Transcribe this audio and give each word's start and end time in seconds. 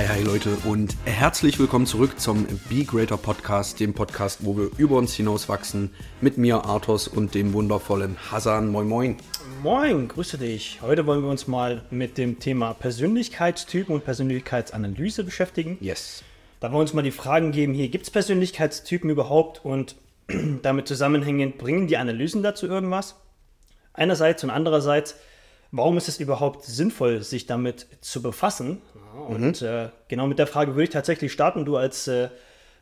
Hi, 0.00 0.06
hi 0.08 0.22
Leute 0.22 0.56
und 0.64 0.96
herzlich 1.04 1.58
willkommen 1.58 1.84
zurück 1.84 2.18
zum 2.18 2.46
Be 2.70 2.84
Greater 2.84 3.18
Podcast, 3.18 3.80
dem 3.80 3.92
Podcast, 3.92 4.46
wo 4.46 4.56
wir 4.56 4.70
über 4.78 4.96
uns 4.96 5.12
hinaus 5.12 5.50
wachsen, 5.50 5.90
mit 6.22 6.38
mir, 6.38 6.64
Arthos 6.64 7.06
und 7.06 7.34
dem 7.34 7.52
wundervollen 7.52 8.16
Hasan. 8.30 8.70
Moin, 8.70 8.88
moin. 8.88 9.16
Moin, 9.62 10.08
grüße 10.08 10.38
dich. 10.38 10.80
Heute 10.80 11.04
wollen 11.04 11.22
wir 11.22 11.28
uns 11.28 11.46
mal 11.48 11.82
mit 11.90 12.16
dem 12.16 12.38
Thema 12.38 12.72
Persönlichkeitstypen 12.72 13.94
und 13.94 14.02
Persönlichkeitsanalyse 14.02 15.22
beschäftigen. 15.22 15.76
Yes. 15.82 16.24
Da 16.60 16.68
wollen 16.68 16.76
wir 16.76 16.80
uns 16.80 16.94
mal 16.94 17.02
die 17.02 17.10
Fragen 17.10 17.52
geben, 17.52 17.74
hier 17.74 17.90
gibt 17.90 18.04
es 18.04 18.10
Persönlichkeitstypen 18.10 19.10
überhaupt 19.10 19.62
und 19.66 19.96
damit 20.62 20.88
zusammenhängend, 20.88 21.58
bringen 21.58 21.88
die 21.88 21.98
Analysen 21.98 22.42
dazu 22.42 22.66
irgendwas? 22.66 23.16
Einerseits 23.92 24.42
und 24.44 24.48
andererseits, 24.48 25.16
warum 25.72 25.98
ist 25.98 26.08
es 26.08 26.20
überhaupt 26.20 26.64
sinnvoll, 26.64 27.22
sich 27.22 27.44
damit 27.44 27.86
zu 28.00 28.22
befassen? 28.22 28.80
Und 29.28 29.62
mhm. 29.62 29.66
äh, 29.66 29.88
genau 30.08 30.26
mit 30.26 30.38
der 30.38 30.46
Frage 30.46 30.72
würde 30.72 30.84
ich 30.84 30.90
tatsächlich 30.90 31.32
starten. 31.32 31.64
Du 31.64 31.76
als 31.76 32.08
äh, 32.08 32.28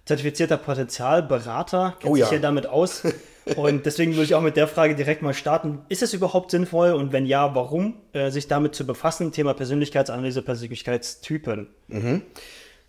zertifizierter 0.04 0.56
Potenzialberater 0.56 1.96
kennst 2.00 2.12
oh, 2.12 2.16
ja. 2.16 2.26
dich 2.26 2.32
ja 2.32 2.38
damit 2.38 2.66
aus. 2.66 3.02
Und 3.56 3.86
deswegen 3.86 4.12
würde 4.12 4.24
ich 4.24 4.34
auch 4.34 4.42
mit 4.42 4.56
der 4.56 4.68
Frage 4.68 4.94
direkt 4.94 5.22
mal 5.22 5.34
starten. 5.34 5.80
Ist 5.88 6.02
es 6.02 6.12
überhaupt 6.12 6.50
sinnvoll 6.50 6.92
und 6.92 7.12
wenn 7.12 7.24
ja, 7.24 7.54
warum, 7.54 7.94
äh, 8.12 8.30
sich 8.30 8.46
damit 8.46 8.74
zu 8.74 8.86
befassen? 8.86 9.32
Thema 9.32 9.54
Persönlichkeitsanalyse, 9.54 10.42
Persönlichkeitstypen. 10.42 11.68
Mhm. 11.86 12.22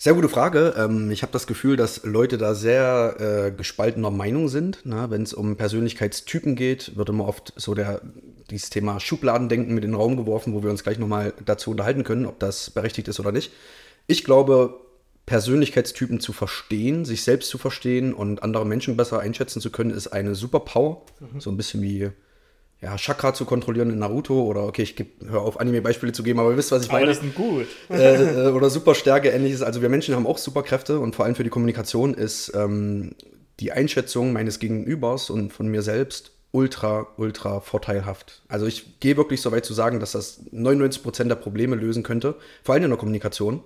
Sehr 0.01 0.13
gute 0.13 0.29
Frage. 0.29 0.75
Ähm, 0.77 1.11
ich 1.11 1.23
habe 1.23 1.33
das 1.33 1.45
Gefühl, 1.45 1.75
dass 1.75 2.05
Leute 2.05 2.37
da 2.37 2.55
sehr 2.55 3.17
äh, 3.19 3.51
gespaltener 3.51 4.11
Meinung 4.11 4.47
sind. 4.47 4.85
Ne? 4.85 5.07
Wenn 5.09 5.23
es 5.23 5.33
um 5.33 5.57
Persönlichkeitstypen 5.57 6.55
geht, 6.55 6.95
wird 6.95 7.09
immer 7.09 7.27
oft 7.27 7.51
so 7.57 7.75
der, 7.75 7.99
dieses 8.49 8.69
Thema 8.69 9.01
Schubladendenken 9.01 9.75
mit 9.75 9.83
in 9.83 9.91
den 9.91 9.99
Raum 9.99 10.15
geworfen, 10.15 10.53
wo 10.53 10.63
wir 10.63 10.69
uns 10.69 10.83
gleich 10.83 10.99
nochmal 10.99 11.33
dazu 11.43 11.71
unterhalten 11.71 12.05
können, 12.05 12.25
ob 12.25 12.39
das 12.39 12.69
berechtigt 12.69 13.09
ist 13.09 13.19
oder 13.19 13.33
nicht. 13.33 13.51
Ich 14.07 14.23
glaube, 14.23 14.79
Persönlichkeitstypen 15.25 16.21
zu 16.21 16.31
verstehen, 16.31 17.03
sich 17.03 17.23
selbst 17.23 17.49
zu 17.49 17.57
verstehen 17.57 18.13
und 18.13 18.41
andere 18.41 18.65
Menschen 18.65 18.95
besser 18.95 19.19
einschätzen 19.19 19.59
zu 19.59 19.69
können, 19.69 19.91
ist 19.91 20.07
eine 20.07 20.33
Superpower. 20.33 21.01
Mhm. 21.19 21.41
So 21.41 21.51
ein 21.51 21.57
bisschen 21.57 21.81
wie 21.81 22.09
ja, 22.81 22.97
Chakra 22.97 23.33
zu 23.33 23.45
kontrollieren 23.45 23.89
in 23.89 23.99
Naruto 23.99 24.41
oder 24.43 24.63
okay, 24.63 24.83
ich 24.83 24.95
höre 25.27 25.41
auf, 25.41 25.59
Anime-Beispiele 25.59 26.13
zu 26.13 26.23
geben, 26.23 26.39
aber 26.39 26.51
ihr 26.51 26.57
wisst, 26.57 26.71
was 26.71 26.83
ich 26.83 26.91
meine. 26.91 27.05
Aber 27.05 27.13
das 27.13 27.23
ist 27.23 27.35
gut. 27.35 27.67
äh, 27.89 28.47
äh, 28.47 28.51
oder 28.51 28.69
Superstärke, 28.69 29.29
ähnliches. 29.29 29.61
Also 29.61 29.81
wir 29.81 29.89
Menschen 29.89 30.15
haben 30.15 30.25
auch 30.25 30.37
Superkräfte 30.37 30.99
und 30.99 31.15
vor 31.15 31.25
allem 31.25 31.35
für 31.35 31.43
die 31.43 31.49
Kommunikation 31.49 32.13
ist 32.13 32.53
ähm, 32.55 33.15
die 33.59 33.73
Einschätzung 33.73 34.31
meines 34.31 34.59
Gegenübers 34.59 35.29
und 35.29 35.51
von 35.51 35.67
mir 35.67 35.81
selbst 35.81 36.31
ultra, 36.51 37.07
ultra 37.17 37.59
vorteilhaft. 37.59 38.43
Also 38.47 38.65
ich 38.65 38.99
gehe 39.01 39.17
wirklich 39.17 39.41
so 39.41 39.51
weit 39.51 39.65
zu 39.65 39.73
sagen, 39.73 39.99
dass 39.99 40.13
das 40.13 40.45
99% 40.51 41.25
der 41.25 41.35
Probleme 41.35 41.75
lösen 41.75 42.03
könnte, 42.03 42.35
vor 42.63 42.75
allem 42.75 42.85
in 42.85 42.89
der 42.89 42.97
Kommunikation, 42.97 43.61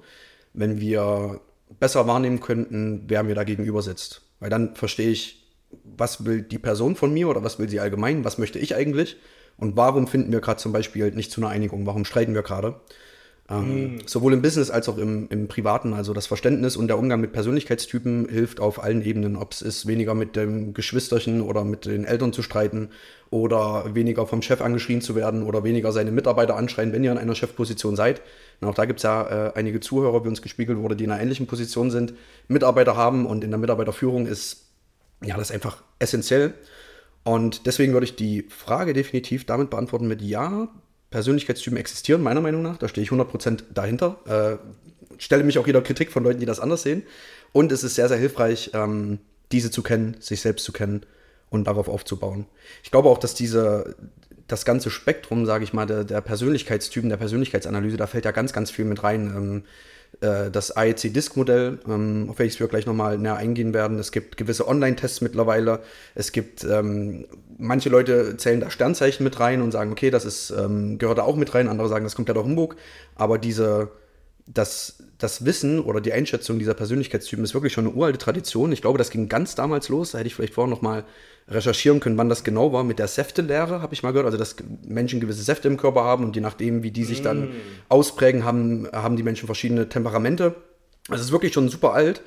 wenn 0.53 0.81
wir 0.81 1.39
besser 1.79 2.07
wahrnehmen 2.07 2.39
könnten, 2.39 3.03
wer 3.07 3.23
mir 3.23 3.35
da 3.35 3.43
gegenüber 3.43 3.81
sitzt. 3.83 4.21
Weil 4.39 4.49
dann 4.49 4.75
verstehe 4.75 5.09
ich, 5.09 5.42
was 5.83 6.25
will 6.25 6.41
die 6.41 6.59
Person 6.59 6.95
von 6.95 7.13
mir 7.13 7.27
oder 7.27 7.43
was 7.43 7.59
will 7.59 7.69
sie 7.69 7.79
allgemein, 7.79 8.23
was 8.23 8.37
möchte 8.37 8.59
ich 8.59 8.75
eigentlich 8.75 9.17
und 9.57 9.77
warum 9.77 10.07
finden 10.07 10.31
wir 10.31 10.41
gerade 10.41 10.59
zum 10.59 10.71
Beispiel 10.71 11.11
nicht 11.11 11.31
zu 11.31 11.41
einer 11.41 11.49
Einigung, 11.49 11.85
warum 11.85 12.05
streiten 12.05 12.33
wir 12.33 12.43
gerade. 12.43 12.75
Ähm, 13.49 13.95
mm. 13.95 13.99
Sowohl 14.05 14.33
im 14.33 14.41
Business 14.41 14.71
als 14.71 14.87
auch 14.87 14.97
im, 14.97 15.27
im 15.29 15.47
Privaten. 15.47 15.93
Also 15.93 16.13
das 16.13 16.27
Verständnis 16.27 16.77
und 16.77 16.87
der 16.87 16.97
Umgang 16.97 17.19
mit 17.19 17.33
Persönlichkeitstypen 17.33 18.29
hilft 18.29 18.59
auf 18.59 18.81
allen 18.81 19.03
Ebenen. 19.03 19.35
Ob 19.35 19.51
es 19.51 19.61
ist, 19.61 19.85
weniger 19.85 20.13
mit 20.13 20.35
dem 20.35 20.73
Geschwisterchen 20.73 21.41
oder 21.41 21.65
mit 21.65 21.85
den 21.85 22.05
Eltern 22.05 22.31
zu 22.31 22.41
streiten 22.41 22.89
oder 23.29 23.93
weniger 23.93 24.27
vom 24.27 24.41
Chef 24.41 24.61
angeschrien 24.61 25.01
zu 25.01 25.15
werden 25.15 25.43
oder 25.43 25.63
weniger 25.63 25.91
seine 25.91 26.11
Mitarbeiter 26.11 26.55
anschreien, 26.55 26.93
wenn 26.93 27.03
ihr 27.03 27.11
in 27.11 27.17
einer 27.17 27.35
Chefposition 27.35 27.95
seid. 27.95 28.21
Und 28.61 28.69
auch 28.69 28.75
da 28.75 28.85
gibt 28.85 28.99
es 28.99 29.03
ja 29.03 29.47
äh, 29.47 29.51
einige 29.55 29.81
Zuhörer, 29.81 30.23
wie 30.23 30.29
uns 30.29 30.41
gespiegelt 30.41 30.79
wurde, 30.79 30.95
die 30.95 31.03
in 31.03 31.11
einer 31.11 31.21
ähnlichen 31.21 31.47
Position 31.47 31.91
sind, 31.91 32.13
Mitarbeiter 32.47 32.95
haben 32.95 33.25
und 33.25 33.43
in 33.43 33.51
der 33.51 33.59
Mitarbeiterführung 33.59 34.25
ist 34.25 34.72
ja, 35.21 35.37
das 35.37 35.49
ist 35.49 35.55
einfach 35.55 35.83
essentiell. 35.99 36.53
Und 37.23 37.65
deswegen 37.65 37.93
würde 37.93 38.05
ich 38.05 38.15
die 38.15 38.47
Frage 38.49 38.93
definitiv 38.93 39.45
damit 39.45 39.69
beantworten 39.69 40.07
mit 40.07 40.21
Ja, 40.21 40.67
Persönlichkeitstypen 41.09 41.77
existieren, 41.77 42.21
meiner 42.21 42.41
Meinung 42.41 42.61
nach. 42.63 42.77
Da 42.77 42.87
stehe 42.87 43.03
ich 43.03 43.11
100% 43.11 43.65
dahinter. 43.73 44.17
Äh, 44.25 44.57
stelle 45.19 45.43
mich 45.43 45.57
auch 45.57 45.67
jeder 45.67 45.81
Kritik 45.81 46.11
von 46.11 46.23
Leuten, 46.23 46.39
die 46.39 46.45
das 46.45 46.59
anders 46.59 46.81
sehen. 46.81 47.03
Und 47.51 47.71
es 47.71 47.83
ist 47.83 47.95
sehr, 47.95 48.07
sehr 48.09 48.17
hilfreich, 48.17 48.71
ähm, 48.73 49.19
diese 49.51 49.71
zu 49.71 49.83
kennen, 49.83 50.17
sich 50.19 50.41
selbst 50.41 50.65
zu 50.65 50.73
kennen 50.73 51.05
und 51.49 51.67
darauf 51.67 51.87
aufzubauen. 51.87 52.47
Ich 52.83 52.91
glaube 52.91 53.09
auch, 53.09 53.19
dass 53.19 53.35
diese, 53.35 53.95
das 54.47 54.65
ganze 54.65 54.89
Spektrum, 54.89 55.45
sage 55.45 55.63
ich 55.63 55.71
mal, 55.71 55.85
der, 55.85 56.03
der 56.03 56.21
Persönlichkeitstypen, 56.21 57.09
der 57.09 57.17
Persönlichkeitsanalyse, 57.17 57.95
da 57.95 58.07
fällt 58.07 58.25
ja 58.25 58.31
ganz, 58.31 58.51
ganz 58.51 58.71
viel 58.71 58.85
mit 58.85 59.03
rein. 59.03 59.27
Ähm, 59.27 59.63
äh, 60.21 60.49
das 60.51 60.75
AEC-Disk-Modell, 60.75 61.79
ähm, 61.87 62.27
auf 62.29 62.39
welches 62.39 62.59
wir 62.59 62.67
gleich 62.67 62.85
nochmal 62.85 63.17
näher 63.17 63.35
eingehen 63.35 63.73
werden. 63.73 63.99
Es 63.99 64.11
gibt 64.11 64.37
gewisse 64.37 64.67
Online-Tests 64.67 65.21
mittlerweile. 65.21 65.79
Es 66.15 66.31
gibt, 66.31 66.63
ähm, 66.63 67.25
manche 67.57 67.89
Leute 67.89 68.37
zählen 68.37 68.59
da 68.59 68.69
Sternzeichen 68.69 69.23
mit 69.23 69.39
rein 69.39 69.61
und 69.61 69.71
sagen, 69.71 69.91
okay, 69.91 70.09
das 70.09 70.25
ist, 70.25 70.51
ähm, 70.51 70.97
gehört 70.97 71.17
da 71.17 71.23
auch 71.23 71.35
mit 71.35 71.53
rein. 71.53 71.67
Andere 71.67 71.89
sagen, 71.89 72.03
das 72.03 72.15
kommt 72.15 72.27
ja 72.27 72.33
doch 72.33 72.43
Humbug. 72.43 72.75
Aber 73.15 73.37
diese, 73.37 73.89
das, 74.45 75.03
das 75.17 75.45
Wissen 75.45 75.79
oder 75.79 76.01
die 76.01 76.11
Einschätzung 76.11 76.59
dieser 76.59 76.73
Persönlichkeitstypen 76.73 77.45
ist 77.45 77.53
wirklich 77.53 77.73
schon 77.73 77.87
eine 77.87 77.95
uralte 77.95 78.17
Tradition. 78.17 78.71
Ich 78.71 78.81
glaube, 78.81 78.97
das 78.97 79.09
ging 79.09 79.29
ganz 79.29 79.55
damals 79.55 79.89
los. 79.89 80.11
Da 80.11 80.17
hätte 80.17 80.27
ich 80.27 80.35
vielleicht 80.35 80.53
vorher 80.53 80.69
nochmal 80.69 81.05
recherchieren 81.47 81.99
können, 81.99 82.17
wann 82.17 82.29
das 82.29 82.43
genau 82.43 82.73
war. 82.73 82.83
Mit 82.83 82.99
der 82.99 83.07
Säftelehre 83.07 83.81
habe 83.81 83.93
ich 83.93 84.03
mal 84.03 84.11
gehört. 84.11 84.25
Also, 84.25 84.37
dass 84.37 84.55
Menschen 84.85 85.21
gewisse 85.21 85.43
Säfte 85.43 85.67
im 85.67 85.77
Körper 85.77 86.03
haben 86.03 86.25
und 86.25 86.35
je 86.35 86.41
nachdem, 86.41 86.83
wie 86.83 86.91
die 86.91 87.05
sich 87.05 87.21
dann 87.21 87.45
mm. 87.45 87.51
ausprägen, 87.89 88.43
haben, 88.43 88.87
haben 88.91 89.15
die 89.15 89.23
Menschen 89.23 89.45
verschiedene 89.45 89.87
Temperamente. 89.87 90.55
Also, 91.09 91.21
es 91.21 91.27
ist 91.27 91.31
wirklich 91.31 91.53
schon 91.53 91.69
super 91.69 91.93
alt. 91.93 92.21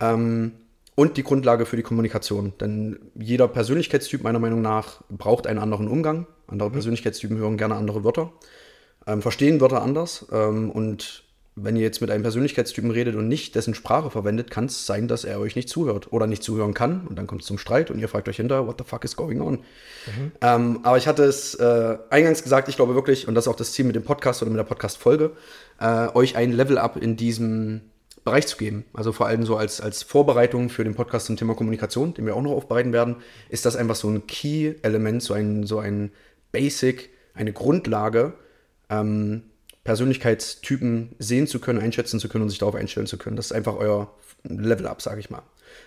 Ähm, 0.00 0.52
und 0.94 1.16
die 1.16 1.22
Grundlage 1.22 1.64
für 1.64 1.76
die 1.76 1.82
Kommunikation. 1.82 2.52
Denn 2.60 2.98
jeder 3.14 3.48
Persönlichkeitstyp, 3.48 4.22
meiner 4.22 4.38
Meinung 4.38 4.62
nach, 4.62 5.02
braucht 5.08 5.46
einen 5.46 5.58
anderen 5.58 5.88
Umgang. 5.88 6.26
Andere 6.48 6.68
mhm. 6.68 6.74
Persönlichkeitstypen 6.74 7.38
hören 7.38 7.56
gerne 7.56 7.76
andere 7.76 8.04
Wörter, 8.04 8.32
ähm, 9.06 9.22
verstehen 9.22 9.60
Wörter 9.60 9.82
anders 9.82 10.26
ähm, 10.32 10.70
und 10.70 11.24
wenn 11.54 11.76
ihr 11.76 11.82
jetzt 11.82 12.00
mit 12.00 12.10
einem 12.10 12.22
Persönlichkeitstypen 12.22 12.90
redet 12.90 13.14
und 13.14 13.28
nicht 13.28 13.54
dessen 13.54 13.74
Sprache 13.74 14.10
verwendet, 14.10 14.50
kann 14.50 14.66
es 14.66 14.86
sein, 14.86 15.06
dass 15.06 15.24
er 15.24 15.38
euch 15.38 15.54
nicht 15.54 15.68
zuhört 15.68 16.10
oder 16.10 16.26
nicht 16.26 16.42
zuhören 16.42 16.72
kann. 16.72 17.06
Und 17.06 17.16
dann 17.16 17.26
kommt 17.26 17.42
es 17.42 17.46
zum 17.46 17.58
Streit 17.58 17.90
und 17.90 17.98
ihr 17.98 18.08
fragt 18.08 18.28
euch 18.28 18.36
hinter, 18.36 18.66
what 18.66 18.76
the 18.78 18.84
fuck 18.84 19.04
is 19.04 19.16
going 19.16 19.42
on? 19.42 19.54
Mhm. 19.54 20.32
Ähm, 20.40 20.80
aber 20.82 20.96
ich 20.96 21.06
hatte 21.06 21.24
es 21.24 21.54
äh, 21.56 21.98
eingangs 22.08 22.42
gesagt, 22.42 22.68
ich 22.68 22.76
glaube 22.76 22.94
wirklich, 22.94 23.28
und 23.28 23.34
das 23.34 23.44
ist 23.44 23.48
auch 23.48 23.56
das 23.56 23.72
Ziel 23.72 23.84
mit 23.84 23.96
dem 23.96 24.02
Podcast 24.02 24.40
oder 24.40 24.50
mit 24.50 24.58
der 24.58 24.64
Podcast-Folge, 24.64 25.32
äh, 25.78 26.08
euch 26.14 26.36
ein 26.36 26.52
Level-Up 26.52 26.96
in 26.96 27.16
diesem 27.16 27.82
Bereich 28.24 28.46
zu 28.46 28.56
geben. 28.56 28.86
Also 28.94 29.12
vor 29.12 29.26
allem 29.26 29.44
so 29.44 29.56
als, 29.56 29.82
als 29.82 30.02
Vorbereitung 30.02 30.70
für 30.70 30.84
den 30.84 30.94
Podcast 30.94 31.26
zum 31.26 31.36
Thema 31.36 31.54
Kommunikation, 31.54 32.14
den 32.14 32.24
wir 32.24 32.34
auch 32.34 32.42
noch 32.42 32.52
aufbereiten 32.52 32.94
werden, 32.94 33.16
ist 33.50 33.66
das 33.66 33.76
einfach 33.76 33.96
so 33.96 34.08
ein 34.08 34.26
Key-Element, 34.26 35.22
so 35.22 35.34
ein, 35.34 35.66
so 35.66 35.80
ein 35.80 36.12
Basic, 36.50 37.10
eine 37.34 37.52
Grundlage, 37.52 38.34
ähm, 38.88 39.42
Persönlichkeitstypen 39.84 41.16
sehen 41.18 41.46
zu 41.46 41.58
können, 41.58 41.80
einschätzen 41.80 42.20
zu 42.20 42.28
können 42.28 42.42
und 42.42 42.50
sich 42.50 42.58
darauf 42.58 42.74
einstellen 42.74 43.06
zu 43.06 43.18
können. 43.18 43.36
Das 43.36 43.46
ist 43.46 43.52
einfach 43.52 43.76
euer 43.76 44.10
Level-Up, 44.44 45.02
sage 45.02 45.20
ich 45.20 45.30
mal. 45.30 45.42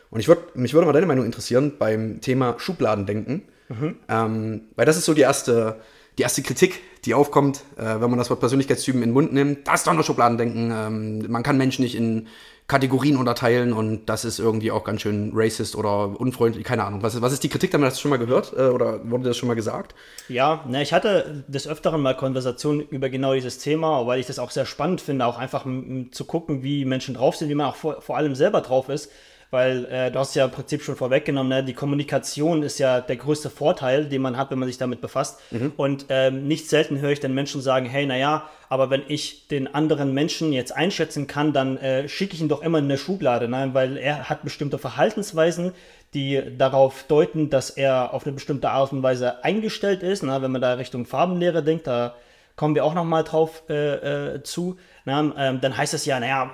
Und 0.10 0.20
ich 0.20 0.28
würd, 0.28 0.56
mich 0.56 0.74
würde 0.74 0.86
mal 0.86 0.94
deine 0.94 1.06
Meinung 1.06 1.26
interessieren 1.26 1.74
beim 1.78 2.22
Thema 2.22 2.56
Schubladendenken. 2.58 3.44
Mhm. 3.70 3.96
Ähm, 4.08 4.62
weil 4.76 4.86
das 4.86 4.98
ist 4.98 5.06
so 5.06 5.14
die 5.14 5.22
erste, 5.22 5.80
die 6.18 6.24
erste 6.24 6.42
Kritik, 6.42 6.82
die 7.06 7.14
aufkommt, 7.14 7.64
äh, 7.78 7.84
wenn 7.84 8.10
man 8.10 8.18
das 8.18 8.30
Wort 8.30 8.40
Persönlichkeitstypen 8.40 9.02
in 9.02 9.10
den 9.10 9.14
Mund 9.14 9.34
nimmt. 9.34 9.68
Das 9.68 9.82
ist 9.82 9.88
doch 9.88 9.94
nur 9.94 10.04
Schubladendenken. 10.04 10.72
Ähm, 10.72 11.32
man 11.32 11.44
kann 11.44 11.58
Menschen 11.58 11.84
nicht 11.84 11.96
in 11.96 12.28
Kategorien 12.68 13.18
unterteilen 13.18 13.74
und 13.74 14.08
das 14.08 14.26
ist 14.26 14.40
irgendwie 14.40 14.72
auch 14.72 14.84
ganz 14.84 15.02
schön 15.02 15.32
racist 15.36 15.76
oder 15.76 16.20
unfreundlich, 16.20 16.64
keine 16.64 16.84
Ahnung. 16.84 17.04
Was 17.04 17.14
ist, 17.14 17.22
was 17.22 17.32
ist 17.32 17.44
die 17.44 17.50
Kritik 17.50 17.70
damit? 17.70 17.88
Hast 17.88 17.98
du 17.98 18.02
schon 18.02 18.10
mal 18.10 18.18
gehört 18.18 18.54
äh, 18.58 18.70
oder 18.70 19.08
wurde 19.08 19.26
das 19.26 19.38
schon 19.38 19.48
mal 19.48 19.54
gesagt? 19.54 19.94
Ja, 20.30 20.64
ne, 20.68 20.82
ich 20.82 20.92
hatte 20.92 21.44
des 21.48 21.68
Öfteren 21.68 22.02
mal 22.02 22.18
Konversationen 22.18 22.82
über 22.82 23.10
genau 23.10 23.36
dieses 23.36 23.60
Thema, 23.60 24.08
weil 24.08 24.20
ich 24.20 24.26
das 24.26 24.40
auch 24.40 24.50
sehr 24.50 24.66
spannend 24.66 25.00
finde, 25.00 25.28
auch 25.28 25.38
einfach 25.38 25.68
zu 26.10 26.26
gucken, 26.26 26.64
wie 26.64 26.86
Menschen 26.86 27.14
drauf 27.14 27.36
sind, 27.36 27.50
wie 27.50 27.56
man 27.56 27.68
auch 27.68 27.76
vor, 27.76 28.02
vor 28.02 28.18
allem 28.18 28.34
selber 28.34 28.62
drauf 28.62 28.90
ist 28.90 29.12
weil 29.52 29.86
äh, 29.86 30.12
du 30.12 30.20
hast 30.20 30.36
ja 30.36 30.46
im 30.46 30.52
Prinzip 30.52 30.84
schon 30.84 30.96
vorweggenommen, 30.96 31.50
ne? 31.50 31.64
die 31.64 31.74
Kommunikation 31.74 32.64
ist 32.64 32.80
ja 32.80 33.02
der 33.02 33.16
größte 33.16 33.50
Vorteil, 33.50 34.06
den 34.06 34.22
man 34.22 34.38
hat, 34.38 34.52
wenn 34.52 34.60
man 34.60 34.68
sich 34.68 34.78
damit 34.78 35.02
befasst. 35.02 35.40
Mhm. 35.52 35.74
Und 35.78 36.06
ähm, 36.10 36.48
nicht 36.48 36.70
selten 36.70 37.00
höre 37.00 37.12
ich 37.12 37.20
dann 37.20 37.34
Menschen 37.34 37.62
sagen, 37.62 37.86
hey, 37.86 38.06
naja, 38.06 38.50
aber 38.70 38.90
wenn 38.90 39.04
ich 39.08 39.48
den 39.48 39.74
anderen 39.74 40.14
Menschen 40.14 40.52
jetzt 40.52 40.76
einschätzen 40.76 41.28
kann, 41.28 41.54
dann 41.54 41.78
äh, 41.78 42.10
schicke 42.10 42.34
ich 42.34 42.42
ihn 42.42 42.50
doch 42.50 42.62
immer 42.62 42.80
in 42.80 42.86
eine 42.86 42.98
Schublade, 42.98 43.48
ne? 43.48 43.70
weil 43.74 43.98
er 43.98 44.30
hat 44.30 44.44
bestimmte 44.44 44.78
Verhaltensweisen, 44.78 45.74
die 46.14 46.42
darauf 46.58 47.04
deuten, 47.04 47.50
dass 47.50 47.70
er 47.70 48.14
auf 48.14 48.26
eine 48.26 48.34
bestimmte 48.34 48.70
Art 48.70 48.92
und 48.94 49.04
Weise 49.04 49.44
eingestellt 49.44 50.02
ist. 50.02 50.24
Ne? 50.24 50.42
Wenn 50.42 50.52
man 50.52 50.62
da 50.62 50.74
Richtung 50.74 51.06
Farbenlehre 51.06 51.62
denkt, 51.62 51.88
da 51.88 52.16
kommen 52.56 52.76
wir 52.76 52.86
auch 52.86 52.94
noch 52.94 53.04
mal 53.04 53.24
drauf 53.24 53.64
äh, 53.70 54.36
äh, 54.36 54.44
zu. 54.44 54.78
Na, 55.04 55.34
ähm, 55.38 55.62
dann 55.62 55.78
heißt 55.78 55.94
es 55.94 56.06
ja, 56.06 56.20
naja, 56.20 56.52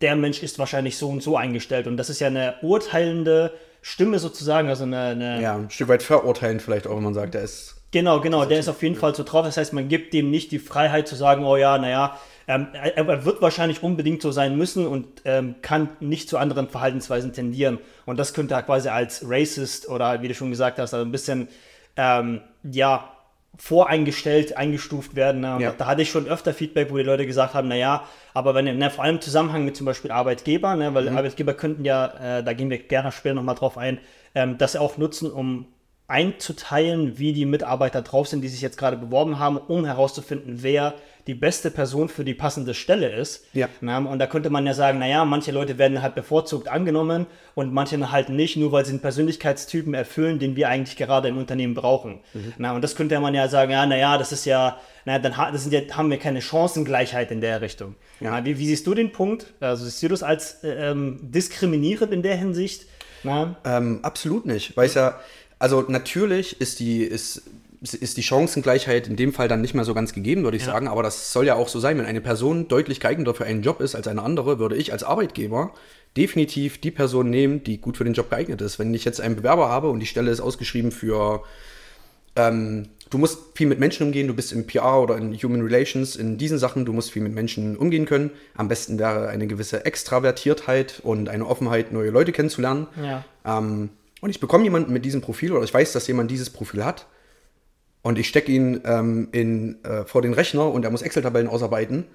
der 0.00 0.16
Mensch 0.16 0.42
ist 0.42 0.58
wahrscheinlich 0.58 0.96
so 0.96 1.08
und 1.08 1.22
so 1.22 1.36
eingestellt. 1.36 1.86
Und 1.86 1.96
das 1.96 2.10
ist 2.10 2.20
ja 2.20 2.28
eine 2.28 2.54
urteilende 2.62 3.52
Stimme 3.82 4.18
sozusagen, 4.18 4.68
also 4.68 4.84
eine, 4.84 5.00
eine 5.00 5.42
Ja, 5.42 5.56
ein 5.56 5.70
Stück 5.70 5.88
weit 5.88 6.02
verurteilend 6.02 6.62
vielleicht 6.62 6.86
auch, 6.86 6.96
wenn 6.96 7.04
man 7.04 7.14
sagt, 7.14 7.34
der 7.34 7.42
ist. 7.42 7.76
Genau, 7.90 8.20
genau, 8.20 8.46
der 8.46 8.58
ist 8.58 8.68
auf 8.68 8.82
jeden 8.82 8.94
Fall 8.94 9.14
so 9.14 9.22
drauf. 9.22 9.44
Das 9.44 9.58
heißt, 9.58 9.74
man 9.74 9.88
gibt 9.88 10.14
dem 10.14 10.30
nicht 10.30 10.50
die 10.50 10.58
Freiheit 10.58 11.06
zu 11.06 11.14
sagen, 11.14 11.44
oh 11.44 11.56
ja, 11.56 11.76
naja, 11.76 12.18
ähm, 12.48 12.68
er, 12.72 12.96
er, 12.96 13.24
wird 13.24 13.42
wahrscheinlich 13.42 13.82
unbedingt 13.82 14.22
so 14.22 14.32
sein 14.32 14.56
müssen 14.56 14.86
und 14.86 15.06
ähm, 15.26 15.56
kann 15.60 15.90
nicht 16.00 16.28
zu 16.28 16.38
anderen 16.38 16.68
Verhaltensweisen 16.68 17.34
tendieren. 17.34 17.78
Und 18.06 18.18
das 18.18 18.32
könnte 18.32 18.54
er 18.54 18.62
quasi 18.62 18.88
als 18.88 19.24
racist 19.28 19.88
oder 19.88 20.22
wie 20.22 20.28
du 20.28 20.34
schon 20.34 20.50
gesagt 20.50 20.78
hast, 20.78 20.94
also 20.94 21.04
ein 21.04 21.12
bisschen, 21.12 21.48
ähm, 21.96 22.40
ja, 22.62 23.10
voreingestellt, 23.58 24.56
eingestuft 24.56 25.14
werden. 25.14 25.42
Ne? 25.42 25.58
Ja. 25.60 25.74
Da, 25.76 25.86
hatte 25.86 26.02
ich 26.02 26.10
schon 26.10 26.26
öfter 26.26 26.54
Feedback, 26.54 26.90
wo 26.90 26.96
die 26.96 27.02
Leute 27.02 27.26
gesagt 27.26 27.54
haben, 27.54 27.68
naja, 27.68 28.04
aber 28.34 28.54
wenn, 28.54 28.64
ne, 28.78 28.90
vor 28.90 29.04
allem 29.04 29.16
im 29.16 29.20
Zusammenhang 29.20 29.64
mit 29.64 29.76
zum 29.76 29.86
Beispiel 29.86 30.10
Arbeitgeber, 30.10 30.74
ne, 30.74 30.94
weil 30.94 31.10
mhm. 31.10 31.16
Arbeitgeber 31.16 31.54
könnten 31.54 31.84
ja, 31.84 32.38
äh, 32.38 32.44
da 32.44 32.54
gehen 32.54 32.70
wir 32.70 32.78
gerne 32.78 33.12
später 33.12 33.34
nochmal 33.34 33.54
drauf 33.54 33.76
ein, 33.76 33.98
ähm, 34.34 34.56
das 34.58 34.76
auch 34.76 34.96
nutzen, 34.96 35.30
um 35.30 35.66
einzuteilen, 36.12 37.18
wie 37.18 37.32
die 37.32 37.46
Mitarbeiter 37.46 38.02
drauf 38.02 38.28
sind, 38.28 38.42
die 38.42 38.48
sich 38.48 38.60
jetzt 38.60 38.76
gerade 38.76 38.98
beworben 38.98 39.38
haben, 39.38 39.56
um 39.56 39.86
herauszufinden, 39.86 40.62
wer 40.62 40.94
die 41.26 41.34
beste 41.34 41.70
Person 41.70 42.10
für 42.10 42.22
die 42.22 42.34
passende 42.34 42.74
Stelle 42.74 43.08
ist. 43.08 43.46
Ja. 43.54 43.68
Na, 43.80 43.96
und 43.96 44.18
da 44.18 44.26
könnte 44.26 44.50
man 44.50 44.66
ja 44.66 44.74
sagen, 44.74 44.98
naja, 44.98 45.24
manche 45.24 45.52
Leute 45.52 45.78
werden 45.78 46.02
halt 46.02 46.14
bevorzugt 46.14 46.68
angenommen 46.68 47.26
und 47.54 47.72
manche 47.72 48.12
halt 48.12 48.28
nicht, 48.28 48.56
nur 48.56 48.72
weil 48.72 48.84
sie 48.84 48.90
einen 48.90 49.00
Persönlichkeitstypen 49.00 49.94
erfüllen, 49.94 50.38
den 50.38 50.54
wir 50.54 50.68
eigentlich 50.68 50.96
gerade 50.98 51.28
im 51.28 51.38
Unternehmen 51.38 51.74
brauchen. 51.74 52.20
Mhm. 52.34 52.52
Na, 52.58 52.74
und 52.74 52.82
das 52.82 52.94
könnte 52.94 53.18
man 53.18 53.34
ja 53.34 53.48
sagen, 53.48 53.70
ja, 53.70 53.86
naja, 53.86 54.18
das 54.18 54.32
ist 54.32 54.44
ja, 54.44 54.78
naja, 55.06 55.18
dann 55.18 55.32
ja, 55.32 55.80
haben 55.96 56.10
wir 56.10 56.18
keine 56.18 56.42
Chancengleichheit 56.42 57.30
in 57.30 57.40
der 57.40 57.62
Richtung. 57.62 57.94
Ja. 58.20 58.44
Wie, 58.44 58.58
wie, 58.58 58.66
siehst 58.66 58.86
du 58.86 58.94
den 58.94 59.12
Punkt? 59.12 59.54
Also 59.60 59.84
siehst 59.84 60.02
du 60.02 60.08
das 60.08 60.22
als 60.22 60.62
äh, 60.62 60.90
ähm, 60.90 61.20
diskriminierend 61.22 62.12
in 62.12 62.22
der 62.22 62.36
Hinsicht? 62.36 62.86
Ähm, 63.64 64.00
absolut 64.02 64.46
nicht, 64.46 64.76
weil 64.76 64.86
es 64.86 64.94
ja 64.94 65.20
also 65.62 65.84
natürlich 65.86 66.60
ist 66.60 66.80
die, 66.80 67.04
ist, 67.04 67.42
ist 67.82 68.16
die 68.16 68.24
Chancengleichheit 68.24 69.06
in 69.06 69.14
dem 69.14 69.32
Fall 69.32 69.46
dann 69.46 69.60
nicht 69.60 69.74
mehr 69.74 69.84
so 69.84 69.94
ganz 69.94 70.12
gegeben, 70.12 70.42
würde 70.42 70.56
ich 70.56 70.66
ja. 70.66 70.72
sagen. 70.72 70.88
Aber 70.88 71.04
das 71.04 71.32
soll 71.32 71.46
ja 71.46 71.54
auch 71.54 71.68
so 71.68 71.78
sein. 71.78 71.96
Wenn 71.98 72.04
eine 72.04 72.20
Person 72.20 72.66
deutlich 72.66 72.98
geeigneter 72.98 73.32
für 73.32 73.44
einen 73.44 73.62
Job 73.62 73.80
ist 73.80 73.94
als 73.94 74.08
eine 74.08 74.22
andere, 74.22 74.58
würde 74.58 74.74
ich 74.74 74.92
als 74.92 75.04
Arbeitgeber 75.04 75.72
definitiv 76.16 76.80
die 76.80 76.90
Person 76.90 77.30
nehmen, 77.30 77.62
die 77.62 77.78
gut 77.80 77.96
für 77.96 78.02
den 78.02 78.12
Job 78.12 78.28
geeignet 78.28 78.60
ist. 78.60 78.80
Wenn 78.80 78.92
ich 78.92 79.04
jetzt 79.04 79.20
einen 79.20 79.36
Bewerber 79.36 79.68
habe 79.68 79.88
und 79.88 80.00
die 80.00 80.06
Stelle 80.06 80.32
ist 80.32 80.40
ausgeschrieben 80.40 80.90
für, 80.90 81.44
ähm, 82.34 82.88
du 83.10 83.18
musst 83.18 83.38
viel 83.54 83.68
mit 83.68 83.78
Menschen 83.78 84.04
umgehen, 84.04 84.26
du 84.26 84.34
bist 84.34 84.52
im 84.52 84.66
PR 84.66 85.00
oder 85.00 85.16
in 85.16 85.32
Human 85.32 85.62
Relations, 85.62 86.16
in 86.16 86.38
diesen 86.38 86.58
Sachen, 86.58 86.84
du 86.84 86.92
musst 86.92 87.12
viel 87.12 87.22
mit 87.22 87.34
Menschen 87.34 87.76
umgehen 87.76 88.06
können. 88.06 88.32
Am 88.56 88.66
besten 88.66 88.98
wäre 88.98 89.28
eine 89.28 89.46
gewisse 89.46 89.84
Extravertiertheit 89.84 90.98
und 91.04 91.28
eine 91.28 91.46
Offenheit, 91.46 91.92
neue 91.92 92.10
Leute 92.10 92.32
kennenzulernen. 92.32 92.88
Ja. 93.00 93.24
Ähm, 93.46 93.90
und 94.22 94.30
ich 94.30 94.40
bekomme 94.40 94.64
jemanden 94.64 94.92
mit 94.92 95.04
diesem 95.04 95.20
Profil 95.20 95.52
oder 95.52 95.64
ich 95.64 95.74
weiß, 95.74 95.92
dass 95.92 96.06
jemand 96.06 96.30
dieses 96.30 96.48
Profil 96.48 96.84
hat 96.84 97.06
und 98.02 98.18
ich 98.18 98.28
stecke 98.28 98.50
ihn 98.52 98.80
ähm, 98.84 99.28
in, 99.32 99.84
äh, 99.84 100.04
vor 100.04 100.22
den 100.22 100.32
Rechner 100.32 100.70
und 100.70 100.84
er 100.84 100.90
muss 100.90 101.02
Excel-Tabellen 101.02 101.48
ausarbeiten, 101.48 102.06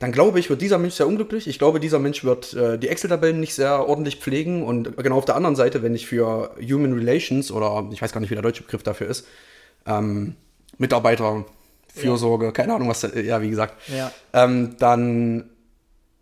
dann 0.00 0.10
glaube 0.10 0.40
ich, 0.40 0.50
wird 0.50 0.60
dieser 0.60 0.78
Mensch 0.78 0.94
sehr 0.94 1.06
unglücklich. 1.06 1.46
Ich 1.46 1.60
glaube, 1.60 1.78
dieser 1.78 2.00
Mensch 2.00 2.24
wird 2.24 2.52
äh, 2.54 2.76
die 2.76 2.88
Excel-Tabellen 2.88 3.38
nicht 3.38 3.54
sehr 3.54 3.88
ordentlich 3.88 4.16
pflegen. 4.16 4.64
Und 4.64 4.96
genau 4.96 5.16
auf 5.16 5.24
der 5.24 5.36
anderen 5.36 5.54
Seite, 5.54 5.84
wenn 5.84 5.94
ich 5.94 6.08
für 6.08 6.56
Human 6.60 6.92
Relations 6.94 7.52
oder 7.52 7.88
ich 7.92 8.02
weiß 8.02 8.10
gar 8.10 8.20
nicht, 8.20 8.30
wie 8.30 8.34
der 8.34 8.42
deutsche 8.42 8.64
Begriff 8.64 8.82
dafür 8.82 9.06
ist, 9.06 9.28
ähm, 9.86 10.34
Mitarbeiterfürsorge, 10.78 12.46
ja. 12.46 12.50
keine 12.50 12.74
Ahnung, 12.74 12.88
was, 12.88 13.02
ja, 13.02 13.40
wie 13.40 13.50
gesagt, 13.50 13.76
ja. 13.96 14.10
ähm, 14.32 14.74
dann 14.80 15.51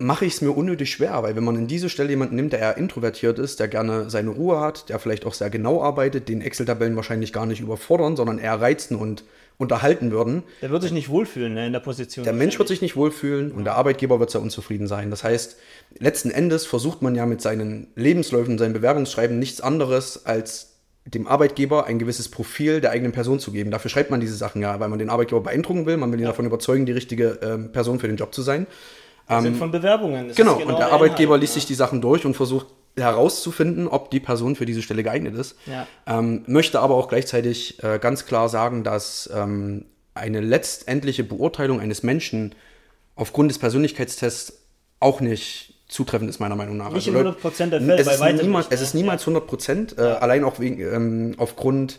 mache 0.01 0.25
ich 0.25 0.35
es 0.35 0.41
mir 0.41 0.51
unnötig 0.51 0.91
schwer, 0.91 1.23
weil 1.23 1.37
wenn 1.37 1.45
man 1.45 1.57
in 1.57 1.67
diese 1.67 1.91
Stelle 1.91 2.09
jemanden 2.09 2.35
nimmt, 2.35 2.53
der 2.53 2.61
eher 2.61 2.77
introvertiert 2.79 3.39
ist, 3.39 3.61
der 3.61 3.69
gerne 3.69 4.09
seine 4.09 4.31
Ruhe 4.31 4.59
hat, 4.59 4.89
der 4.89 4.99
vielleicht 4.99 5.27
auch 5.27 5.35
sehr 5.35 5.51
genau 5.51 5.83
arbeitet, 5.83 6.29
den 6.29 6.41
Excel-Tabellen 6.41 6.97
wahrscheinlich 6.97 7.33
gar 7.33 7.45
nicht 7.45 7.61
überfordern, 7.61 8.17
sondern 8.17 8.39
eher 8.39 8.61
reizen 8.61 8.97
und 8.97 9.25
unterhalten 9.59 10.11
würden. 10.11 10.43
Der 10.63 10.71
wird 10.71 10.83
sich 10.83 10.93
nicht 10.93 11.11
wohlfühlen 11.11 11.53
ne, 11.53 11.67
in 11.67 11.75
der 11.75 11.81
Position. 11.81 12.25
Der 12.25 12.33
Mensch 12.33 12.59
wird 12.59 12.69
sich 12.69 12.81
nicht 12.81 12.97
wohlfühlen 12.97 13.53
und 13.53 13.65
der 13.65 13.75
Arbeitgeber 13.75 14.19
wird 14.19 14.31
sehr 14.31 14.41
unzufrieden 14.41 14.87
sein. 14.87 15.11
Das 15.11 15.23
heißt, 15.23 15.59
letzten 15.99 16.31
Endes 16.31 16.65
versucht 16.65 17.03
man 17.03 17.15
ja 17.15 17.27
mit 17.27 17.43
seinen 17.43 17.89
Lebensläufen, 17.95 18.57
seinen 18.57 18.73
Bewerbungsschreiben 18.73 19.39
nichts 19.39 19.61
anderes 19.61 20.25
als 20.25 20.79
dem 21.05 21.27
Arbeitgeber 21.27 21.87
ein 21.87 21.99
gewisses 21.99 22.31
Profil 22.31 22.81
der 22.81 22.91
eigenen 22.91 23.13
Person 23.13 23.39
zu 23.39 23.53
geben. 23.53 23.71
Dafür 23.71 23.91
schreibt 23.91 24.11
man 24.11 24.21
diese 24.21 24.35
Sachen 24.35 24.63
ja, 24.63 24.81
weil 24.81 24.89
man 24.89 24.99
den 24.99 25.11
Arbeitgeber 25.11 25.43
beeindrucken 25.43 25.85
will, 25.85 25.99
man 25.99 26.11
will 26.11 26.19
ihn 26.19 26.25
ja. 26.25 26.29
davon 26.29 26.47
überzeugen, 26.47 26.87
die 26.87 26.93
richtige 26.93 27.39
ähm, 27.43 27.73
Person 27.73 27.99
für 27.99 28.07
den 28.07 28.17
Job 28.17 28.35
zu 28.35 28.41
sein. 28.41 28.67
Ähm, 29.31 29.43
sind 29.43 29.57
von 29.57 29.71
Bewerbungen. 29.71 30.29
Das 30.29 30.37
genau, 30.37 30.57
genau, 30.57 30.71
und 30.71 30.79
der, 30.79 30.93
Arbeitgeber 30.93 31.35
Inhalt, 31.35 31.43
liest 31.43 31.55
ja. 31.55 31.61
sich 31.61 31.67
die 31.67 31.75
Sachen 31.75 32.01
durch 32.01 32.27
und 32.27 32.35
versucht 32.35 32.67
herauszufinden, 32.97 33.87
ob 33.87 34.11
die 34.11 34.21
Person 34.21 34.57
für 34.57 34.67
diese 34.67 34.83
Stelle 34.83 35.03
geeignet 35.03 35.35
ist. 35.37 35.57
Ja. 35.67 35.87
Ähm, 36.07 36.43
möchte 36.47 36.81
aber 36.81 36.97
auch 36.97 37.09
gleichzeitig 37.09 37.83
äh, 37.83 37.99
ganz 37.99 38.27
klar 38.27 38.49
sagen, 38.49 38.83
dass 38.83 39.31
ähm, 39.33 39.87
eine 40.15 40.41
letztendliche 40.41 41.23
Beurteilung 41.23 41.81
eines 41.81 42.03
Menschen 42.03 42.55
aufgrund 43.15 43.51
des 43.51 43.59
Persönlichkeitstests 43.59 44.65
auch 44.99 45.21
nicht 45.21 45.75
zutreffend 45.89 46.31
ist, 46.31 46.41
meiner 46.41 46.57
Meinung 46.57 46.77
nach. 46.77 46.93
Nicht 46.93 47.09
also, 47.09 47.21
in 47.21 47.35
100% 47.35 47.67
der 47.71 47.81
Fälle, 47.81 48.01
es 48.01 48.09
ist, 48.09 48.43
niemals, 48.43 48.67
nicht, 48.67 48.73
es 48.73 48.81
ist 48.81 48.95
niemals 48.95 49.27
100%, 49.27 49.99
äh, 49.99 50.03
allein 50.03 50.45
auch 50.45 50.59
wegen, 50.59 50.81
ähm, 50.81 51.35
aufgrund 51.37 51.99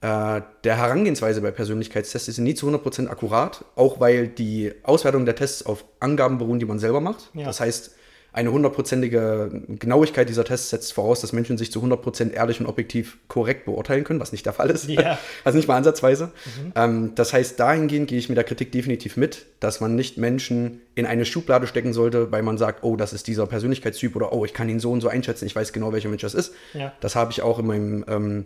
der 0.00 0.44
Herangehensweise 0.64 1.40
bei 1.40 1.50
Persönlichkeitstests 1.50 2.28
ist 2.28 2.38
nie 2.38 2.54
zu 2.54 2.68
100% 2.68 3.08
akkurat, 3.08 3.64
auch 3.74 3.98
weil 3.98 4.28
die 4.28 4.72
Auswertung 4.84 5.24
der 5.24 5.34
Tests 5.34 5.66
auf 5.66 5.84
Angaben 5.98 6.38
beruhen, 6.38 6.60
die 6.60 6.66
man 6.66 6.78
selber 6.78 7.00
macht. 7.00 7.30
Ja. 7.34 7.46
Das 7.46 7.58
heißt, 7.58 7.96
eine 8.30 8.52
hundertprozentige 8.52 9.62
Genauigkeit 9.80 10.28
dieser 10.28 10.44
Tests 10.44 10.70
setzt 10.70 10.92
voraus, 10.92 11.20
dass 11.20 11.32
Menschen 11.32 11.56
sich 11.56 11.72
zu 11.72 11.82
100% 11.82 12.30
ehrlich 12.32 12.60
und 12.60 12.66
objektiv 12.66 13.18
korrekt 13.26 13.64
beurteilen 13.64 14.04
können, 14.04 14.20
was 14.20 14.32
nicht 14.32 14.44
der 14.44 14.52
Fall 14.52 14.70
ist. 14.70 14.88
Ja. 14.88 15.18
Also 15.44 15.56
nicht 15.56 15.66
mal 15.66 15.76
ansatzweise. 15.76 16.26
Mhm. 16.26 16.72
Ähm, 16.76 17.12
das 17.14 17.32
heißt, 17.32 17.58
dahingehend 17.58 18.08
gehe 18.08 18.18
ich 18.18 18.28
mit 18.28 18.36
der 18.36 18.44
Kritik 18.44 18.70
definitiv 18.70 19.16
mit, 19.16 19.46
dass 19.60 19.80
man 19.80 19.94
nicht 19.94 20.18
Menschen 20.18 20.82
in 20.94 21.06
eine 21.06 21.24
Schublade 21.24 21.66
stecken 21.66 21.92
sollte, 21.92 22.30
weil 22.30 22.42
man 22.42 22.58
sagt, 22.58 22.84
oh, 22.84 22.96
das 22.96 23.12
ist 23.12 23.26
dieser 23.26 23.46
Persönlichkeitstyp 23.46 24.14
oder 24.14 24.32
oh, 24.32 24.44
ich 24.44 24.52
kann 24.52 24.68
ihn 24.68 24.78
so 24.78 24.92
und 24.92 25.00
so 25.00 25.08
einschätzen, 25.08 25.46
ich 25.46 25.56
weiß 25.56 25.72
genau, 25.72 25.92
welcher 25.92 26.08
Mensch 26.08 26.22
das 26.22 26.34
ist. 26.34 26.54
Ja. 26.74 26.92
Das 27.00 27.16
habe 27.16 27.32
ich 27.32 27.42
auch 27.42 27.58
in 27.58 27.66
meinem 27.66 28.04
ähm, 28.08 28.44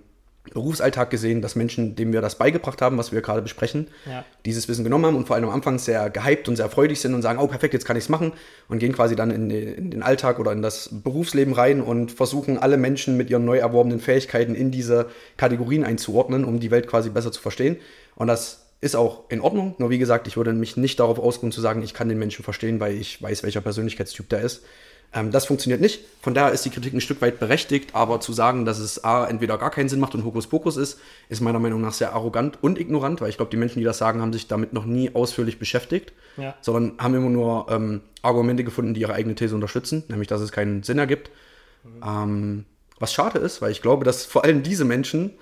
Berufsalltag 0.51 1.11
gesehen, 1.11 1.41
dass 1.41 1.55
Menschen, 1.55 1.95
denen 1.95 2.13
wir 2.13 2.21
das 2.21 2.37
beigebracht 2.37 2.83
haben, 2.83 2.99
was 2.99 3.13
wir 3.13 3.23
gerade 3.23 3.43
besprechen, 3.43 3.87
ja. 4.07 4.25
dieses 4.45 4.69
Wissen 4.69 4.83
genommen 4.83 5.07
haben 5.07 5.17
und 5.17 5.27
vor 5.27 5.37
allem 5.37 5.47
am 5.47 5.55
Anfang 5.55 5.79
sehr 5.79 6.11
gehypt 6.11 6.49
und 6.49 6.57
sehr 6.57 6.69
freudig 6.69 7.01
sind 7.01 7.15
und 7.15 7.23
sagen, 7.23 7.39
oh 7.39 7.47
perfekt, 7.47 7.75
jetzt 7.75 7.85
kann 7.85 7.97
ich 7.97 8.05
es 8.05 8.09
machen 8.09 8.33
und 8.69 8.79
gehen 8.79 8.93
quasi 8.93 9.15
dann 9.15 9.31
in, 9.31 9.51
in, 9.51 9.91
den 9.91 10.03
Alltag 10.03 10.41
oder 10.41 10.53
in 10.53 10.61
das 10.61 10.89
Berufsleben 10.91 11.55
rein 11.55 11.81
und 11.81 12.11
versuchen 12.11 12.59
alle 12.59 12.77
Menschen 12.77 13.17
mit 13.17 13.31
ihren 13.31 13.45
neu 13.45 13.59
erworbenen 13.59 14.01
Fähigkeiten 14.01 14.55
in 14.55 14.71
diese 14.73 15.11
Kategorien 15.37 15.85
einzuordnen, 15.85 16.45
um 16.45 16.59
die 16.59 16.71
Welt 16.71 16.89
quasi 16.89 17.11
besser 17.11 17.31
zu 17.31 17.41
verstehen. 17.41 17.77
Und 18.17 18.27
das 18.27 18.67
ist 18.81 18.97
auch 18.97 19.31
in 19.31 19.41
Ordnung, 19.41 19.77
nur 19.79 19.91
wie 19.91 19.99
gesagt, 19.99 20.27
ich 20.27 20.37
würde 20.37 20.53
mich 20.53 20.77
nicht 20.77 20.99
darauf 20.99 21.21
ausruhen 21.21 21.53
zu 21.53 21.61
sagen, 21.61 21.83
ich 21.83 21.95
kann 21.95 22.09
den 22.09 22.19
Menschen 22.19 22.43
verstehen, 22.43 22.81
weil 22.81 22.97
ich 22.97 23.23
weiß, 23.23 23.45
welcher 23.45 23.61
Persönlichkeitstyp 23.61 24.29
der 24.29 24.41
ist. 24.41 24.65
Ähm, 25.15 25.31
das 25.31 25.47
funktioniert 25.47 25.81
nicht. 25.81 26.01
Von 26.21 26.35
daher 26.35 26.53
ist 26.53 26.65
die 26.65 26.71
Kritik 26.71 26.95
ein 26.95 27.01
Stück 27.01 27.21
weit 27.21 27.39
berechtigt, 27.39 27.95
aber 27.95 28.21
zu 28.21 28.33
sagen, 28.33 28.65
dass 28.65 28.79
es 28.79 29.05
A, 29.05 29.27
entweder 29.27 29.59
gar 29.59 29.71
keinen 29.71 29.89
Sinn 29.89 30.01
macht 30.01 30.15
und 30.15 30.25
Hokuspokus 30.25 30.77
ist, 30.77 31.01
ist 31.29 31.41
meiner 31.41 31.59
Meinung 31.59 31.81
nach 31.81 31.93
sehr 31.93 32.15
arrogant 32.15 32.59
und 32.63 32.79
ignorant, 32.79 33.21
weil 33.21 33.29
ich 33.29 33.37
glaube, 33.37 33.51
die 33.51 33.57
Menschen, 33.57 33.79
die 33.79 33.85
das 33.85 33.99
sagen, 33.99 34.23
haben 34.23 34.33
sich 34.33 34.49
damit 34.49 34.73
noch 34.73 34.87
nie 34.87 35.15
ausführlich 35.15 35.59
beschäftigt, 35.59 36.13
ja. 36.37 36.55
sondern 36.61 36.95
haben 36.99 37.15
immer 37.15 37.29
nur 37.29 37.67
ähm, 37.71 38.01
Argumente 38.23 38.65
gefunden, 38.65 38.95
die 38.95 39.03
ihre 39.03 39.15
eigene 39.15 39.35
These 39.35 39.55
unterstützen, 39.55 40.05
nämlich, 40.09 40.29
dass 40.29 40.41
es 40.41 40.53
keinen 40.53 40.83
Sinn 40.83 40.99
ergibt. 40.99 41.31
Mhm. 41.85 42.03
Ähm, 42.07 42.65
was 42.99 43.13
schade 43.13 43.39
ist, 43.41 43.61
weil 43.61 43.73
ich 43.73 43.83
glaube, 43.83 44.05
dass 44.05 44.25
vor 44.25 44.45
allem 44.45 44.63
diese 44.63 44.85
Menschen, 44.85 45.33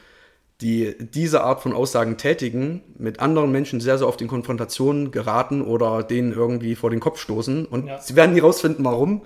die 0.62 0.94
diese 0.98 1.42
Art 1.42 1.60
von 1.60 1.74
Aussagen 1.74 2.16
tätigen, 2.16 2.82
mit 2.98 3.20
anderen 3.20 3.52
Menschen 3.52 3.80
sehr, 3.80 3.98
sehr 3.98 4.08
oft 4.08 4.20
in 4.20 4.28
Konfrontationen 4.28 5.10
geraten 5.10 5.62
oder 5.62 6.02
denen 6.02 6.32
irgendwie 6.32 6.74
vor 6.74 6.90
den 6.90 7.00
Kopf 7.00 7.18
stoßen. 7.20 7.66
Und 7.66 7.86
ja. 7.86 8.00
sie 8.00 8.16
werden 8.16 8.32
nie 8.32 8.40
rausfinden, 8.40 8.84
warum 8.84 9.22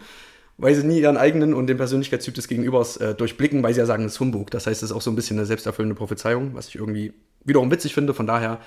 weil 0.56 0.74
sie 0.74 0.86
nie 0.86 1.00
ihren 1.00 1.16
eigenen 1.16 1.54
und 1.54 1.66
den 1.66 1.76
Persönlichkeitstyp 1.76 2.34
des 2.34 2.48
Gegenübers 2.48 2.96
äh, 2.98 3.14
durchblicken, 3.14 3.62
weil 3.62 3.74
sie 3.74 3.80
ja 3.80 3.86
sagen, 3.86 4.04
es 4.04 4.14
ist 4.14 4.20
Humbug. 4.20 4.50
Das 4.50 4.66
heißt, 4.66 4.82
es 4.82 4.90
ist 4.90 4.96
auch 4.96 5.02
so 5.02 5.10
ein 5.10 5.16
bisschen 5.16 5.38
eine 5.38 5.46
selbsterfüllende 5.46 5.94
Prophezeiung, 5.94 6.54
was 6.54 6.68
ich 6.68 6.76
irgendwie 6.76 7.12
wiederum 7.44 7.70
witzig 7.70 7.94
finde. 7.94 8.14
Von 8.14 8.26
daher, 8.26 8.60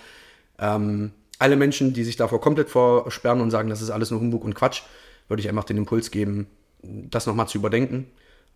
ähm, 0.59 1.11
alle 1.39 1.55
Menschen, 1.55 1.93
die 1.93 2.03
sich 2.03 2.15
davor 2.15 2.41
komplett 2.41 2.69
versperren 2.69 3.41
und 3.41 3.51
sagen, 3.51 3.69
das 3.69 3.81
ist 3.81 3.89
alles 3.89 4.11
nur 4.11 4.19
Humbug 4.19 4.43
und 4.43 4.55
Quatsch, 4.55 4.81
würde 5.27 5.41
ich 5.41 5.49
einfach 5.49 5.63
den 5.63 5.77
Impuls 5.77 6.11
geben, 6.11 6.47
das 6.81 7.25
nochmal 7.25 7.47
zu 7.47 7.57
überdenken. 7.57 8.07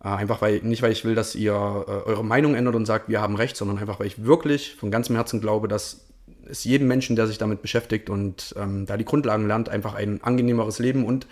Äh, 0.04 0.08
einfach 0.08 0.42
weil, 0.42 0.60
nicht 0.62 0.82
weil 0.82 0.92
ich 0.92 1.04
will, 1.04 1.14
dass 1.14 1.34
ihr 1.34 1.52
äh, 1.52 2.08
eure 2.08 2.24
Meinung 2.24 2.54
ändert 2.54 2.74
und 2.74 2.86
sagt, 2.86 3.08
wir 3.08 3.20
haben 3.20 3.36
recht, 3.36 3.56
sondern 3.56 3.78
einfach 3.78 3.98
weil 4.00 4.06
ich 4.06 4.24
wirklich 4.24 4.74
von 4.74 4.90
ganzem 4.90 5.16
Herzen 5.16 5.40
glaube, 5.40 5.68
dass 5.68 6.06
es 6.46 6.64
jedem 6.64 6.88
Menschen, 6.88 7.16
der 7.16 7.26
sich 7.26 7.38
damit 7.38 7.62
beschäftigt 7.62 8.10
und 8.10 8.54
ähm, 8.58 8.84
da 8.84 8.96
die 8.96 9.04
Grundlagen 9.04 9.46
lernt, 9.46 9.68
einfach 9.68 9.94
ein 9.94 10.22
angenehmeres 10.22 10.78
Leben 10.78 11.04
und 11.04 11.26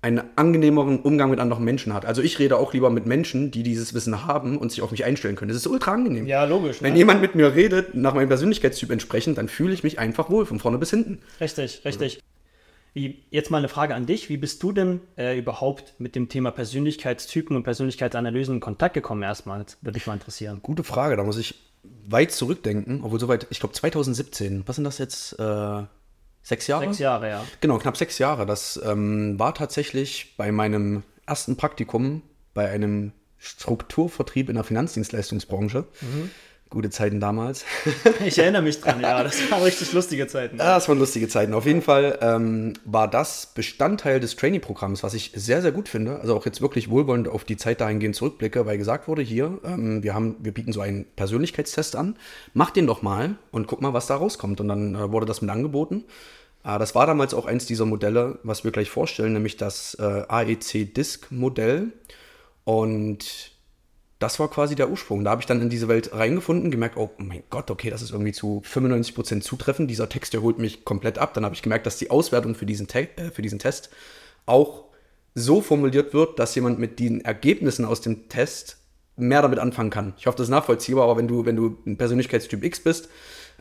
einen 0.00 0.22
angenehmeren 0.36 1.00
Umgang 1.00 1.30
mit 1.30 1.40
anderen 1.40 1.64
Menschen 1.64 1.92
hat. 1.92 2.06
Also 2.06 2.22
ich 2.22 2.38
rede 2.38 2.56
auch 2.56 2.72
lieber 2.72 2.88
mit 2.88 3.06
Menschen, 3.06 3.50
die 3.50 3.64
dieses 3.64 3.94
Wissen 3.94 4.26
haben 4.26 4.56
und 4.56 4.70
sich 4.70 4.82
auf 4.82 4.92
mich 4.92 5.04
einstellen 5.04 5.34
können. 5.34 5.48
Das 5.48 5.56
ist 5.56 5.66
ultra 5.66 5.92
angenehm. 5.92 6.26
Ja, 6.26 6.44
logisch. 6.44 6.80
Wenn 6.82 6.92
ne? 6.92 6.98
jemand 6.98 7.20
mit 7.20 7.34
mir 7.34 7.54
redet, 7.54 7.94
nach 7.94 8.14
meinem 8.14 8.28
Persönlichkeitstyp 8.28 8.90
entsprechend, 8.90 9.38
dann 9.38 9.48
fühle 9.48 9.74
ich 9.74 9.82
mich 9.82 9.98
einfach 9.98 10.30
wohl, 10.30 10.46
von 10.46 10.60
vorne 10.60 10.78
bis 10.78 10.90
hinten. 10.90 11.18
Richtig, 11.40 11.84
richtig. 11.84 12.20
Wie, 12.94 13.24
jetzt 13.30 13.50
mal 13.50 13.58
eine 13.58 13.68
Frage 13.68 13.94
an 13.94 14.06
dich. 14.06 14.28
Wie 14.28 14.36
bist 14.36 14.62
du 14.62 14.72
denn 14.72 15.00
äh, 15.16 15.36
überhaupt 15.36 15.94
mit 15.98 16.14
dem 16.14 16.28
Thema 16.28 16.52
Persönlichkeitstypen 16.52 17.56
und 17.56 17.64
Persönlichkeitsanalysen 17.64 18.56
in 18.56 18.60
Kontakt 18.60 18.94
gekommen 18.94 19.22
erstmal? 19.22 19.66
Würde 19.82 19.96
mich 19.96 20.06
mal 20.06 20.14
interessieren. 20.14 20.60
Gute 20.62 20.84
Frage. 20.84 21.16
Da 21.16 21.24
muss 21.24 21.38
ich 21.38 21.56
weit 22.06 22.32
zurückdenken, 22.32 23.02
obwohl 23.02 23.20
soweit, 23.20 23.46
ich 23.50 23.60
glaube 23.60 23.74
2017. 23.74 24.62
Was 24.66 24.76
sind 24.76 24.84
das 24.84 24.98
jetzt? 24.98 25.38
Äh, 25.38 25.82
Sechs 26.48 26.66
Jahre? 26.66 26.84
Sechs 26.86 26.98
Jahre, 26.98 27.28
ja. 27.28 27.44
Genau, 27.60 27.76
knapp 27.76 27.98
sechs 27.98 28.16
Jahre. 28.16 28.46
Das 28.46 28.80
ähm, 28.82 29.38
war 29.38 29.52
tatsächlich 29.52 30.34
bei 30.38 30.50
meinem 30.50 31.02
ersten 31.26 31.58
Praktikum 31.58 32.22
bei 32.54 32.70
einem 32.70 33.12
Strukturvertrieb 33.36 34.48
in 34.48 34.54
der 34.54 34.64
Finanzdienstleistungsbranche. 34.64 35.84
Mhm. 36.00 36.30
Gute 36.70 36.88
Zeiten 36.88 37.20
damals. 37.20 37.66
Ich 38.24 38.38
erinnere 38.38 38.62
mich 38.62 38.80
dran, 38.80 39.02
ja. 39.02 39.22
Das 39.22 39.50
waren 39.50 39.62
richtig 39.64 39.92
lustige 39.92 40.26
Zeiten. 40.26 40.56
Ja, 40.56 40.76
das 40.76 40.88
waren 40.88 40.98
lustige 40.98 41.28
Zeiten. 41.28 41.52
Auf 41.52 41.66
jeden 41.66 41.82
Fall 41.82 42.18
ähm, 42.22 42.72
war 42.86 43.08
das 43.08 43.52
Bestandteil 43.54 44.18
des 44.18 44.34
Trainee-Programms, 44.36 45.02
was 45.02 45.12
ich 45.12 45.32
sehr, 45.34 45.60
sehr 45.60 45.72
gut 45.72 45.90
finde. 45.90 46.18
Also 46.20 46.34
auch 46.34 46.46
jetzt 46.46 46.62
wirklich 46.62 46.88
wohlwollend 46.88 47.28
auf 47.28 47.44
die 47.44 47.58
Zeit 47.58 47.82
dahingehend 47.82 48.16
zurückblicke, 48.16 48.64
weil 48.64 48.78
gesagt 48.78 49.06
wurde, 49.06 49.20
hier, 49.20 49.58
ähm, 49.64 50.02
wir, 50.02 50.14
haben, 50.14 50.36
wir 50.40 50.52
bieten 50.52 50.72
so 50.72 50.80
einen 50.80 51.04
Persönlichkeitstest 51.14 51.94
an. 51.94 52.16
Mach 52.54 52.70
den 52.70 52.86
doch 52.86 53.02
mal 53.02 53.36
und 53.50 53.66
guck 53.66 53.82
mal, 53.82 53.92
was 53.92 54.06
da 54.06 54.16
rauskommt. 54.16 54.62
Und 54.62 54.68
dann 54.68 54.94
äh, 54.94 55.12
wurde 55.12 55.26
das 55.26 55.42
mit 55.42 55.50
angeboten. 55.50 56.04
Äh, 56.64 56.78
das 56.78 56.94
war 56.94 57.06
damals 57.06 57.34
auch 57.34 57.46
eins 57.46 57.66
dieser 57.66 57.86
Modelle, 57.86 58.38
was 58.42 58.64
wir 58.64 58.70
gleich 58.70 58.90
vorstellen, 58.90 59.32
nämlich 59.32 59.56
das 59.56 59.94
äh, 60.00 60.24
AEC-Disk-Modell. 60.28 61.92
Und 62.64 63.52
das 64.18 64.40
war 64.40 64.50
quasi 64.50 64.74
der 64.74 64.90
Ursprung. 64.90 65.24
Da 65.24 65.30
habe 65.30 65.42
ich 65.42 65.46
dann 65.46 65.62
in 65.62 65.70
diese 65.70 65.88
Welt 65.88 66.12
reingefunden, 66.12 66.70
gemerkt, 66.70 66.96
oh 66.96 67.10
mein 67.18 67.44
Gott, 67.50 67.70
okay, 67.70 67.88
das 67.88 68.02
ist 68.02 68.10
irgendwie 68.10 68.32
zu 68.32 68.62
95% 68.66 69.40
zutreffend. 69.40 69.90
Dieser 69.90 70.08
Text, 70.08 70.32
der 70.32 70.42
holt 70.42 70.58
mich 70.58 70.84
komplett 70.84 71.18
ab. 71.18 71.34
Dann 71.34 71.44
habe 71.44 71.54
ich 71.54 71.62
gemerkt, 71.62 71.86
dass 71.86 71.98
die 71.98 72.10
Auswertung 72.10 72.54
für 72.54 72.66
diesen, 72.66 72.88
Te 72.88 73.08
äh, 73.16 73.30
für 73.30 73.42
diesen 73.42 73.58
Test 73.58 73.90
auch 74.46 74.84
so 75.34 75.60
formuliert 75.60 76.14
wird, 76.14 76.38
dass 76.38 76.54
jemand 76.54 76.78
mit 76.80 76.98
den 76.98 77.20
Ergebnissen 77.20 77.84
aus 77.84 78.00
dem 78.00 78.28
Test 78.28 78.78
mehr 79.16 79.42
damit 79.42 79.58
anfangen 79.58 79.90
kann. 79.90 80.14
Ich 80.18 80.26
hoffe, 80.26 80.36
das 80.36 80.46
ist 80.46 80.50
nachvollziehbar, 80.50 81.04
aber 81.04 81.16
wenn 81.16 81.28
du, 81.28 81.44
wenn 81.44 81.56
du 81.56 81.78
ein 81.86 81.96
Persönlichkeitstyp 81.96 82.64
X 82.64 82.80
bist, 82.80 83.08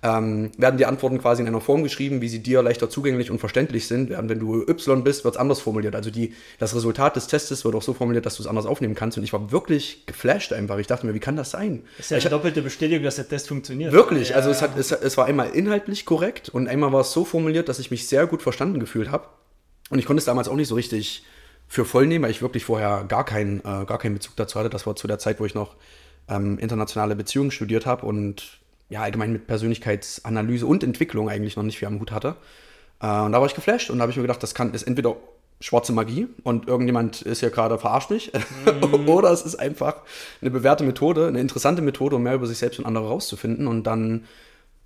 ähm, 0.03 0.51
werden 0.57 0.77
die 0.77 0.85
Antworten 0.85 1.17
quasi 1.19 1.41
in 1.41 1.47
einer 1.47 1.61
Form 1.61 1.81
geschrieben, 1.81 2.21
wie 2.21 2.29
sie 2.29 2.43
dir 2.43 2.61
leichter 2.61 2.89
zugänglich 2.89 3.31
und 3.31 3.39
verständlich 3.39 3.87
sind. 3.87 4.09
Während 4.09 4.29
wenn 4.29 4.39
du 4.39 4.61
Y 4.67 5.03
bist, 5.03 5.23
wird 5.23 5.35
es 5.35 5.39
anders 5.39 5.59
formuliert. 5.59 5.95
Also 5.95 6.11
die, 6.11 6.35
das 6.59 6.75
Resultat 6.75 7.15
des 7.15 7.27
Testes 7.27 7.65
wird 7.65 7.73
auch 7.73 7.81
so 7.81 7.93
formuliert, 7.93 8.25
dass 8.25 8.35
du 8.35 8.43
es 8.43 8.47
anders 8.47 8.67
aufnehmen 8.67 8.93
kannst. 8.93 9.17
Und 9.17 9.23
ich 9.23 9.33
war 9.33 9.51
wirklich 9.51 10.05
geflasht 10.05 10.53
einfach. 10.53 10.77
Ich 10.77 10.87
dachte 10.87 11.07
mir, 11.07 11.15
wie 11.15 11.19
kann 11.19 11.35
das 11.35 11.49
sein? 11.49 11.83
Das 11.97 12.07
ist 12.07 12.09
ja 12.11 12.17
eine 12.17 12.29
doppelte 12.29 12.61
Bestätigung, 12.61 13.03
dass 13.03 13.15
der 13.15 13.27
Test 13.27 13.47
funktioniert. 13.47 13.91
Wirklich. 13.91 14.35
Also 14.35 14.49
ja, 14.51 14.51
also 14.51 14.51
es, 14.51 14.61
hat, 14.61 14.77
es, 14.77 14.91
es 14.91 15.17
war 15.17 15.25
einmal 15.25 15.49
inhaltlich 15.49 16.05
korrekt 16.05 16.49
und 16.49 16.67
einmal 16.67 16.91
war 16.93 17.01
es 17.01 17.11
so 17.11 17.25
formuliert, 17.25 17.67
dass 17.67 17.79
ich 17.79 17.89
mich 17.89 18.07
sehr 18.07 18.27
gut 18.27 18.43
verstanden 18.43 18.79
gefühlt 18.79 19.11
habe. 19.11 19.27
Und 19.89 19.97
ich 19.97 20.05
konnte 20.05 20.19
es 20.19 20.25
damals 20.25 20.47
auch 20.47 20.55
nicht 20.55 20.67
so 20.67 20.75
richtig 20.75 21.25
für 21.67 21.85
voll 21.85 22.05
nehmen, 22.05 22.23
weil 22.23 22.31
ich 22.31 22.41
wirklich 22.41 22.65
vorher 22.65 23.05
gar 23.07 23.25
keinen, 23.25 23.59
äh, 23.59 23.85
gar 23.85 23.97
keinen 23.97 24.13
Bezug 24.13 24.35
dazu 24.35 24.59
hatte. 24.59 24.69
Das 24.69 24.85
war 24.85 24.95
zu 24.95 25.07
der 25.07 25.19
Zeit, 25.19 25.39
wo 25.39 25.45
ich 25.45 25.55
noch 25.55 25.75
ähm, 26.29 26.59
internationale 26.59 27.15
Beziehungen 27.15 27.51
studiert 27.51 27.85
habe 27.85 28.05
und 28.05 28.59
ja, 28.89 29.01
allgemein 29.01 29.31
mit 29.31 29.47
Persönlichkeitsanalyse 29.47 30.65
und 30.65 30.83
Entwicklung 30.83 31.29
eigentlich 31.29 31.55
noch 31.55 31.63
nicht 31.63 31.77
viel 31.77 31.87
am 31.87 31.99
Hut 31.99 32.11
hatte. 32.11 32.35
Äh, 33.01 33.21
und 33.21 33.31
da 33.31 33.39
war 33.39 33.45
ich 33.45 33.55
geflasht 33.55 33.89
und 33.89 33.97
da 33.97 34.03
habe 34.03 34.11
ich 34.11 34.17
mir 34.17 34.23
gedacht, 34.23 34.41
das 34.43 34.55
kann, 34.55 34.73
ist 34.73 34.83
entweder 34.83 35.17
schwarze 35.59 35.91
Magie 35.91 36.27
und 36.43 36.67
irgendjemand 36.67 37.23
ist 37.23 37.41
ja 37.41 37.49
gerade 37.49 37.79
verarscht 37.79 38.11
mich 38.11 38.31
mm. 38.33 39.09
oder 39.09 39.31
es 39.31 39.41
ist 39.41 39.55
einfach 39.55 40.01
eine 40.41 40.51
bewährte 40.51 40.83
Methode, 40.83 41.27
eine 41.27 41.39
interessante 41.39 41.81
Methode, 41.81 42.17
um 42.17 42.23
mehr 42.23 42.35
über 42.35 42.45
sich 42.45 42.59
selbst 42.59 42.77
und 42.79 42.85
andere 42.85 43.07
rauszufinden 43.07 43.67
und 43.67 43.83
dann 43.83 44.25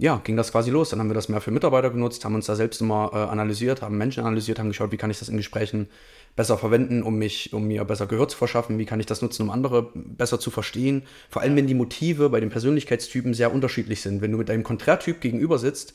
ja, 0.02 0.20
ging 0.24 0.36
das 0.36 0.52
quasi 0.52 0.72
los. 0.72 0.90
Dann 0.90 1.00
haben 1.00 1.12
wir 1.12 1.14
das 1.14 1.30
mehr 1.30 1.42
für 1.42 1.52
Mitarbeiter 1.52 1.92
genutzt, 1.92 2.26
haben 2.26 2.34
uns 2.34 2.48
da 2.48 2.56
selbst 2.56 2.82
immer 2.82 3.12
äh, 3.14 3.18
analysiert, 3.18 3.84
haben 3.84 4.00
Menschen 4.00 4.26
analysiert, 4.26 4.58
haben 4.58 4.70
geschaut, 4.70 4.92
wie 4.92 4.98
kann 4.98 5.12
ich 5.12 5.20
das 5.20 5.30
in 5.30 5.38
Gesprächen 5.38 5.90
besser 6.36 6.58
verwenden, 6.58 7.04
um 7.04 7.20
mich, 7.20 7.54
um 7.54 7.68
mir 7.68 7.86
besser 7.86 8.08
Gehör 8.08 8.28
zu 8.28 8.36
verschaffen, 8.36 8.80
wie 8.80 8.86
kann 8.86 9.00
ich 9.00 9.06
das 9.06 9.22
nutzen, 9.22 9.44
um 9.44 9.52
andere 9.52 9.92
besser 9.94 10.40
zu 10.40 10.50
verstehen. 10.50 11.04
Vor 11.30 11.44
allem, 11.44 11.56
wenn 11.56 11.68
die 11.68 11.76
Motive 11.76 12.30
bei 12.30 12.40
den 12.40 12.50
Persönlichkeitstypen 12.50 13.36
sehr 13.36 13.54
unterschiedlich 13.54 14.02
sind. 14.02 14.24
Wenn 14.24 14.32
du 14.32 14.40
mit 14.40 14.50
deinem 14.50 14.64
Konträrtyp 14.64 15.22
gegenüber 15.22 15.60
sitzt, 15.60 15.94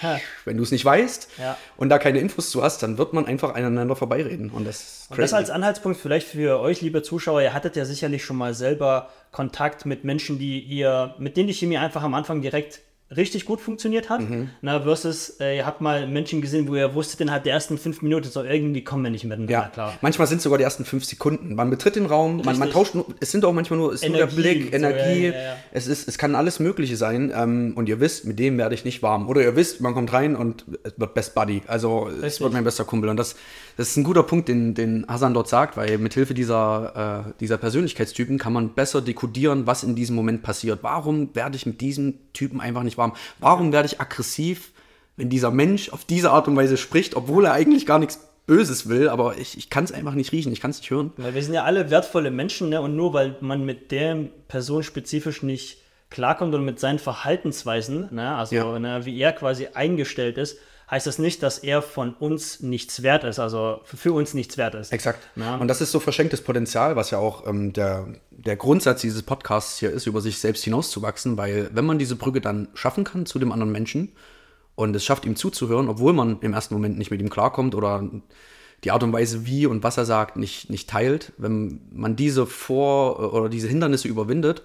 ja. 0.00 0.18
wenn 0.46 0.56
du 0.56 0.62
es 0.62 0.70
nicht 0.70 0.86
weißt 0.86 1.28
ja. 1.38 1.58
und 1.76 1.90
da 1.90 1.98
keine 1.98 2.20
Infos 2.20 2.48
zu 2.48 2.62
hast, 2.62 2.82
dann 2.82 2.96
wird 2.96 3.12
man 3.12 3.26
einfach 3.26 3.54
aneinander 3.54 3.96
vorbeireden. 3.96 4.48
Und 4.48 4.66
das, 4.66 5.08
und 5.10 5.18
das 5.18 5.34
als 5.34 5.50
Anhaltspunkt 5.50 5.98
vielleicht 6.00 6.26
für 6.26 6.58
euch, 6.58 6.80
liebe 6.80 7.02
Zuschauer, 7.02 7.42
ihr 7.42 7.52
hattet 7.52 7.76
ja 7.76 7.84
sicherlich 7.84 8.24
schon 8.24 8.38
mal 8.38 8.54
selber 8.54 9.10
Kontakt 9.30 9.84
mit 9.84 10.04
Menschen, 10.04 10.38
die 10.38 10.60
ihr, 10.60 11.14
mit 11.18 11.36
denen 11.36 11.48
die 11.48 11.54
Chemie 11.54 11.76
einfach 11.76 12.02
am 12.02 12.14
Anfang 12.14 12.40
direkt 12.40 12.80
richtig 13.16 13.44
gut 13.44 13.60
funktioniert 13.60 14.10
hat. 14.10 14.20
Mhm. 14.20 14.50
Na, 14.60 14.80
versus, 14.80 15.40
äh, 15.40 15.56
ihr 15.58 15.66
habt 15.66 15.80
mal 15.80 16.06
Menschen 16.06 16.40
gesehen, 16.40 16.68
wo 16.68 16.74
ihr 16.74 16.94
wusstet, 16.94 17.20
innerhalb 17.20 17.44
der 17.44 17.52
ersten 17.52 17.78
fünf 17.78 18.02
Minuten, 18.02 18.28
so 18.28 18.42
irgendwie 18.42 18.84
kommen 18.84 19.04
wir 19.04 19.10
nicht 19.10 19.24
miteinander 19.24 19.52
ja. 19.52 19.68
klar. 19.68 19.94
Manchmal 20.00 20.26
sind 20.26 20.38
es 20.38 20.44
sogar 20.44 20.58
die 20.58 20.64
ersten 20.64 20.84
fünf 20.84 21.04
Sekunden. 21.04 21.54
Man 21.54 21.70
betritt 21.70 21.96
den 21.96 22.06
Raum, 22.06 22.42
man, 22.44 22.58
man, 22.58 22.70
tauscht 22.70 22.94
nur, 22.94 23.06
es 23.20 23.30
sind 23.30 23.44
auch 23.44 23.52
manchmal 23.52 23.78
nur, 23.78 23.92
ist 23.92 24.04
Energie, 24.04 24.20
nur 24.20 24.28
der 24.28 24.36
Blick, 24.36 24.74
Energie, 24.74 25.28
so, 25.28 25.34
ja, 25.34 25.42
ja, 25.42 25.56
es, 25.72 25.86
ist, 25.86 26.08
es 26.08 26.18
kann 26.18 26.34
alles 26.34 26.60
Mögliche 26.60 26.96
sein. 26.96 27.32
Ähm, 27.34 27.72
und 27.76 27.88
ihr 27.88 28.00
wisst, 28.00 28.24
mit 28.24 28.38
dem 28.38 28.58
werde 28.58 28.74
ich 28.74 28.84
nicht 28.84 29.02
warm. 29.02 29.28
Oder 29.28 29.42
ihr 29.42 29.56
wisst, 29.56 29.80
man 29.80 29.94
kommt 29.94 30.12
rein 30.12 30.36
und 30.36 30.64
es 30.82 30.94
wird 30.96 31.14
Best 31.14 31.34
Buddy. 31.34 31.62
Also 31.66 32.04
richtig. 32.04 32.24
es 32.24 32.40
wird 32.40 32.52
mein 32.52 32.64
bester 32.64 32.84
Kumpel. 32.84 33.10
Und 33.10 33.16
das, 33.16 33.36
das 33.76 33.88
ist 33.88 33.96
ein 33.96 34.04
guter 34.04 34.22
Punkt, 34.22 34.48
den, 34.48 34.74
den 34.74 35.06
Hasan 35.08 35.34
dort 35.34 35.48
sagt, 35.48 35.76
weil 35.76 35.98
mithilfe 35.98 36.34
dieser, 36.34 37.24
äh, 37.26 37.32
dieser 37.40 37.58
Persönlichkeitstypen 37.58 38.38
kann 38.38 38.52
man 38.52 38.74
besser 38.74 39.00
dekodieren, 39.00 39.66
was 39.66 39.82
in 39.82 39.94
diesem 39.94 40.16
Moment 40.16 40.42
passiert. 40.42 40.80
Warum 40.82 41.34
werde 41.34 41.56
ich 41.56 41.66
mit 41.66 41.80
diesem 41.80 42.14
Typen 42.32 42.60
einfach 42.60 42.82
nicht 42.82 42.98
warm? 42.98 43.01
Warum 43.38 43.72
werde 43.72 43.86
ich 43.86 44.00
aggressiv, 44.00 44.72
wenn 45.16 45.28
dieser 45.28 45.50
Mensch 45.50 45.90
auf 45.90 46.04
diese 46.04 46.30
Art 46.30 46.48
und 46.48 46.56
Weise 46.56 46.76
spricht, 46.76 47.14
obwohl 47.14 47.46
er 47.46 47.52
eigentlich 47.52 47.86
gar 47.86 47.98
nichts 47.98 48.28
Böses 48.46 48.88
will, 48.88 49.08
aber 49.08 49.38
ich, 49.38 49.56
ich 49.56 49.70
kann 49.70 49.84
es 49.84 49.92
einfach 49.92 50.14
nicht 50.14 50.32
riechen, 50.32 50.52
ich 50.52 50.60
kann 50.60 50.72
es 50.72 50.78
nicht 50.78 50.90
hören. 50.90 51.12
Weil 51.16 51.34
wir 51.34 51.42
sind 51.42 51.54
ja 51.54 51.64
alle 51.64 51.90
wertvolle 51.90 52.30
Menschen, 52.30 52.70
ne? 52.70 52.80
Und 52.80 52.96
nur 52.96 53.12
weil 53.12 53.36
man 53.40 53.64
mit 53.64 53.92
der 53.92 54.16
Person 54.48 54.82
spezifisch 54.82 55.42
nicht 55.42 55.78
klarkommt 56.12 56.54
und 56.54 56.64
mit 56.64 56.78
seinen 56.78 56.98
Verhaltensweisen, 56.98 58.08
ne? 58.14 58.36
also 58.36 58.54
ja. 58.54 58.78
ne, 58.78 59.04
wie 59.04 59.18
er 59.18 59.32
quasi 59.32 59.68
eingestellt 59.74 60.38
ist, 60.38 60.58
heißt 60.92 61.06
das 61.06 61.18
nicht, 61.18 61.42
dass 61.42 61.58
er 61.58 61.80
von 61.80 62.12
uns 62.12 62.60
nichts 62.60 63.02
wert 63.02 63.24
ist, 63.24 63.38
also 63.38 63.80
für 63.84 64.12
uns 64.12 64.34
nichts 64.34 64.58
wert 64.58 64.74
ist. 64.74 64.92
Exakt. 64.92 65.26
Ja. 65.36 65.56
Und 65.56 65.68
das 65.68 65.80
ist 65.80 65.90
so 65.90 66.00
verschenktes 66.00 66.42
Potenzial, 66.42 66.96
was 66.96 67.10
ja 67.10 67.18
auch 67.18 67.46
ähm, 67.46 67.72
der, 67.72 68.06
der 68.30 68.56
Grundsatz 68.56 69.00
dieses 69.00 69.22
Podcasts 69.22 69.78
hier 69.78 69.90
ist, 69.90 70.06
über 70.06 70.20
sich 70.20 70.38
selbst 70.38 70.62
hinauszuwachsen, 70.64 71.38
weil 71.38 71.70
wenn 71.72 71.86
man 71.86 71.98
diese 71.98 72.14
Brücke 72.14 72.42
dann 72.42 72.68
schaffen 72.74 73.04
kann 73.04 73.24
zu 73.24 73.38
dem 73.38 73.52
anderen 73.52 73.72
Menschen 73.72 74.12
und 74.74 74.94
es 74.94 75.02
schafft, 75.02 75.24
ihm 75.24 75.34
zuzuhören, 75.34 75.88
obwohl 75.88 76.12
man 76.12 76.38
im 76.42 76.52
ersten 76.52 76.74
Moment 76.74 76.98
nicht 76.98 77.10
mit 77.10 77.22
ihm 77.22 77.30
klarkommt 77.30 77.74
oder 77.74 78.06
die 78.84 78.90
Art 78.90 79.02
und 79.02 79.14
Weise, 79.14 79.46
wie 79.46 79.64
und 79.64 79.82
was 79.82 79.96
er 79.96 80.04
sagt, 80.04 80.36
nicht, 80.36 80.68
nicht 80.68 80.90
teilt, 80.90 81.32
wenn 81.38 81.80
man 81.90 82.16
diese 82.16 82.46
Vor- 82.46 83.32
oder 83.32 83.48
diese 83.48 83.68
Hindernisse 83.68 84.08
überwindet, 84.08 84.62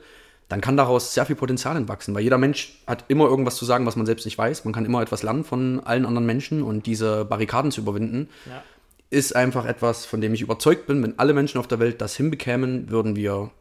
dann 0.49 0.61
kann 0.61 0.77
daraus 0.77 1.13
sehr 1.13 1.25
viel 1.25 1.35
Potenzial 1.35 1.75
entwachsen, 1.75 2.15
weil 2.15 2.23
jeder 2.23 2.37
Mensch 2.37 2.79
hat 2.87 3.05
immer 3.09 3.25
irgendwas 3.25 3.55
zu 3.55 3.65
sagen, 3.65 3.85
was 3.85 3.95
man 3.95 4.05
selbst 4.05 4.25
nicht 4.25 4.37
weiß. 4.37 4.63
Man 4.63 4.73
kann 4.73 4.85
immer 4.85 5.01
etwas 5.01 5.23
lernen 5.23 5.43
von 5.43 5.81
allen 5.81 6.05
anderen 6.05 6.25
Menschen 6.25 6.63
und 6.63 6.85
diese 6.85 7.25
Barrikaden 7.25 7.71
zu 7.71 7.81
überwinden, 7.81 8.29
ja. 8.45 8.63
ist 9.09 9.35
einfach 9.35 9.65
etwas, 9.65 10.05
von 10.05 10.21
dem 10.21 10.33
ich 10.33 10.41
überzeugt 10.41 10.87
bin, 10.87 11.03
wenn 11.03 11.19
alle 11.19 11.33
Menschen 11.33 11.59
auf 11.59 11.67
der 11.67 11.79
Welt 11.79 11.99
das 11.99 12.15
hinbekämen, 12.15 12.89
würden 12.89 13.15
wir 13.15 13.51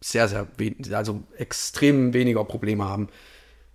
sehr, 0.00 0.28
sehr, 0.28 0.46
also 0.92 1.22
extrem 1.36 2.14
weniger 2.14 2.44
Probleme 2.44 2.84
haben. 2.84 3.08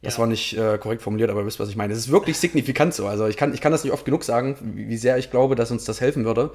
Das 0.01 0.15
ja. 0.15 0.20
war 0.20 0.27
nicht 0.27 0.58
äh, 0.58 0.79
korrekt 0.79 1.03
formuliert, 1.03 1.29
aber 1.29 1.41
ihr 1.41 1.46
wisst, 1.46 1.60
was 1.60 1.70
ich 1.70 1.75
meine. 1.75 1.93
Es 1.93 2.00
ist 2.00 2.12
wirklich 2.12 2.38
signifikant 2.38 2.93
so. 2.93 3.05
Also 3.05 3.27
ich 3.27 3.38
kann, 3.38 3.53
ich 3.53 3.62
kann 3.62 3.72
das 3.72 3.84
nicht 3.84 3.93
oft 3.93 4.03
genug 4.03 4.24
sagen, 4.24 4.58
wie, 4.62 4.89
wie 4.89 4.98
sehr 4.98 5.17
ich 5.17 5.29
glaube, 5.29 5.55
dass 5.55 5.70
uns 5.70 5.86
das 5.86 6.01
helfen 6.01 6.25
würde, 6.25 6.51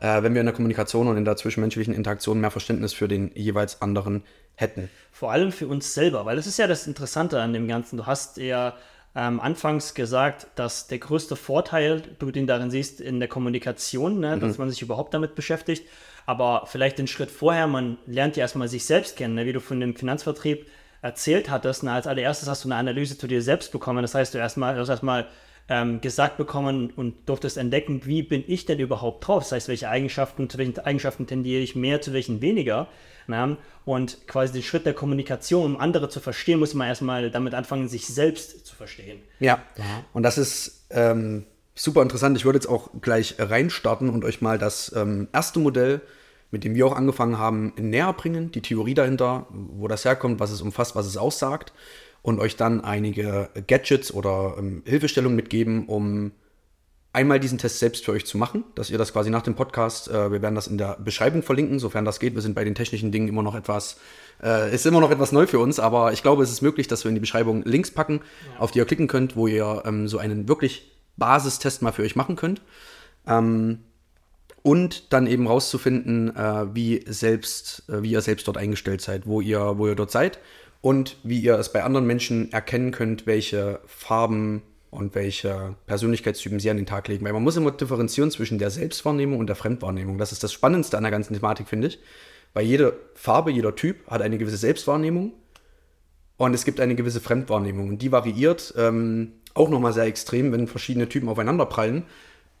ja. 0.00 0.18
äh, 0.18 0.22
wenn 0.22 0.34
wir 0.34 0.40
in 0.40 0.46
der 0.46 0.54
Kommunikation 0.54 1.08
und 1.08 1.16
in 1.16 1.24
der 1.24 1.36
zwischenmenschlichen 1.36 1.92
Interaktion 1.92 2.40
mehr 2.40 2.52
Verständnis 2.52 2.92
für 2.92 3.08
den 3.08 3.32
jeweils 3.34 3.82
anderen 3.82 4.22
hätten. 4.54 4.90
Vor 5.10 5.32
allem 5.32 5.50
für 5.50 5.66
uns 5.66 5.92
selber, 5.92 6.24
weil 6.24 6.36
das 6.36 6.46
ist 6.46 6.58
ja 6.58 6.68
das 6.68 6.86
Interessante 6.86 7.40
an 7.40 7.52
dem 7.52 7.66
Ganzen. 7.66 7.96
Du 7.96 8.06
hast 8.06 8.36
ja 8.36 8.74
ähm, 9.16 9.40
anfangs 9.40 9.94
gesagt, 9.94 10.46
dass 10.54 10.86
der 10.86 10.98
größte 10.98 11.34
Vorteil, 11.34 12.02
du 12.20 12.30
den 12.30 12.46
darin 12.46 12.70
siehst, 12.70 13.00
in 13.00 13.18
der 13.18 13.28
Kommunikation, 13.28 14.20
ne, 14.20 14.36
mhm. 14.36 14.40
dass 14.40 14.58
man 14.58 14.70
sich 14.70 14.82
überhaupt 14.82 15.14
damit 15.14 15.34
beschäftigt. 15.34 15.84
Aber 16.26 16.64
vielleicht 16.66 16.98
den 16.98 17.06
Schritt 17.06 17.30
vorher, 17.30 17.66
man 17.66 17.98
lernt 18.06 18.36
ja 18.36 18.42
erstmal 18.42 18.68
sich 18.68 18.84
selbst 18.84 19.16
kennen, 19.16 19.34
ne, 19.34 19.46
wie 19.46 19.52
du 19.52 19.60
von 19.60 19.80
dem 19.80 19.94
Finanzvertrieb 19.94 20.66
erzählt 21.04 21.50
hattest, 21.50 21.82
na, 21.82 21.94
als 21.94 22.06
allererstes 22.06 22.48
hast 22.48 22.64
du 22.64 22.68
eine 22.68 22.76
Analyse 22.76 23.18
zu 23.18 23.26
dir 23.26 23.42
selbst 23.42 23.70
bekommen. 23.72 24.00
Das 24.00 24.14
heißt, 24.14 24.32
du, 24.32 24.38
erstmal, 24.38 24.74
hast 24.78 24.88
erstmal 24.88 25.26
ähm, 25.68 26.00
gesagt 26.00 26.38
bekommen 26.38 26.90
und 26.96 27.28
durftest 27.28 27.58
entdecken, 27.58 28.06
wie 28.06 28.22
bin 28.22 28.42
ich 28.46 28.64
denn 28.64 28.78
überhaupt 28.78 29.26
drauf? 29.26 29.42
Das 29.42 29.52
heißt, 29.52 29.68
welche 29.68 29.90
Eigenschaften, 29.90 30.48
zu 30.48 30.56
welchen 30.56 30.78
Eigenschaften 30.78 31.26
tendiere 31.26 31.60
ich 31.60 31.76
mehr, 31.76 32.00
zu 32.00 32.14
welchen 32.14 32.40
weniger. 32.40 32.88
Na? 33.26 33.58
Und 33.84 34.26
quasi 34.26 34.54
den 34.54 34.62
Schritt 34.62 34.86
der 34.86 34.94
Kommunikation, 34.94 35.74
um 35.74 35.76
andere 35.78 36.08
zu 36.08 36.20
verstehen, 36.20 36.58
muss 36.58 36.72
man 36.72 36.88
erstmal 36.88 37.30
damit 37.30 37.52
anfangen, 37.52 37.86
sich 37.86 38.06
selbst 38.06 38.66
zu 38.66 38.74
verstehen. 38.74 39.20
Ja, 39.40 39.62
und 40.14 40.22
das 40.22 40.38
ist 40.38 40.86
ähm, 40.88 41.44
super 41.74 42.00
interessant. 42.00 42.38
Ich 42.38 42.46
würde 42.46 42.56
jetzt 42.56 42.66
auch 42.66 42.88
gleich 43.02 43.34
reinstarten 43.38 44.08
und 44.08 44.24
euch 44.24 44.40
mal 44.40 44.58
das 44.58 44.90
ähm, 44.96 45.28
erste 45.34 45.58
Modell 45.58 46.00
mit 46.54 46.62
dem 46.62 46.76
wir 46.76 46.86
auch 46.86 46.94
angefangen 46.94 47.36
haben, 47.36 47.72
näher 47.76 48.12
bringen, 48.12 48.52
die 48.52 48.62
Theorie 48.62 48.94
dahinter, 48.94 49.48
wo 49.50 49.88
das 49.88 50.04
herkommt, 50.04 50.38
was 50.38 50.52
es 50.52 50.62
umfasst, 50.62 50.94
was 50.94 51.04
es 51.04 51.16
aussagt 51.16 51.72
und 52.22 52.38
euch 52.38 52.54
dann 52.54 52.80
einige 52.80 53.50
Gadgets 53.66 54.14
oder 54.14 54.54
ähm, 54.56 54.84
Hilfestellungen 54.86 55.34
mitgeben, 55.34 55.86
um 55.88 56.30
einmal 57.12 57.40
diesen 57.40 57.58
Test 57.58 57.80
selbst 57.80 58.04
für 58.04 58.12
euch 58.12 58.24
zu 58.24 58.38
machen, 58.38 58.62
dass 58.76 58.88
ihr 58.88 58.98
das 58.98 59.12
quasi 59.12 59.30
nach 59.30 59.42
dem 59.42 59.56
Podcast, 59.56 60.06
äh, 60.08 60.30
wir 60.30 60.42
werden 60.42 60.54
das 60.54 60.68
in 60.68 60.78
der 60.78 60.96
Beschreibung 61.00 61.42
verlinken, 61.42 61.80
sofern 61.80 62.04
das 62.04 62.20
geht. 62.20 62.36
Wir 62.36 62.42
sind 62.42 62.54
bei 62.54 62.62
den 62.62 62.76
technischen 62.76 63.10
Dingen 63.10 63.26
immer 63.26 63.42
noch 63.42 63.56
etwas, 63.56 63.98
äh, 64.40 64.72
ist 64.72 64.86
immer 64.86 65.00
noch 65.00 65.10
etwas 65.10 65.32
neu 65.32 65.48
für 65.48 65.58
uns, 65.58 65.80
aber 65.80 66.12
ich 66.12 66.22
glaube, 66.22 66.44
es 66.44 66.52
ist 66.52 66.62
möglich, 66.62 66.86
dass 66.86 67.02
wir 67.02 67.08
in 67.08 67.16
die 67.16 67.20
Beschreibung 67.20 67.64
Links 67.64 67.90
packen, 67.90 68.20
ja. 68.52 68.60
auf 68.60 68.70
die 68.70 68.78
ihr 68.78 68.84
klicken 68.84 69.08
könnt, 69.08 69.34
wo 69.34 69.48
ihr 69.48 69.82
ähm, 69.84 70.06
so 70.06 70.18
einen 70.18 70.46
wirklich 70.46 70.92
Basistest 71.16 71.82
mal 71.82 71.90
für 71.90 72.02
euch 72.02 72.14
machen 72.14 72.36
könnt. 72.36 72.62
Ähm, 73.26 73.80
und 74.64 75.12
dann 75.12 75.26
eben 75.26 75.46
rauszufinden, 75.46 76.34
äh, 76.34 76.74
wie, 76.74 77.04
selbst, 77.06 77.84
äh, 77.90 78.02
wie 78.02 78.12
ihr 78.12 78.22
selbst 78.22 78.48
dort 78.48 78.56
eingestellt 78.56 79.02
seid, 79.02 79.26
wo 79.26 79.42
ihr, 79.42 79.76
wo 79.76 79.86
ihr 79.86 79.94
dort 79.94 80.10
seid 80.10 80.38
und 80.80 81.18
wie 81.22 81.38
ihr 81.38 81.58
es 81.58 81.70
bei 81.70 81.84
anderen 81.84 82.06
Menschen 82.06 82.50
erkennen 82.50 82.90
könnt, 82.90 83.26
welche 83.26 83.80
Farben 83.86 84.62
und 84.90 85.14
welche 85.14 85.76
Persönlichkeitstypen 85.86 86.60
sie 86.60 86.70
an 86.70 86.78
den 86.78 86.86
Tag 86.86 87.08
legen. 87.08 87.26
Weil 87.26 87.34
man 87.34 87.42
muss 87.42 87.58
immer 87.58 87.72
differenzieren 87.72 88.30
zwischen 88.30 88.58
der 88.58 88.70
Selbstwahrnehmung 88.70 89.38
und 89.38 89.48
der 89.48 89.56
Fremdwahrnehmung. 89.56 90.16
Das 90.16 90.32
ist 90.32 90.42
das 90.42 90.54
Spannendste 90.54 90.96
an 90.96 91.04
der 91.04 91.12
ganzen 91.12 91.34
Thematik, 91.34 91.68
finde 91.68 91.88
ich. 91.88 91.98
Weil 92.54 92.64
jede 92.64 92.96
Farbe, 93.14 93.50
jeder 93.50 93.76
Typ 93.76 94.06
hat 94.06 94.22
eine 94.22 94.38
gewisse 94.38 94.56
Selbstwahrnehmung 94.56 95.32
und 96.38 96.54
es 96.54 96.64
gibt 96.64 96.80
eine 96.80 96.94
gewisse 96.94 97.20
Fremdwahrnehmung. 97.20 97.90
Und 97.90 97.98
die 98.00 98.12
variiert 98.12 98.72
ähm, 98.78 99.32
auch 99.52 99.68
nochmal 99.68 99.92
sehr 99.92 100.04
extrem, 100.04 100.52
wenn 100.52 100.68
verschiedene 100.68 101.06
Typen 101.06 101.28
aufeinander 101.28 101.66
prallen. 101.66 102.04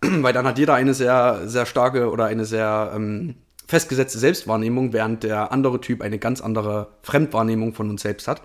Weil 0.00 0.32
dann 0.32 0.46
hat 0.46 0.58
jeder 0.58 0.74
eine 0.74 0.94
sehr, 0.94 1.42
sehr 1.46 1.66
starke 1.66 2.10
oder 2.10 2.26
eine 2.26 2.44
sehr 2.44 2.92
ähm, 2.94 3.36
festgesetzte 3.66 4.18
Selbstwahrnehmung, 4.18 4.92
während 4.92 5.22
der 5.22 5.52
andere 5.52 5.80
Typ 5.80 6.02
eine 6.02 6.18
ganz 6.18 6.40
andere 6.40 6.88
Fremdwahrnehmung 7.02 7.74
von 7.74 7.90
uns 7.90 8.02
selbst 8.02 8.28
hat. 8.28 8.42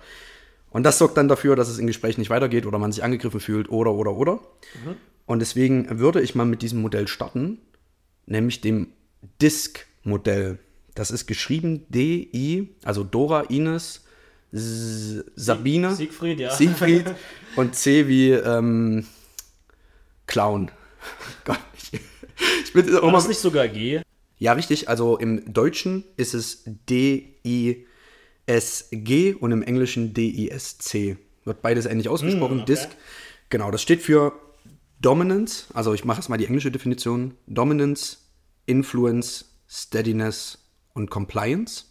Und 0.70 0.84
das 0.84 0.98
sorgt 0.98 1.16
dann 1.16 1.28
dafür, 1.28 1.56
dass 1.56 1.68
es 1.68 1.78
in 1.78 1.86
Gesprächen 1.86 2.20
nicht 2.20 2.30
weitergeht 2.30 2.64
oder 2.64 2.78
man 2.78 2.92
sich 2.92 3.02
angegriffen 3.02 3.40
fühlt 3.40 3.70
oder, 3.70 3.92
oder, 3.92 4.14
oder. 4.14 4.34
Mhm. 4.34 4.96
Und 5.26 5.40
deswegen 5.40 5.98
würde 5.98 6.20
ich 6.20 6.34
mal 6.34 6.46
mit 6.46 6.62
diesem 6.62 6.80
Modell 6.80 7.08
starten, 7.08 7.58
nämlich 8.26 8.60
dem 8.60 8.88
Disk-Modell. 9.42 10.58
Das 10.94 11.10
ist 11.10 11.26
geschrieben 11.26 11.86
D-I, 11.88 12.68
also 12.84 13.04
Dora, 13.04 13.42
Ines, 13.42 14.04
S 14.52 15.24
Sabine, 15.36 15.94
Siegfried, 15.94 16.40
ja. 16.40 16.50
Siegfried 16.50 17.14
und 17.56 17.76
C 17.76 18.08
wie 18.08 18.30
ähm, 18.30 19.06
Clown. 20.26 20.70
Gott, 21.44 21.60
ich, 21.76 22.00
ich 22.64 22.72
bin 22.72 22.96
auch 22.96 23.10
mal, 23.10 23.26
nicht 23.26 23.40
sogar 23.40 23.68
G? 23.68 24.02
Ja, 24.38 24.52
richtig. 24.52 24.88
Also 24.88 25.18
im 25.18 25.52
Deutschen 25.52 26.04
ist 26.16 26.34
es 26.34 26.62
D-I-S. 26.64 27.86
S-G 28.50 29.34
und 29.34 29.52
im 29.52 29.62
Englischen 29.62 30.12
D-I-S-C. 30.12 31.16
Wird 31.44 31.62
beides 31.62 31.86
ähnlich 31.86 32.08
ausgesprochen. 32.08 32.58
Mm, 32.58 32.60
okay. 32.60 32.72
Disk. 32.72 32.88
Genau, 33.48 33.70
das 33.70 33.80
steht 33.80 34.02
für 34.02 34.32
Dominance. 35.00 35.66
Also 35.72 35.94
ich 35.94 36.04
mache 36.04 36.18
jetzt 36.18 36.28
mal 36.28 36.36
die 36.36 36.46
englische 36.46 36.72
Definition. 36.72 37.34
Dominance, 37.46 38.18
Influence, 38.66 39.56
Steadiness 39.68 40.58
und 40.94 41.10
Compliance. 41.10 41.84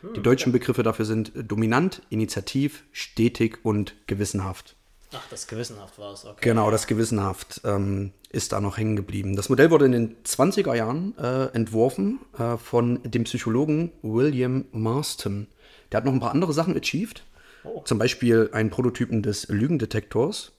Hm, 0.00 0.14
die 0.14 0.22
deutschen 0.22 0.50
okay. 0.50 0.58
Begriffe 0.58 0.82
dafür 0.82 1.04
sind 1.04 1.32
dominant, 1.36 2.02
initiativ, 2.10 2.84
stetig 2.90 3.60
und 3.62 3.94
gewissenhaft. 4.08 4.74
Ach, 5.12 5.28
das 5.30 5.46
gewissenhaft 5.46 5.98
war 5.98 6.12
es, 6.12 6.24
okay. 6.24 6.40
Genau, 6.40 6.70
das 6.72 6.88
gewissenhaft 6.88 7.60
ähm, 7.64 8.12
ist 8.30 8.52
da 8.52 8.60
noch 8.60 8.78
hängen 8.78 8.96
geblieben. 8.96 9.36
Das 9.36 9.48
Modell 9.48 9.70
wurde 9.70 9.86
in 9.86 9.92
den 9.92 10.16
20er 10.24 10.74
Jahren 10.74 11.16
äh, 11.18 11.46
entworfen 11.46 12.20
äh, 12.38 12.56
von 12.56 13.00
dem 13.02 13.24
Psychologen 13.24 13.92
William 14.02 14.66
Marston. 14.72 15.48
Der 15.90 15.98
hat 15.98 16.04
noch 16.04 16.12
ein 16.12 16.20
paar 16.20 16.30
andere 16.30 16.52
Sachen 16.52 16.76
achieved. 16.76 17.24
Oh. 17.64 17.82
Zum 17.84 17.98
Beispiel 17.98 18.48
einen 18.52 18.70
Prototypen 18.70 19.22
des 19.22 19.48
Lügendetektors. 19.48 20.52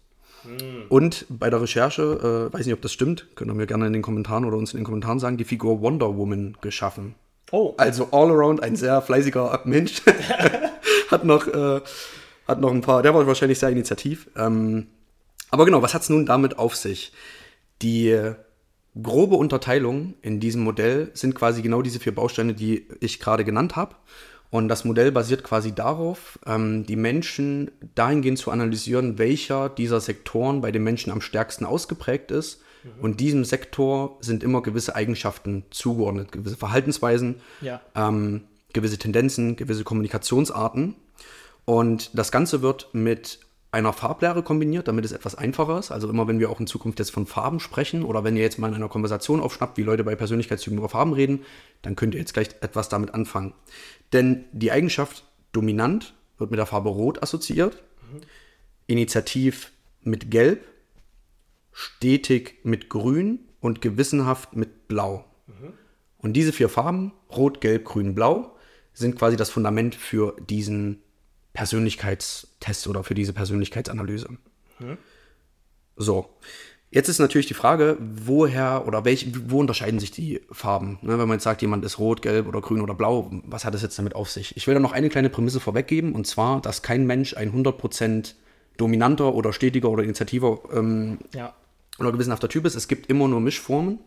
Hm. 0.44 0.86
Und 0.90 1.26
bei 1.30 1.50
der 1.50 1.62
Recherche, 1.62 2.50
äh, 2.52 2.54
weiß 2.54 2.66
nicht, 2.66 2.74
ob 2.74 2.82
das 2.82 2.92
stimmt, 2.92 3.28
könnt 3.36 3.50
ihr 3.50 3.56
mir 3.56 3.68
gerne 3.68 3.88
in 3.88 3.94
den 3.94 4.02
Kommentaren 4.02 4.44
oder 4.44 4.58
uns 4.58 4.74
in 4.74 4.80
den 4.80 4.86
Kommentaren 4.86 5.20
sagen, 5.20 5.38
die 5.38 5.46
Figur 5.46 5.82
Wonder 5.82 6.18
Woman 6.18 6.58
geschaffen. 6.62 7.16
Oh. 7.52 7.74
Also 7.78 8.10
all 8.12 8.30
around 8.32 8.62
ein 8.64 8.76
sehr 8.76 9.02
fleißiger 9.02 9.62
Mensch. 9.64 10.02
hat 11.10 11.24
noch, 11.24 11.48
äh, 11.48 11.82
hat 12.48 12.60
noch 12.60 12.72
ein 12.72 12.82
paar, 12.82 13.02
der 13.02 13.14
war 13.14 13.26
wahrscheinlich 13.28 13.60
sehr 13.60 13.70
initiativ. 13.70 14.30
Ähm, 14.36 14.88
aber 15.52 15.66
genau, 15.66 15.82
was 15.82 15.94
hat 15.94 16.02
es 16.02 16.10
nun 16.10 16.26
damit 16.26 16.60
auf 16.60 16.76
sich? 16.76 17.12
Die 17.82 18.34
grobe 19.02 19.36
Unterteilung 19.36 20.16
in 20.22 20.40
diesem 20.40 20.64
Modell 20.64 21.12
sind 21.14 21.36
quasi 21.36 21.62
genau 21.62 21.82
diese 21.82 22.00
vier 22.00 22.14
Bausteine, 22.14 22.54
die 22.54 22.88
ich 23.00 23.20
gerade 23.20 23.46
genannt 23.46 23.76
habe. 23.76 23.96
Und 24.50 24.68
das 24.68 24.84
Modell 24.84 25.14
basiert 25.14 25.46
quasi 25.46 25.74
darauf, 25.74 26.38
ähm, 26.46 26.86
die 26.86 26.98
Menschen 26.98 27.72
dahingehend 27.96 28.38
zu 28.38 28.52
analysieren, 28.52 29.18
welcher 29.18 29.70
dieser 29.70 30.02
Sektoren 30.02 30.60
bei 30.60 30.74
den 30.74 30.84
Menschen 30.84 31.10
am 31.12 31.22
stärksten 31.22 31.66
ausgeprägt 31.66 32.32
ist. 32.32 32.62
Mhm. 32.84 32.90
Und 33.02 33.20
diesem 33.22 33.46
Sektor 33.46 34.18
sind 34.20 34.44
immer 34.44 34.62
gewisse 34.62 34.94
Eigenschaften 34.94 35.64
zugeordnet, 35.70 36.34
gewisse 36.34 36.58
Verhaltensweisen, 36.58 37.36
ja. 37.62 37.80
ähm, 37.96 38.42
gewisse 38.74 38.98
Tendenzen, 38.98 39.56
gewisse 39.56 39.86
Kommunikationsarten. 39.86 40.96
Und 41.64 42.12
das 42.14 42.30
Ganze 42.34 42.62
wird 42.62 42.90
mit 42.92 43.40
einer 43.72 43.94
Farblehre 43.94 44.44
kombiniert, 44.44 44.90
damit 44.90 45.06
es 45.06 45.14
etwas 45.14 45.36
einfacher 45.36 45.80
ist. 45.80 45.92
Also 45.92 46.10
immer, 46.10 46.28
wenn 46.28 46.40
wir 46.40 46.50
auch 46.50 46.60
in 46.60 46.68
Zukunft 46.68 47.00
jetzt 47.00 47.12
von 47.12 47.26
Farben 47.26 47.62
sprechen 47.62 48.04
oder 48.04 48.24
wenn 48.24 48.36
ihr 48.36 48.44
jetzt 48.44 48.60
mal 48.60 48.68
in 48.68 48.74
einer 48.74 48.90
Konversation 48.90 49.40
aufschnappt, 49.40 49.78
wie 49.78 49.84
Leute 49.84 50.04
bei 50.04 50.16
Persönlichkeitstypen 50.16 50.78
über 50.78 50.90
Farben 50.90 51.14
reden, 51.14 51.46
dann 51.82 51.96
könnt 51.96 52.14
ihr 52.14 52.20
jetzt 52.20 52.34
gleich 52.34 52.50
etwas 52.60 52.90
damit 52.90 53.14
anfangen. 53.14 53.54
Denn 54.12 54.44
die 54.52 54.74
Eigenschaft 54.74 55.24
dominant 55.54 56.14
wird 56.38 56.52
mit 56.52 56.58
der 56.58 56.66
Farbe 56.66 56.90
Rot 56.90 57.24
assoziiert, 57.24 57.82
mhm. 58.12 58.22
Initiativ 58.88 59.72
mit 60.02 60.30
Gelb, 60.32 60.66
stetig 61.72 62.60
mit 62.64 62.90
Grün 62.90 63.40
und 63.62 63.82
gewissenhaft 63.82 64.54
mit 64.54 64.90
Blau. 64.90 65.24
Mhm. 65.48 65.74
Und 66.18 66.34
diese 66.34 66.52
vier 66.52 66.68
Farben, 66.68 67.14
Rot, 67.30 67.62
Gelb, 67.62 67.86
Grün, 67.86 68.16
Blau, 68.16 68.58
sind 68.94 69.18
quasi 69.18 69.38
das 69.38 69.50
Fundament 69.50 69.96
für 69.96 70.36
diesen 70.50 71.02
Persönlichkeitstest 71.54 72.88
oder 72.88 73.04
für 73.04 73.14
diese 73.14 73.34
Persönlichkeitsanalyse. 73.34 74.30
Mhm. 74.80 74.98
So. 75.96 76.30
Jetzt 76.94 77.08
ist 77.08 77.20
natürlich 77.20 77.48
die 77.48 77.54
Frage, 77.54 77.98
woher 78.00 78.86
oder 78.86 79.06
welch, 79.06 79.26
wo 79.50 79.62
unterscheiden 79.62 80.02
sich 80.02 80.12
die 80.12 80.42
Farben? 80.52 81.00
Ne, 81.02 81.18
wenn 81.18 81.28
man 81.28 81.36
jetzt 81.36 81.46
sagt, 81.46 81.62
jemand 81.62 81.86
ist 81.86 82.00
rot, 82.00 82.22
gelb 82.22 82.50
oder 82.50 82.60
grün 82.60 82.82
oder 82.82 82.94
blau, 82.94 83.32
was 83.46 83.64
hat 83.64 83.74
es 83.74 83.82
jetzt 83.82 83.98
damit 83.98 84.14
auf 84.14 84.30
sich? 84.30 84.58
Ich 84.58 84.68
will 84.68 84.74
da 84.74 84.82
noch 84.82 84.92
eine 84.92 85.08
kleine 85.08 85.30
Prämisse 85.30 85.62
vorweggeben 85.62 86.14
und 86.14 86.28
zwar, 86.28 86.62
dass 86.62 86.82
kein 86.82 87.08
Mensch 87.08 87.38
ein 87.38 87.54
100% 87.54 88.34
dominanter 88.76 89.34
oder 89.34 89.54
stetiger 89.54 89.90
oder 89.90 90.04
initiativer 90.04 90.60
ähm, 90.74 91.20
ja. 91.34 91.54
oder 91.98 92.12
gewissenhafter 92.12 92.50
Typ 92.50 92.66
ist. 92.66 92.76
Es 92.76 92.90
gibt 92.90 93.08
immer 93.08 93.30
nur 93.30 93.40
Mischformen. 93.40 94.00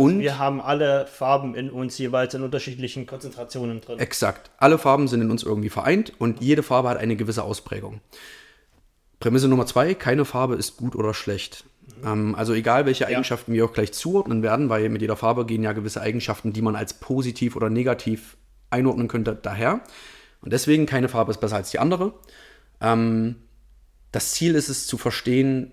Und 0.00 0.20
wir 0.20 0.38
haben 0.38 0.60
alle 0.60 1.06
Farben 1.06 1.54
in 1.54 1.70
uns 1.70 1.98
jeweils 1.98 2.32
in 2.32 2.42
unterschiedlichen 2.42 3.06
Konzentrationen 3.06 3.80
drin. 3.80 3.98
Exakt. 3.98 4.50
Alle 4.56 4.78
Farben 4.78 5.08
sind 5.08 5.20
in 5.20 5.30
uns 5.30 5.42
irgendwie 5.42 5.68
vereint 5.68 6.12
und 6.18 6.40
jede 6.40 6.62
Farbe 6.62 6.88
hat 6.88 6.96
eine 6.98 7.16
gewisse 7.16 7.42
Ausprägung. 7.42 8.00
Prämisse 9.18 9.48
Nummer 9.48 9.66
zwei, 9.66 9.92
keine 9.94 10.24
Farbe 10.24 10.54
ist 10.54 10.78
gut 10.78 10.96
oder 10.96 11.12
schlecht. 11.12 11.64
Mhm. 12.02 12.08
Ähm, 12.08 12.34
also 12.34 12.54
egal, 12.54 12.86
welche 12.86 13.06
Eigenschaften 13.06 13.52
ja. 13.52 13.56
wir 13.56 13.64
auch 13.66 13.74
gleich 13.74 13.92
zuordnen 13.92 14.42
werden, 14.42 14.70
weil 14.70 14.88
mit 14.88 15.02
jeder 15.02 15.16
Farbe 15.16 15.44
gehen 15.44 15.62
ja 15.62 15.72
gewisse 15.72 16.00
Eigenschaften, 16.00 16.54
die 16.54 16.62
man 16.62 16.76
als 16.76 16.94
positiv 16.94 17.54
oder 17.54 17.68
negativ 17.68 18.38
einordnen 18.70 19.06
könnte, 19.06 19.38
daher. 19.40 19.82
Und 20.40 20.54
deswegen 20.54 20.86
keine 20.86 21.10
Farbe 21.10 21.30
ist 21.30 21.40
besser 21.40 21.56
als 21.56 21.70
die 21.70 21.78
andere. 21.78 22.14
Ähm, 22.80 23.36
das 24.12 24.32
Ziel 24.32 24.54
ist 24.54 24.70
es 24.70 24.86
zu 24.86 24.96
verstehen, 24.96 25.72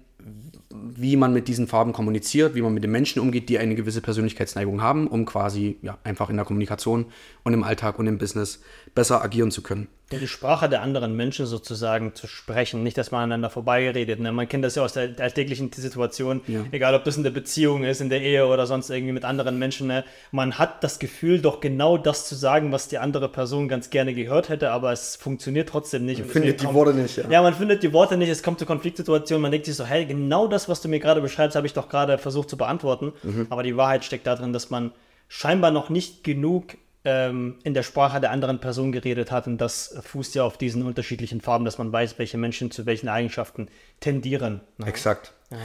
wie 0.81 1.15
man 1.15 1.33
mit 1.33 1.47
diesen 1.47 1.67
Farben 1.67 1.93
kommuniziert, 1.93 2.55
wie 2.55 2.61
man 2.61 2.73
mit 2.73 2.83
den 2.83 2.91
Menschen 2.91 3.21
umgeht, 3.21 3.49
die 3.49 3.59
eine 3.59 3.75
gewisse 3.75 4.01
Persönlichkeitsneigung 4.01 4.81
haben, 4.81 5.07
um 5.07 5.25
quasi 5.25 5.77
ja, 5.81 5.97
einfach 6.03 6.29
in 6.29 6.37
der 6.37 6.45
Kommunikation 6.45 7.05
und 7.43 7.53
im 7.53 7.63
Alltag 7.63 7.99
und 7.99 8.07
im 8.07 8.17
Business 8.17 8.61
besser 8.95 9.21
agieren 9.23 9.51
zu 9.51 9.61
können. 9.61 9.87
Ja, 10.09 10.19
die 10.19 10.27
Sprache 10.27 10.69
der 10.69 10.81
anderen 10.83 11.17
Menschen 11.17 11.45
sozusagen 11.45 12.15
zu 12.15 12.27
sprechen, 12.27 12.81
nicht, 12.81 12.97
dass 12.97 13.11
man 13.11 13.23
aneinander 13.23 13.49
vorbeiredet. 13.49 14.21
Ne? 14.21 14.31
Man 14.31 14.47
kennt 14.47 14.63
das 14.63 14.75
ja 14.75 14.83
aus 14.83 14.93
der, 14.93 15.09
der 15.09 15.25
alltäglichen 15.25 15.69
Situation, 15.73 16.39
ja. 16.47 16.61
egal 16.71 16.95
ob 16.95 17.03
das 17.03 17.17
in 17.17 17.23
der 17.23 17.31
Beziehung 17.31 17.83
ist, 17.83 17.99
in 17.99 18.07
der 18.07 18.21
Ehe 18.21 18.47
oder 18.47 18.65
sonst 18.67 18.89
irgendwie 18.89 19.11
mit 19.11 19.25
anderen 19.25 19.59
Menschen. 19.59 19.87
Ne? 19.87 20.05
Man 20.31 20.57
hat 20.57 20.81
das 20.81 20.99
Gefühl, 20.99 21.41
doch 21.41 21.59
genau 21.59 21.97
das 21.97 22.25
zu 22.25 22.35
sagen, 22.35 22.71
was 22.71 22.87
die 22.87 22.99
andere 22.99 23.27
Person 23.27 23.67
ganz 23.67 23.89
gerne 23.89 24.13
gehört 24.13 24.47
hätte, 24.47 24.71
aber 24.71 24.93
es 24.93 25.17
funktioniert 25.17 25.67
trotzdem 25.67 26.05
nicht. 26.05 26.21
Man 26.21 26.29
findet 26.29 26.61
die 26.61 26.65
kommt, 26.65 26.77
Worte 26.77 26.93
nicht, 26.93 27.17
ja. 27.17 27.29
Ja, 27.29 27.41
man 27.41 27.53
findet 27.53 27.83
die 27.83 27.91
Worte 27.91 28.15
nicht, 28.15 28.29
es 28.29 28.41
kommt 28.41 28.59
zu 28.59 28.65
Konfliktsituationen, 28.65 29.41
man 29.41 29.51
denkt 29.51 29.65
sich 29.65 29.75
so, 29.75 29.83
hey, 29.83 30.05
genau 30.05 30.47
das, 30.47 30.66
was 30.69 30.81
du 30.81 30.87
mir 30.87 30.99
gerade 30.99 31.21
beschreibst, 31.21 31.55
habe 31.55 31.67
ich 31.67 31.73
doch 31.73 31.89
gerade 31.89 32.17
versucht 32.17 32.49
zu 32.49 32.57
beantworten. 32.57 33.13
Mhm. 33.23 33.47
Aber 33.49 33.63
die 33.63 33.77
Wahrheit 33.77 34.05
steckt 34.05 34.27
darin, 34.27 34.53
dass 34.53 34.69
man 34.69 34.91
scheinbar 35.27 35.71
noch 35.71 35.89
nicht 35.89 36.23
genug 36.23 36.77
ähm, 37.03 37.55
in 37.63 37.73
der 37.73 37.83
Sprache 37.83 38.19
der 38.19 38.31
anderen 38.31 38.59
Person 38.59 38.91
geredet 38.91 39.31
hat. 39.31 39.47
Und 39.47 39.59
das 39.59 39.97
fußt 40.01 40.35
ja 40.35 40.43
auf 40.43 40.57
diesen 40.57 40.83
unterschiedlichen 40.83 41.41
Farben, 41.41 41.65
dass 41.65 41.77
man 41.77 41.91
weiß, 41.91 42.19
welche 42.19 42.37
Menschen 42.37 42.71
zu 42.71 42.85
welchen 42.85 43.07
Eigenschaften 43.07 43.67
tendieren. 43.99 44.61
Ne? 44.77 44.87
Exakt. 44.87 45.33
Ja. 45.51 45.57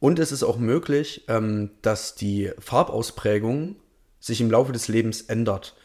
Und 0.00 0.18
es 0.18 0.32
ist 0.32 0.42
auch 0.42 0.58
möglich, 0.58 1.24
ähm, 1.28 1.70
dass 1.82 2.14
die 2.14 2.50
Farbausprägung 2.58 3.76
sich 4.20 4.40
im 4.40 4.50
Laufe 4.50 4.72
des 4.72 4.88
Lebens 4.88 5.22
ändert. 5.22 5.76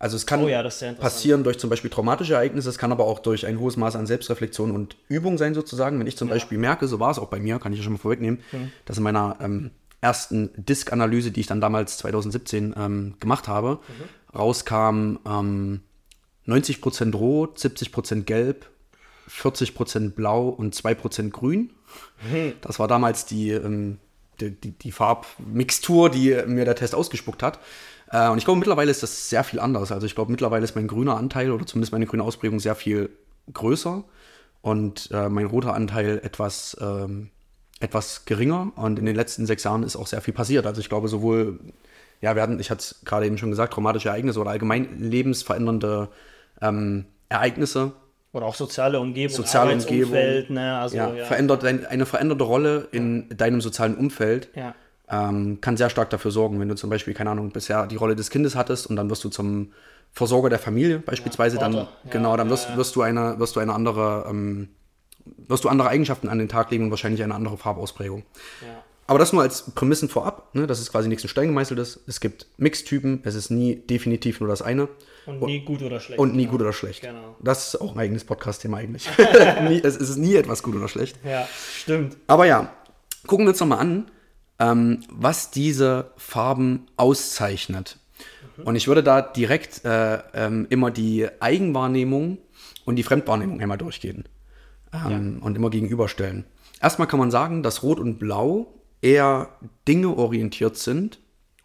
Also 0.00 0.16
es 0.16 0.26
kann 0.26 0.42
oh 0.42 0.48
ja, 0.48 0.62
passieren 0.98 1.44
durch 1.44 1.58
zum 1.58 1.70
Beispiel 1.70 1.90
traumatische 1.90 2.34
Ereignisse, 2.34 2.68
es 2.68 2.78
kann 2.78 2.90
aber 2.90 3.04
auch 3.04 3.20
durch 3.20 3.46
ein 3.46 3.60
hohes 3.60 3.76
Maß 3.76 3.94
an 3.94 4.06
Selbstreflexion 4.06 4.72
und 4.72 4.96
Übung 5.08 5.38
sein 5.38 5.54
sozusagen. 5.54 6.00
Wenn 6.00 6.08
ich 6.08 6.16
zum 6.16 6.28
ja. 6.28 6.34
Beispiel 6.34 6.58
merke, 6.58 6.88
so 6.88 6.98
war 6.98 7.10
es 7.10 7.18
auch 7.18 7.28
bei 7.28 7.38
mir, 7.38 7.58
kann 7.58 7.72
ich 7.72 7.78
ja 7.78 7.84
schon 7.84 7.92
mal 7.92 7.98
vorwegnehmen, 7.98 8.40
mhm. 8.50 8.72
dass 8.86 8.96
in 8.96 9.04
meiner 9.04 9.36
ähm, 9.40 9.70
ersten 10.00 10.50
Disk-Analyse, 10.56 11.30
die 11.30 11.40
ich 11.40 11.46
dann 11.46 11.60
damals 11.60 11.98
2017 11.98 12.74
ähm, 12.76 13.14
gemacht 13.20 13.46
habe, 13.46 13.78
mhm 13.88 14.20
rauskam 14.34 15.18
ähm, 15.26 15.80
90% 16.46 17.14
rot, 17.14 17.58
70% 17.58 18.22
gelb, 18.22 18.68
40% 19.28 20.10
blau 20.10 20.48
und 20.48 20.74
2% 20.74 21.30
grün. 21.30 21.70
Mhm. 22.30 22.54
Das 22.60 22.78
war 22.78 22.88
damals 22.88 23.26
die 23.26 23.50
ähm, 23.50 23.98
die, 24.40 24.50
die, 24.52 24.70
die 24.72 24.92
Farbmixtur, 24.92 26.08
die 26.08 26.34
mir 26.46 26.64
der 26.64 26.74
Test 26.74 26.94
ausgespuckt 26.94 27.42
hat. 27.42 27.58
Äh, 28.10 28.28
und 28.28 28.38
ich 28.38 28.44
glaube, 28.44 28.58
mittlerweile 28.58 28.90
ist 28.90 29.02
das 29.02 29.28
sehr 29.30 29.44
viel 29.44 29.60
anders. 29.60 29.92
Also 29.92 30.06
ich 30.06 30.14
glaube, 30.14 30.30
mittlerweile 30.30 30.64
ist 30.64 30.74
mein 30.74 30.88
grüner 30.88 31.16
Anteil 31.16 31.50
oder 31.50 31.66
zumindest 31.66 31.92
meine 31.92 32.06
grüne 32.06 32.22
Ausprägung 32.22 32.60
sehr 32.60 32.74
viel 32.74 33.10
größer 33.52 34.04
und 34.62 35.10
äh, 35.12 35.28
mein 35.28 35.46
roter 35.46 35.74
Anteil 35.74 36.20
etwas, 36.22 36.76
ähm, 36.80 37.30
etwas 37.80 38.24
geringer. 38.24 38.72
Und 38.76 38.98
in 38.98 39.06
den 39.06 39.16
letzten 39.16 39.46
sechs 39.46 39.64
Jahren 39.64 39.82
ist 39.82 39.96
auch 39.96 40.06
sehr 40.06 40.20
viel 40.20 40.34
passiert. 40.34 40.66
Also 40.66 40.80
ich 40.80 40.88
glaube, 40.88 41.08
sowohl, 41.08 41.60
ja, 42.20 42.34
wir 42.34 42.42
hatten, 42.42 42.60
ich 42.60 42.70
hatte 42.70 42.80
es 42.80 43.02
gerade 43.04 43.26
eben 43.26 43.38
schon 43.38 43.50
gesagt, 43.50 43.72
traumatische 43.72 44.08
Ereignisse 44.08 44.40
oder 44.40 44.50
allgemein 44.50 44.98
lebensverändernde 45.00 46.08
ähm, 46.60 47.06
Ereignisse. 47.28 47.92
Oder 48.32 48.46
auch 48.46 48.54
soziale 48.54 49.00
Umgebung, 49.00 49.34
soziale 49.34 49.72
Umgebung, 49.72 50.12
ne? 50.50 50.78
also, 50.78 50.96
ja, 50.96 51.12
ja. 51.12 51.24
Verändert, 51.24 51.64
eine 51.64 52.06
veränderte 52.06 52.44
Rolle 52.44 52.86
in 52.92 53.28
deinem 53.36 53.60
sozialen 53.60 53.96
Umfeld 53.96 54.50
ja. 54.54 54.74
Ähm, 55.10 55.60
kann 55.60 55.76
sehr 55.76 55.90
stark 55.90 56.10
dafür 56.10 56.30
sorgen, 56.30 56.60
wenn 56.60 56.68
du 56.68 56.76
zum 56.76 56.90
Beispiel, 56.90 57.14
keine 57.14 57.30
Ahnung, 57.30 57.50
bisher 57.50 57.86
die 57.86 57.96
Rolle 57.96 58.16
des 58.16 58.30
Kindes 58.30 58.54
hattest 58.54 58.86
und 58.86 58.96
dann 58.96 59.10
wirst 59.10 59.24
du 59.24 59.28
zum 59.28 59.72
Versorger 60.12 60.48
der 60.48 60.58
Familie 60.58 60.98
beispielsweise, 60.98 61.56
Ja, 61.56 61.62
dann. 61.62 61.74
Ja, 61.74 61.88
genau, 62.10 62.36
dann 62.36 62.50
wirst, 62.50 62.76
wirst 62.76 62.96
du 62.96 63.02
eine, 63.02 63.38
wirst 63.38 63.56
du 63.56 63.60
eine 63.60 63.72
andere, 63.74 64.26
ähm, 64.28 64.68
wirst 65.48 65.64
du 65.64 65.68
andere 65.68 65.88
Eigenschaften 65.88 66.28
an 66.28 66.38
den 66.38 66.48
Tag 66.48 66.70
legen 66.70 66.84
und 66.84 66.90
wahrscheinlich 66.90 67.22
eine 67.22 67.34
andere 67.34 67.56
Farbausprägung. 67.56 68.24
Ja. 68.62 68.82
Aber 69.06 69.18
das 69.18 69.32
nur 69.32 69.42
als 69.42 69.72
Prämissen 69.72 70.08
vorab, 70.08 70.54
ne, 70.54 70.68
dass 70.68 70.78
es 70.78 70.92
quasi 70.92 71.08
nichts 71.08 71.24
in 71.24 71.28
Stein 71.28 71.48
gemeißelt 71.48 71.80
ist. 71.80 71.98
Es 72.06 72.20
gibt 72.20 72.46
Mixtypen, 72.58 73.20
es 73.24 73.34
ist 73.34 73.50
nie 73.50 73.74
definitiv 73.74 74.38
nur 74.38 74.48
das 74.48 74.62
eine 74.62 74.86
Und 75.26 75.42
nie 75.42 75.60
gut 75.64 75.82
oder 75.82 75.98
schlecht. 75.98 76.20
und 76.20 76.36
nie 76.36 76.46
gut 76.46 76.60
oder 76.60 76.72
schlecht. 76.72 77.02
Genau. 77.02 77.34
Das 77.40 77.74
ist 77.74 77.80
auch 77.80 77.92
ein 77.92 77.98
eigenes 77.98 78.22
Podcast-Thema 78.24 78.76
eigentlich. 78.76 79.08
es 79.82 79.96
ist 79.96 80.16
nie 80.16 80.36
etwas 80.36 80.62
gut 80.62 80.76
oder 80.76 80.86
schlecht. 80.86 81.18
Ja, 81.24 81.48
stimmt. 81.76 82.18
Aber 82.28 82.46
ja, 82.46 82.72
gucken 83.26 83.46
wir 83.46 83.50
uns 83.50 83.58
nochmal 83.58 83.80
an, 83.80 84.08
ähm, 84.60 85.00
was 85.10 85.50
diese 85.50 86.12
Farben 86.16 86.86
auszeichnet. 86.96 87.98
Und 88.64 88.76
ich 88.76 88.88
würde 88.88 89.02
da 89.02 89.22
direkt 89.22 89.84
äh, 89.84 90.18
ähm, 90.34 90.66
immer 90.68 90.90
die 90.90 91.26
Eigenwahrnehmung 91.40 92.38
und 92.84 92.96
die 92.96 93.02
Fremdwahrnehmung 93.02 93.60
einmal 93.60 93.78
durchgehen 93.78 94.24
ähm, 94.92 95.38
und 95.42 95.56
immer 95.56 95.70
gegenüberstellen. 95.70 96.44
Erstmal 96.80 97.08
kann 97.08 97.18
man 97.18 97.30
sagen, 97.30 97.62
dass 97.62 97.82
Rot 97.82 97.98
und 97.98 98.18
Blau 98.18 98.74
eher 99.00 99.48
Dinge 99.88 100.14
orientiert 100.16 100.76
sind 100.76 101.19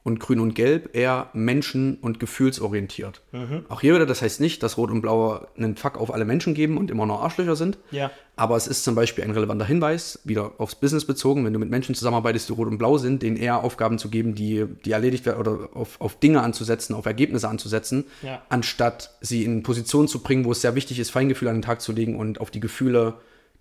und 0.06 0.20
Grün 0.20 0.40
und 0.40 0.54
Gelb 0.54 0.96
eher 0.96 1.30
Menschen- 1.34 1.98
und 2.00 2.20
gefühlsorientiert. 2.20 3.22
Auch 3.70 3.82
hier 3.82 3.96
wieder, 3.96 4.06
das 4.06 4.22
heißt 4.22 4.40
nicht, 4.40 4.62
dass 4.62 4.78
Rot 4.78 4.92
und 4.92 5.02
Blau 5.02 5.46
einen 5.58 5.76
Fuck 5.76 5.98
auf 5.98 6.14
alle 6.14 6.26
Menschen 6.26 6.54
geben 6.54 6.78
und 6.78 6.92
immer 6.92 7.08
nur 7.08 7.22
Arschlöcher 7.22 7.56
sind. 7.56 7.80
Ja. 7.90 8.12
Aber 8.36 8.56
es 8.56 8.68
ist 8.68 8.84
zum 8.84 8.94
Beispiel 8.94 9.24
ein 9.24 9.32
relevanter 9.32 9.66
Hinweis, 9.66 10.20
wieder 10.24 10.52
aufs 10.60 10.76
Business 10.76 11.06
bezogen, 11.06 11.44
wenn 11.44 11.54
du 11.54 11.60
mit 11.60 11.72
Menschen 11.72 11.96
zusammenarbeitest, 11.96 12.50
die 12.50 12.54
rot 12.54 12.68
und 12.68 12.78
blau 12.78 13.00
sind, 13.00 13.24
denen 13.24 13.36
eher 13.36 13.64
Aufgaben 13.64 13.98
zu 13.98 14.10
geben, 14.10 14.36
die, 14.36 14.66
die 14.86 14.92
erledigt 14.92 15.26
werden 15.26 15.40
oder 15.40 15.70
auf, 15.74 16.00
auf 16.00 16.20
Dinge 16.20 16.42
anzusetzen, 16.44 16.94
auf 16.94 17.08
Ergebnisse 17.08 17.50
anzusetzen, 17.50 18.06
Ja. 18.22 18.44
anstatt 18.50 19.10
sie 19.22 19.44
in 19.44 19.64
Positionen 19.64 20.08
zu 20.08 20.20
bringen, 20.22 20.46
wo 20.46 20.52
es 20.52 20.62
sehr 20.62 20.76
wichtig 20.76 21.00
ist, 21.00 21.10
Feingefühl 21.10 21.48
an 21.48 21.56
den 21.56 21.62
Tag 21.64 21.82
zu 21.82 21.92
legen 21.92 22.16
und 22.16 22.40
auf 22.40 22.52
die 22.52 22.60
Gefühle 22.60 23.16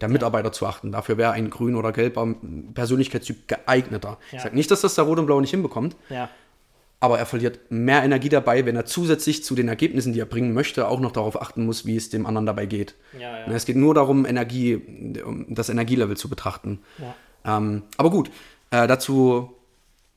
der 0.05 0.13
Mitarbeiter 0.13 0.53
zu 0.53 0.67
achten. 0.67 0.93
Dafür 0.93 1.17
wäre 1.17 1.33
ein 1.33 1.49
grün 1.51 1.75
oder 1.75 1.93
gelber 1.93 2.35
Persönlichkeitstyp 2.75 3.49
geeigneter. 3.49 4.19
Ich 4.29 4.35
Ja. 4.35 4.41
sage 4.41 4.55
nicht, 4.55 4.71
dass 4.71 4.83
das 4.83 4.95
der 4.95 5.05
Rot 5.05 5.19
und 5.19 5.27
Blau 5.27 5.41
nicht 5.41 5.51
hinbekommt, 5.51 5.97
Ja. 6.11 6.29
aber 7.01 7.19
er 7.19 7.27
verliert 7.27 7.59
mehr 7.71 8.03
Energie 8.03 8.29
dabei, 8.29 8.67
wenn 8.67 8.77
er 8.77 8.85
zusätzlich 8.87 9.43
zu 9.45 9.55
den 9.55 9.69
Ergebnissen, 9.69 10.13
die 10.13 10.21
er 10.21 10.27
bringen 10.27 10.53
möchte, 10.53 10.89
auch 10.89 11.01
noch 11.01 11.13
darauf 11.13 11.41
achten 11.41 11.65
muss, 11.65 11.87
wie 11.87 11.97
es 11.97 12.11
dem 12.11 12.27
anderen 12.27 12.47
dabei 12.47 12.67
geht. 12.67 12.95
Ja, 13.19 13.39
ja. 13.41 13.49
Ne, 13.49 13.55
Es 13.55 13.65
geht 13.65 13.77
nur 13.77 13.95
darum, 13.95 14.27
Energie, 14.27 14.77
um 15.25 15.47
das 15.55 15.69
Energielevel 15.69 16.17
zu 16.17 16.29
betrachten. 16.29 16.81
Ja. 16.99 17.57
Ähm, 17.59 17.83
aber 17.97 18.11
gut, 18.11 18.31
äh, 18.71 18.87
dazu 18.87 19.51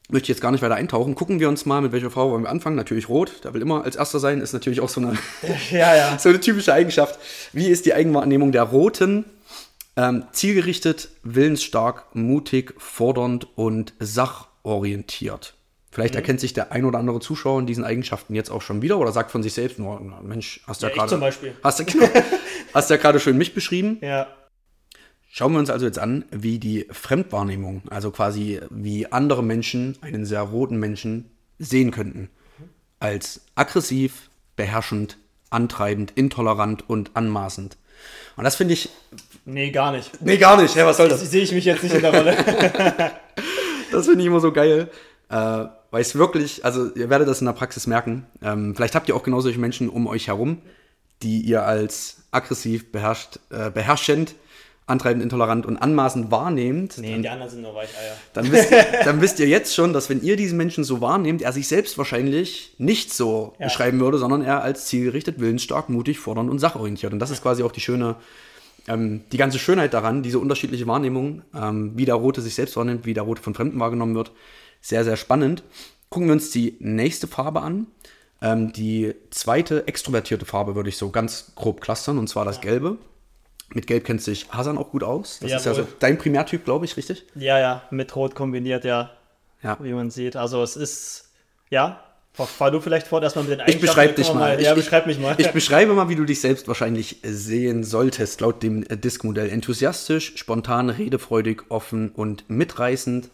möchte 0.09 0.23
ich 0.23 0.29
jetzt 0.29 0.41
gar 0.41 0.51
nicht 0.53 0.61
weiter 0.61 0.75
eintauchen. 0.75 1.15
Gucken 1.15 1.41
wir 1.41 1.49
uns 1.49 1.65
mal, 1.65 1.81
mit 1.81 1.91
welcher 1.91 2.09
Farbe 2.09 2.31
wollen 2.31 2.43
wir 2.43 2.49
anfangen. 2.49 2.77
Natürlich 2.77 3.09
rot, 3.09 3.43
der 3.43 3.53
will 3.53 3.61
immer 3.61 3.83
als 3.83 3.97
erster 3.97 4.19
sein, 4.19 4.39
ist 4.39 4.53
natürlich 4.53 4.79
auch 4.79 4.87
so 4.87 5.01
eine, 5.01 5.17
Ja, 5.71 5.93
ja. 5.97 6.17
so 6.19 6.29
eine 6.29 6.39
typische 6.39 6.73
Eigenschaft. 6.73 7.19
Wie 7.51 7.67
ist 7.67 7.85
die 7.85 7.93
Eigenwahrnehmung 7.93 8.53
der 8.53 8.63
Roten? 8.63 9.25
Ähm, 9.97 10.25
zielgerichtet, 10.31 11.09
willensstark, 11.23 12.05
mutig, 12.15 12.73
fordernd 12.77 13.47
und 13.57 13.93
sachorientiert. 13.99 15.55
Vielleicht 15.91 16.13
Mhm. 16.13 16.19
erkennt 16.19 16.39
sich 16.39 16.53
der 16.53 16.71
ein 16.71 16.85
oder 16.85 16.99
andere 16.99 17.19
Zuschauer 17.19 17.59
in 17.59 17.65
diesen 17.65 17.83
Eigenschaften 17.83 18.35
jetzt 18.35 18.51
auch 18.51 18.61
schon 18.61 18.81
wieder 18.83 18.99
oder 18.99 19.11
sagt 19.11 19.31
von 19.31 19.41
sich 19.41 19.53
selbst 19.53 19.79
nur, 19.79 19.99
Mensch, 20.21 20.61
hast 20.67 20.83
du 20.83 20.85
Ja, 20.85 20.91
ja, 20.91 20.95
gerade. 20.97 21.09
zum 21.09 21.19
Beispiel. 21.19 21.55
Hast 21.63 21.79
du, 21.79 21.85
genau, 21.85 22.07
hast 22.73 22.89
du 22.89 22.93
ja 22.93 22.99
gerade 23.01 23.19
schön 23.19 23.37
mich 23.37 23.53
beschrieben. 23.55 23.97
Ja. 24.01 24.27
Schauen 25.31 25.53
wir 25.53 25.59
uns 25.59 25.69
also 25.69 25.85
jetzt 25.85 25.99
an, 25.99 26.25
wie 26.31 26.59
die 26.59 26.85
Fremdwahrnehmung, 26.91 27.81
also 27.89 28.11
quasi 28.11 28.59
wie 28.69 29.11
andere 29.11 29.43
Menschen 29.43 29.97
einen 30.01 30.25
sehr 30.25 30.41
roten 30.41 30.77
Menschen 30.77 31.31
sehen 31.59 31.91
könnten. 31.91 32.29
Als 32.99 33.41
aggressiv, 33.55 34.29
beherrschend, 34.55 35.17
antreibend, 35.49 36.11
intolerant 36.15 36.87
und 36.89 37.11
anmaßend. 37.15 37.77
Und 38.35 38.43
das 38.43 38.55
finde 38.55 38.73
ich. 38.75 38.89
Nee, 39.49 39.71
gar 39.71 39.93
nicht. 39.93 40.21
Nee, 40.21 40.37
gar 40.37 40.61
nicht. 40.61 40.75
Hä, 40.75 40.81
was 40.83 40.97
soll 40.97 41.07
Das 41.07 41.21
sehe 41.21 41.41
ich 41.41 41.53
mich 41.53 41.63
jetzt 41.65 41.81
nicht 41.81 41.95
in 41.95 42.01
der 42.01 42.13
Rolle. 42.13 42.35
Das 43.91 44.05
finde 44.05 44.19
ich 44.21 44.27
immer 44.27 44.41
so 44.41 44.51
geil. 44.51 44.89
Äh, 45.29 45.35
weil 45.91 46.01
es 46.01 46.15
wirklich, 46.15 46.65
also 46.65 46.93
ihr 46.93 47.09
werdet 47.09 47.27
das 47.29 47.39
in 47.39 47.45
der 47.45 47.53
Praxis 47.53 47.87
merken. 47.87 48.25
Ähm, 48.43 48.75
vielleicht 48.75 48.95
habt 48.95 49.07
ihr 49.07 49.15
auch 49.15 49.23
genau 49.23 49.39
solche 49.39 49.59
Menschen 49.59 49.87
um 49.87 50.07
euch 50.07 50.27
herum, 50.27 50.57
die 51.23 51.39
ihr 51.41 51.63
als 51.65 52.17
aggressiv, 52.31 52.91
beherrscht, 52.91 53.39
äh, 53.49 53.69
beherrschend, 53.71 54.35
antreibend, 54.87 55.23
intolerant 55.23 55.65
und 55.65 55.77
anmaßend 55.77 56.31
wahrnehmt. 56.31 56.97
nee, 56.97 57.17
die 57.17 57.29
anderen 57.29 57.49
sind 57.49 57.61
nur 57.61 57.73
Weicheier. 57.75 58.15
dann 58.33 58.51
wisst, 58.51 58.71
ihr, 58.71 58.85
dann 59.05 59.21
wisst 59.21 59.39
ihr 59.39 59.47
jetzt 59.47 59.73
schon, 59.73 59.93
dass 59.93 60.09
wenn 60.09 60.21
ihr 60.21 60.35
diesen 60.35 60.57
Menschen 60.57 60.83
so 60.83 60.99
wahrnehmt, 60.99 61.41
er 61.41 61.53
sich 61.53 61.69
selbst 61.69 61.97
wahrscheinlich 61.97 62.75
nicht 62.77 63.13
so 63.13 63.53
Ja. 63.59 63.67
beschreiben 63.67 63.99
würde, 64.01 64.17
sondern 64.17 64.41
er 64.41 64.63
als 64.63 64.85
zielgerichtet, 64.87 65.39
willensstark, 65.39 65.87
mutig, 65.87 66.19
fordernd 66.19 66.49
und 66.49 66.59
sachorientiert. 66.59 67.13
Und 67.13 67.19
das 67.19 67.29
ist 67.31 67.41
quasi 67.41 67.63
auch 67.63 67.71
die 67.71 67.81
schöne, 67.81 68.15
ähm, 68.87 69.23
die 69.31 69.37
ganze 69.37 69.59
Schönheit 69.59 69.93
daran, 69.93 70.23
diese 70.23 70.39
unterschiedliche 70.39 70.87
Wahrnehmung, 70.87 71.43
ähm, 71.55 71.91
wie 71.95 72.05
der 72.05 72.15
Rote 72.15 72.41
sich 72.41 72.55
selbst 72.55 72.75
wahrnimmt, 72.77 73.05
wie 73.05 73.13
der 73.13 73.23
Rote 73.23 73.41
von 73.41 73.53
Fremden 73.53 73.79
wahrgenommen 73.79 74.15
wird. 74.15 74.31
Sehr, 74.81 75.03
sehr 75.03 75.17
spannend. 75.17 75.63
Gucken 76.09 76.27
wir 76.29 76.33
uns 76.33 76.51
die 76.51 76.77
nächste 76.79 77.27
Farbe 77.27 77.61
an. 77.61 77.87
Ähm, 78.41 78.71
die 78.71 79.15
zweite 79.31 79.87
extrovertierte 79.87 80.45
Farbe 80.45 80.75
würde 80.75 80.89
ich 80.89 80.97
so 80.97 81.09
ganz 81.09 81.51
grob 81.55 81.81
clustern, 81.81 82.17
und 82.17 82.27
zwar 82.29 82.45
das 82.45 82.61
Gelbe. 82.61 82.97
Mit 83.73 83.87
Gelb 83.87 84.05
kennt 84.05 84.21
sich 84.21 84.49
Hasan 84.51 84.77
auch 84.77 84.91
gut 84.91 85.03
aus. 85.03 85.39
Das 85.41 85.51
ist 85.51 85.65
ja 85.65 85.73
so 85.73 85.81
Jawohl. 85.81 85.93
dein 85.99 86.17
Primärtyp, 86.17 86.63
glaube 86.63 86.85
ich, 86.85 86.95
richtig? 86.95 87.25
Ja, 87.35 87.59
ja, 87.59 87.81
mit 87.91 88.15
Rot 88.15 88.33
kombiniert, 88.35 88.85
ja, 88.85 89.11
Ja. 89.61 89.77
wie 89.81 89.91
man 89.91 90.09
sieht. 90.11 90.35
Also 90.37 90.63
es 90.63 90.77
ist, 90.77 91.31
ja, 91.69 92.01
fahr, 92.45 92.71
du 92.71 92.79
vielleicht 92.79 93.07
fort 93.07 93.23
erstmal 93.23 93.45
mit 93.45 93.59
den 93.59 93.67
Ich 93.67 93.79
beschreibe 93.81 94.13
dich 94.13 94.33
mal. 94.33 94.61
Ja, 94.61 94.71
ich, 94.71 94.75
beschreib 94.75 95.07
mich 95.07 95.19
mal. 95.19 95.35
Ich 95.37 95.51
beschreibe 95.51 95.93
mal, 95.93 96.09
wie 96.09 96.15
du 96.15 96.25
dich 96.25 96.39
selbst 96.41 96.67
wahrscheinlich 96.67 97.17
sehen 97.23 97.83
solltest, 97.83 98.41
laut 98.41 98.61
dem 98.61 98.83
äh, 98.83 98.97
Disk-Modell. 98.97 99.49
Enthusiastisch, 99.49 100.33
spontan, 100.37 100.89
redefreudig, 100.89 101.63
offen 101.69 102.09
und 102.09 102.49
mitreißend. 102.49 103.29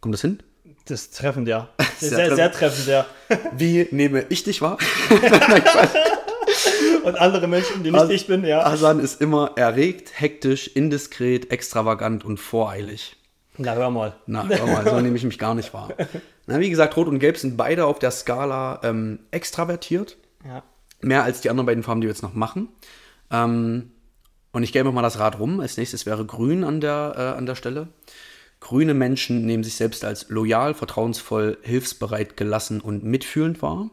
Kommt 0.00 0.14
das 0.14 0.20
hin? 0.20 0.40
das 0.88 1.02
ist 1.02 1.16
treffend, 1.18 1.48
ja. 1.48 1.68
Sehr 1.98 2.10
Sehr, 2.10 2.36
sehr, 2.36 2.52
treffend, 2.52 2.86
ja. 2.86 3.06
Wie 3.56 3.88
nehme 3.90 4.26
ich 4.28 4.44
dich 4.44 4.62
wahr? 4.62 4.78
Und 7.04 7.16
andere 7.16 7.46
Menschen, 7.46 7.84
die 7.84 7.90
nicht 7.90 8.00
Also- 8.00 8.12
ich 8.12 8.26
bin, 8.26 8.44
ja. 8.44 8.64
Hasan 8.64 8.98
ist 8.98 9.20
immer 9.20 9.52
erregt, 9.56 10.10
hektisch, 10.20 10.66
indiskret, 10.68 11.52
extravagant 11.52 12.24
und 12.24 12.38
voreilig. 12.38 13.16
Na, 13.58 13.74
hör 13.74 13.90
mal. 13.90 14.16
Na, 14.26 14.44
hör 14.48 14.66
mal, 14.66 14.84
so 14.84 15.00
nehme 15.00 15.16
ich 15.16 15.22
mich 15.22 15.38
gar 15.38 15.54
nicht 15.54 15.72
wahr. 15.72 15.90
Na, 16.46 16.60
wie 16.60 16.70
gesagt, 16.70 16.96
Rot 16.96 17.08
und 17.08 17.18
Gelb 17.18 17.36
sind 17.36 17.56
beide 17.56 17.86
auf 17.86 17.98
der 17.98 18.10
Skala 18.10 18.80
ähm, 18.82 19.20
extravertiert. 19.30 20.16
Ja. 20.44 20.62
Mehr 21.00 21.24
als 21.24 21.40
die 21.40 21.50
anderen 21.50 21.66
beiden 21.66 21.82
Farben, 21.82 22.00
die 22.00 22.06
wir 22.06 22.12
jetzt 22.12 22.22
noch 22.22 22.34
machen. 22.34 22.68
Ähm, 23.30 23.90
und 24.52 24.62
ich 24.62 24.72
gebe 24.72 24.90
mal 24.92 25.02
das 25.02 25.18
Rad 25.18 25.38
rum. 25.38 25.60
Als 25.60 25.76
nächstes 25.76 26.06
wäre 26.06 26.24
Grün 26.24 26.64
an 26.64 26.80
der, 26.80 27.14
äh, 27.16 27.38
an 27.38 27.46
der 27.46 27.56
Stelle. 27.56 27.88
Grüne 28.60 28.94
Menschen 28.94 29.44
nehmen 29.44 29.64
sich 29.64 29.74
selbst 29.74 30.04
als 30.04 30.28
loyal, 30.30 30.72
vertrauensvoll, 30.74 31.58
hilfsbereit, 31.62 32.36
gelassen 32.36 32.80
und 32.80 33.04
mitfühlend 33.04 33.60
wahr. 33.60 33.90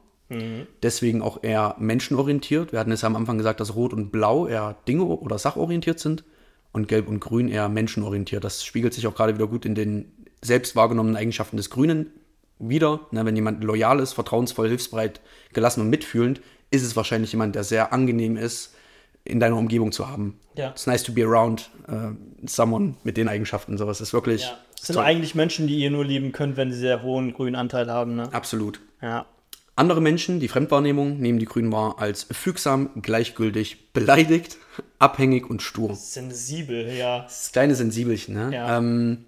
Deswegen 0.81 1.21
auch 1.21 1.43
eher 1.43 1.75
menschenorientiert. 1.79 2.71
Wir 2.71 2.79
hatten 2.79 2.91
es 2.91 3.01
ja 3.01 3.07
am 3.07 3.15
Anfang 3.15 3.37
gesagt, 3.37 3.59
dass 3.59 3.75
Rot 3.75 3.93
und 3.93 4.11
Blau 4.11 4.47
eher 4.47 4.77
Dinge- 4.87 5.03
oder 5.03 5.37
sachorientiert 5.37 5.99
sind 5.99 6.23
und 6.71 6.87
Gelb 6.87 7.07
und 7.07 7.19
Grün 7.19 7.49
eher 7.49 7.69
menschenorientiert. 7.69 8.43
Das 8.43 8.63
spiegelt 8.63 8.93
sich 8.93 9.05
auch 9.05 9.15
gerade 9.15 9.35
wieder 9.35 9.47
gut 9.47 9.65
in 9.65 9.75
den 9.75 10.11
selbst 10.41 10.75
wahrgenommenen 10.75 11.17
Eigenschaften 11.17 11.57
des 11.57 11.69
Grünen 11.69 12.11
wieder. 12.69 13.01
Ne, 13.11 13.25
wenn 13.25 13.35
jemand 13.35 13.63
loyal 13.63 13.99
ist, 13.99 14.13
vertrauensvoll, 14.13 14.67
hilfsbereit, 14.67 15.21
gelassen 15.53 15.81
und 15.81 15.89
mitfühlend, 15.89 16.41
ist 16.71 16.83
es 16.83 16.95
wahrscheinlich 16.95 17.31
jemand, 17.31 17.55
der 17.55 17.63
sehr 17.63 17.93
angenehm 17.93 18.37
ist, 18.37 18.73
in 19.25 19.39
deiner 19.39 19.55
Umgebung 19.55 19.91
zu 19.91 20.09
haben. 20.09 20.39
Ja. 20.55 20.71
It's 20.71 20.87
nice 20.87 21.03
to 21.03 21.13
be 21.13 21.23
around 21.23 21.69
äh, 21.87 22.47
someone 22.47 22.95
mit 23.03 23.17
den 23.17 23.29
Eigenschaften. 23.29 23.77
Sowas 23.77 24.01
ist 24.01 24.13
wirklich 24.13 24.43
ja. 24.43 24.57
Das 24.83 24.87
sind 24.87 24.95
toll. 24.95 25.05
eigentlich 25.05 25.33
Menschen, 25.33 25.65
die 25.67 25.77
ihr 25.77 25.91
nur 25.91 26.03
lieben 26.03 26.33
könnt, 26.33 26.57
wenn 26.57 26.73
sie 26.73 26.77
sehr 26.77 27.03
hohen 27.03 27.31
grünen 27.31 27.55
Anteil 27.55 27.89
haben, 27.89 28.15
ne? 28.15 28.27
absolut. 28.33 28.81
Ja. 29.01 29.25
Andere 29.77 30.01
Menschen, 30.01 30.41
die 30.41 30.49
Fremdwahrnehmung, 30.49 31.21
nehmen 31.21 31.39
die 31.39 31.45
Grünen 31.45 31.71
wahr 31.71 31.95
als 31.99 32.27
fügsam, 32.29 32.89
gleichgültig, 33.01 33.93
beleidigt, 33.93 34.57
abhängig 34.99 35.49
und 35.49 35.61
stur. 35.61 35.95
Sensibel, 35.95 36.93
ja. 36.93 37.21
Das 37.21 37.53
kleine 37.53 37.75
Sensibelchen, 37.75 38.35
ne? 38.35 38.53
Ja. 38.53 38.77
Ähm, 38.77 39.23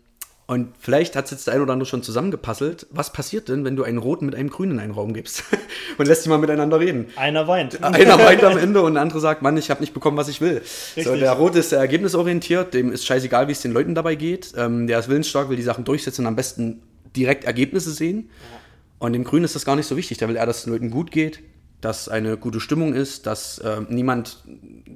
Und 0.47 0.75
vielleicht 0.79 1.15
hat 1.15 1.25
es 1.25 1.31
jetzt 1.31 1.47
der 1.47 1.55
ein 1.55 1.61
oder 1.61 1.73
andere 1.73 1.87
schon 1.87 2.03
zusammengepasselt. 2.03 2.85
Was 2.91 3.11
passiert 3.11 3.49
denn, 3.49 3.65
wenn 3.65 3.75
du 3.75 3.83
einen 3.83 3.97
roten 3.97 4.27
mit 4.27 4.35
einem 4.35 4.51
grünen 4.51 4.73
in 4.73 4.79
einen 4.79 4.91
Raum 4.91 5.13
gibst 5.13 5.43
und 5.97 6.05
lässt 6.05 6.23
die 6.23 6.29
mal 6.29 6.37
miteinander 6.37 6.79
reden? 6.79 7.07
Einer 7.15 7.47
weint. 7.47 7.83
Einer 7.83 8.19
weint 8.19 8.43
am 8.43 8.57
Ende 8.57 8.83
und 8.83 8.93
der 8.93 9.01
andere 9.01 9.19
sagt, 9.19 9.41
Mann, 9.41 9.57
ich 9.57 9.71
habe 9.71 9.81
nicht 9.81 9.93
bekommen, 9.93 10.17
was 10.17 10.27
ich 10.27 10.41
will. 10.41 10.61
So, 10.63 11.15
der 11.15 11.31
rote 11.31 11.59
ist 11.59 11.71
sehr 11.71 11.79
ergebnisorientiert, 11.79 12.75
dem 12.75 12.91
ist 12.91 13.05
scheißegal, 13.07 13.47
wie 13.47 13.53
es 13.53 13.61
den 13.61 13.71
Leuten 13.71 13.95
dabei 13.95 14.13
geht. 14.13 14.53
Ähm, 14.55 14.85
der 14.85 14.99
ist 14.99 15.09
willensstark, 15.09 15.49
will 15.49 15.57
die 15.57 15.63
Sachen 15.63 15.83
durchsetzen 15.83 16.21
und 16.21 16.27
am 16.27 16.35
besten 16.35 16.83
direkt 17.15 17.45
Ergebnisse 17.45 17.91
sehen. 17.91 18.29
Ja. 18.29 18.59
Und 18.99 19.13
dem 19.13 19.23
Grünen 19.23 19.45
ist 19.45 19.55
das 19.55 19.65
gar 19.65 19.75
nicht 19.75 19.87
so 19.87 19.97
wichtig. 19.97 20.19
Da 20.19 20.27
will 20.27 20.35
er, 20.35 20.45
dass 20.45 20.59
es 20.59 20.63
den 20.65 20.73
Leuten 20.73 20.91
gut 20.91 21.09
geht, 21.09 21.41
dass 21.81 22.09
eine 22.09 22.37
gute 22.37 22.59
Stimmung 22.59 22.93
ist, 22.93 23.25
dass 23.27 23.59
äh, 23.59 23.81
niemand 23.89 24.43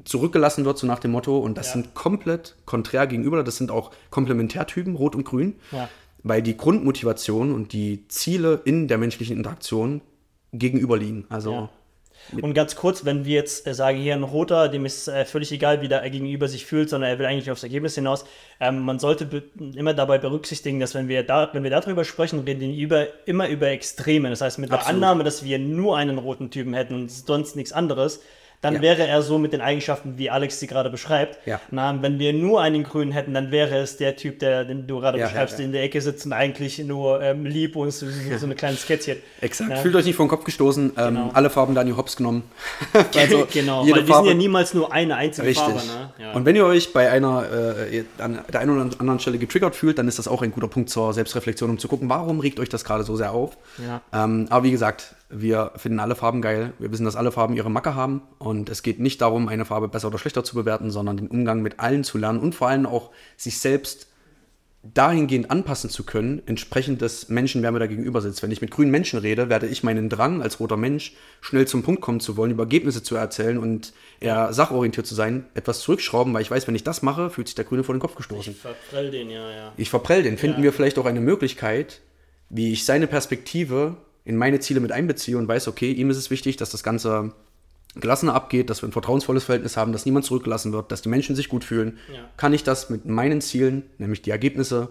zurückgelassen 0.05 0.65
wird, 0.65 0.77
so 0.77 0.87
nach 0.87 0.99
dem 0.99 1.11
Motto. 1.11 1.37
Und 1.39 1.57
das 1.57 1.67
ja. 1.67 1.73
sind 1.73 1.93
komplett 1.93 2.55
konträr 2.65 3.07
gegenüber. 3.07 3.43
Das 3.43 3.57
sind 3.57 3.71
auch 3.71 3.91
Komplementärtypen, 4.09 4.95
Rot 4.95 5.15
und 5.15 5.25
Grün. 5.25 5.55
Ja. 5.71 5.89
Weil 6.23 6.41
die 6.41 6.57
Grundmotivation 6.57 7.53
und 7.53 7.71
die 7.73 8.07
Ziele 8.07 8.61
in 8.65 8.87
der 8.87 8.97
menschlichen 8.97 9.37
Interaktion 9.37 10.01
gegenüberliegen. 10.51 11.25
Also 11.29 11.51
ja. 11.51 11.69
Und 12.41 12.53
ganz 12.53 12.75
kurz, 12.75 13.05
wenn 13.05 13.25
wir 13.25 13.35
jetzt 13.35 13.65
äh, 13.65 13.73
sagen, 13.73 13.97
hier 13.97 14.13
ein 14.13 14.23
Roter, 14.23 14.69
dem 14.69 14.85
ist 14.85 15.07
äh, 15.07 15.25
völlig 15.25 15.51
egal, 15.51 15.81
wie 15.81 15.87
der 15.87 16.07
gegenüber 16.09 16.47
sich 16.47 16.65
fühlt, 16.65 16.89
sondern 16.89 17.09
er 17.09 17.19
will 17.19 17.25
eigentlich 17.25 17.49
aufs 17.49 17.63
Ergebnis 17.63 17.95
hinaus. 17.95 18.25
Ähm, 18.59 18.79
man 18.79 18.99
sollte 18.99 19.27
immer 19.75 19.93
dabei 19.93 20.17
berücksichtigen, 20.17 20.79
dass 20.79 20.95
wenn 20.95 21.07
wir, 21.07 21.23
da, 21.23 21.49
wenn 21.53 21.63
wir 21.63 21.71
darüber 21.71 22.03
sprechen, 22.03 22.39
reden 22.39 22.61
wir 22.61 22.73
über, 22.75 23.07
immer 23.25 23.47
über 23.47 23.67
Extreme. 23.67 24.29
Das 24.29 24.41
heißt, 24.41 24.59
mit 24.59 24.69
der 24.69 24.79
Absolut. 24.79 25.03
Annahme, 25.03 25.23
dass 25.23 25.43
wir 25.43 25.59
nur 25.59 25.97
einen 25.97 26.17
roten 26.17 26.51
Typen 26.51 26.73
hätten 26.73 26.93
und 26.93 27.11
sonst 27.11 27.55
nichts 27.55 27.71
anderes, 27.71 28.21
dann 28.61 28.75
ja. 28.75 28.81
wäre 28.81 29.07
er 29.07 29.21
so 29.21 29.37
mit 29.37 29.53
den 29.53 29.61
Eigenschaften, 29.61 30.17
wie 30.17 30.29
Alex 30.29 30.59
sie 30.59 30.67
gerade 30.67 30.89
beschreibt. 30.89 31.39
Ja. 31.47 31.61
Na, 31.71 32.01
wenn 32.01 32.19
wir 32.19 32.33
nur 32.33 32.61
einen 32.61 32.83
Grünen 32.83 33.13
hätten, 33.13 33.33
dann 33.33 33.51
wäre 33.51 33.77
es 33.77 33.95
der 33.95 34.17
Typ, 34.17 34.39
der, 34.39 34.65
den 34.65 34.85
du 34.85 34.99
gerade 34.99 35.17
ja, 35.17 35.27
beschreibst, 35.27 35.57
der 35.57 35.65
in 35.65 35.71
der 35.71 35.83
Ecke 35.83 36.01
sitzt 36.01 36.25
und 36.25 36.33
eigentlich 36.33 36.77
nur 36.79 37.21
ähm, 37.21 37.45
lieb 37.45 37.77
und 37.77 37.91
so, 37.91 38.05
so 38.07 38.45
eine 38.45 38.55
kleine 38.55 38.75
Skizze. 38.75 39.17
Exakt. 39.39 39.79
Fühlt 39.79 39.95
euch 39.95 40.05
nicht 40.05 40.15
vor 40.15 40.25
den 40.25 40.29
Kopf 40.29 40.43
gestoßen. 40.43 40.91
Ähm, 40.97 41.15
genau. 41.15 41.29
alle 41.33 41.49
Farben 41.49 41.73
Daniel 41.73 41.95
Hops 41.95 42.17
genommen. 42.17 42.43
also, 43.17 43.47
genau, 43.51 43.85
jede 43.85 43.99
weil 43.99 44.05
Farbe, 44.07 44.27
sind 44.27 44.37
ja 44.37 44.37
niemals 44.37 44.73
nur 44.73 44.91
eine 44.91 45.15
einzige 45.15 45.47
richtig. 45.47 45.65
Farbe. 45.65 45.79
Ne? 46.19 46.33
Und 46.33 46.45
wenn 46.45 46.57
ihr 46.57 46.65
euch 46.65 46.91
bei 46.91 47.09
einer, 47.09 47.45
äh, 47.89 48.03
an 48.17 48.39
der 48.51 48.59
einen 48.59 48.71
oder 48.71 48.99
anderen 48.99 49.19
Stelle 49.19 49.37
getriggert 49.37 49.75
fühlt, 49.75 49.97
dann 49.97 50.09
ist 50.09 50.19
das 50.19 50.27
auch 50.27 50.41
ein 50.41 50.51
guter 50.51 50.67
Punkt 50.67 50.89
zur 50.89 51.13
Selbstreflexion, 51.13 51.69
um 51.69 51.79
zu 51.79 51.87
gucken, 51.87 52.09
warum 52.09 52.41
regt 52.41 52.59
euch 52.59 52.69
das 52.69 52.83
gerade 52.83 53.05
so 53.05 53.15
sehr 53.15 53.31
auf. 53.31 53.57
Ähm, 54.13 54.47
aber 54.49 54.63
wie 54.65 54.71
gesagt, 54.71 55.15
wir 55.29 55.71
finden 55.75 55.99
alle 55.99 56.15
Farben 56.15 56.41
geil. 56.41 56.73
Wir 56.79 56.91
wissen, 56.91 57.05
dass 57.05 57.15
alle 57.15 57.31
Farben 57.31 57.55
ihre 57.55 57.69
Macke 57.69 57.93
haben. 57.93 58.21
Und 58.39 58.69
es 58.69 58.81
geht 58.81 58.99
nicht 58.99 59.21
darum, 59.21 59.47
eine 59.47 59.65
Farbe 59.65 59.87
besser 59.87 60.07
oder 60.07 60.17
schlechter 60.17 60.43
zu 60.43 60.55
bewerten, 60.55 60.89
sondern 60.89 61.17
den 61.17 61.27
Umgang 61.27 61.61
mit 61.61 61.79
allen 61.79 62.03
zu 62.03 62.17
lernen 62.17 62.39
und 62.39 62.55
vor 62.55 62.67
allem 62.67 62.85
auch 62.85 63.11
sich 63.37 63.59
selbst 63.59 64.07
dahingehend 64.81 65.51
anpassen 65.51 65.89
zu 65.89 66.05
können, 66.05 66.41
entsprechend 66.45 67.01
des 67.01 67.27
Menschen, 67.27 67.61
wer 67.61 67.71
mir 67.71 67.79
da 67.79 67.87
gegenüber 67.87 68.21
sitzt. 68.21 68.41
Wenn 68.41 68.51
ich 68.51 68.61
mit 68.61 68.71
grünen 68.71 68.91
Menschen 68.91 69.19
rede, 69.19 69.49
werde 69.49 69.67
ich 69.67 69.83
meinen 69.83 70.07
Drang 70.07 70.41
als 70.41 70.61
roter 70.61 70.77
Mensch, 70.77 71.15
schnell 71.41 71.67
zum 71.67 71.83
Punkt 71.83 72.01
kommen 72.01 72.21
zu 72.21 72.37
wollen, 72.37 72.51
über 72.51 72.63
Ergebnisse 72.63 73.03
zu 73.03 73.15
erzählen 73.15 73.57
und 73.57 73.93
eher 74.21 74.53
sachorientiert 74.53 75.05
zu 75.05 75.15
sein, 75.15 75.45
etwas 75.53 75.81
zurückschrauben, 75.81 76.33
weil 76.33 76.41
ich 76.41 76.49
weiß, 76.49 76.65
wenn 76.67 76.75
ich 76.75 76.85
das 76.85 77.01
mache, 77.01 77.29
fühlt 77.29 77.49
sich 77.49 77.55
der 77.55 77.65
Grüne 77.65 77.83
vor 77.83 77.93
den 77.93 77.99
Kopf 77.99 78.15
gestoßen. 78.15 78.53
Ich 78.53 78.59
verprell 78.59 79.11
den, 79.11 79.29
ja, 79.29 79.51
ja. 79.51 79.73
Ich 79.75 79.89
verprell 79.89 80.23
den. 80.23 80.37
Finden 80.37 80.59
ja. 80.59 80.63
wir 80.63 80.73
vielleicht 80.73 80.97
auch 80.97 81.05
eine 81.05 81.21
Möglichkeit, 81.21 81.99
wie 82.49 82.71
ich 82.71 82.85
seine 82.85 83.07
Perspektive 83.07 83.97
in 84.29 84.37
meine 84.37 84.59
Ziele 84.59 84.79
mit 84.79 84.91
einbeziehe 84.91 85.39
und 85.39 85.47
weiß, 85.47 85.67
okay, 85.67 85.91
ihm 85.91 86.11
ist 86.11 86.17
es 86.17 86.29
wichtig, 86.29 86.55
dass 86.55 86.69
das 86.69 86.83
Ganze 86.83 87.33
gelassener 87.95 88.35
abgeht, 88.35 88.69
dass 88.69 88.83
wir 88.83 88.87
ein 88.87 88.91
vertrauensvolles 88.91 89.43
Verhältnis 89.43 89.75
haben, 89.75 89.91
dass 89.91 90.05
niemand 90.05 90.23
zurückgelassen 90.23 90.71
wird, 90.71 90.91
dass 90.91 91.01
die 91.01 91.09
Menschen 91.09 91.35
sich 91.35 91.49
gut 91.49 91.63
fühlen, 91.63 91.97
ja. 92.13 92.19
kann 92.37 92.53
ich 92.53 92.63
das 92.63 92.91
mit 92.91 93.07
meinen 93.07 93.41
Zielen, 93.41 93.89
nämlich 93.97 94.21
die 94.21 94.29
Ergebnisse, 94.29 94.89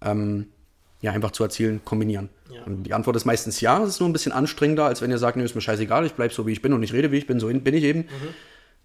ähm, 0.00 0.46
ja, 1.02 1.12
einfach 1.12 1.32
zu 1.32 1.42
erzielen, 1.42 1.82
kombinieren. 1.84 2.30
Ja. 2.50 2.62
Und 2.62 2.84
die 2.84 2.94
Antwort 2.94 3.14
ist 3.16 3.26
meistens 3.26 3.60
ja, 3.60 3.82
es 3.82 3.90
ist 3.90 4.00
nur 4.00 4.08
ein 4.08 4.14
bisschen 4.14 4.32
anstrengender, 4.32 4.86
als 4.86 5.02
wenn 5.02 5.10
ihr 5.10 5.18
sagt, 5.18 5.36
nee, 5.36 5.44
ist 5.44 5.54
mir 5.54 5.60
scheißegal, 5.60 6.06
ich 6.06 6.14
bleibe 6.14 6.32
so, 6.32 6.46
wie 6.46 6.52
ich 6.52 6.62
bin 6.62 6.72
und 6.72 6.82
ich 6.82 6.94
rede, 6.94 7.12
wie 7.12 7.18
ich 7.18 7.26
bin, 7.26 7.38
so 7.40 7.48
bin 7.48 7.74
ich 7.74 7.84
eben. 7.84 8.00
Mhm. 8.00 8.34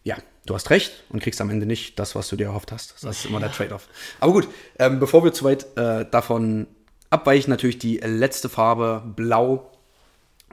Ja, 0.04 0.18
du 0.46 0.54
hast 0.54 0.70
recht 0.70 1.06
und 1.08 1.24
kriegst 1.24 1.40
am 1.40 1.50
Ende 1.50 1.66
nicht 1.66 1.98
das, 1.98 2.14
was 2.14 2.28
du 2.28 2.36
dir 2.36 2.48
erhofft 2.48 2.74
hast. 2.74 3.02
Das 3.02 3.20
ist 3.20 3.26
immer 3.26 3.40
der 3.40 3.54
Trade-off. 3.54 3.88
Aber 4.20 4.34
gut, 4.34 4.50
ähm, 4.78 5.00
bevor 5.00 5.24
wir 5.24 5.32
zu 5.32 5.46
weit 5.46 5.66
äh, 5.78 6.06
davon 6.12 6.68
abweichen, 7.10 7.50
natürlich 7.50 7.78
die 7.78 8.00
letzte 8.00 8.50
Farbe, 8.50 9.02
Blau, 9.16 9.72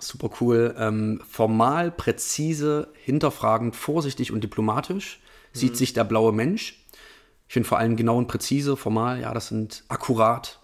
Super 0.00 0.30
cool. 0.40 0.74
Ähm, 0.78 1.20
formal, 1.28 1.90
präzise, 1.90 2.88
hinterfragend, 2.94 3.76
vorsichtig 3.76 4.32
und 4.32 4.42
diplomatisch 4.42 5.20
sieht 5.52 5.72
mhm. 5.72 5.76
sich 5.76 5.92
der 5.92 6.04
blaue 6.04 6.32
Mensch. 6.32 6.84
Ich 7.48 7.54
finde 7.54 7.68
vor 7.68 7.78
allem 7.78 7.96
genau 7.96 8.16
und 8.16 8.28
präzise, 8.28 8.76
formal, 8.76 9.20
ja, 9.20 9.34
das 9.34 9.48
sind 9.48 9.84
akkurat, 9.88 10.60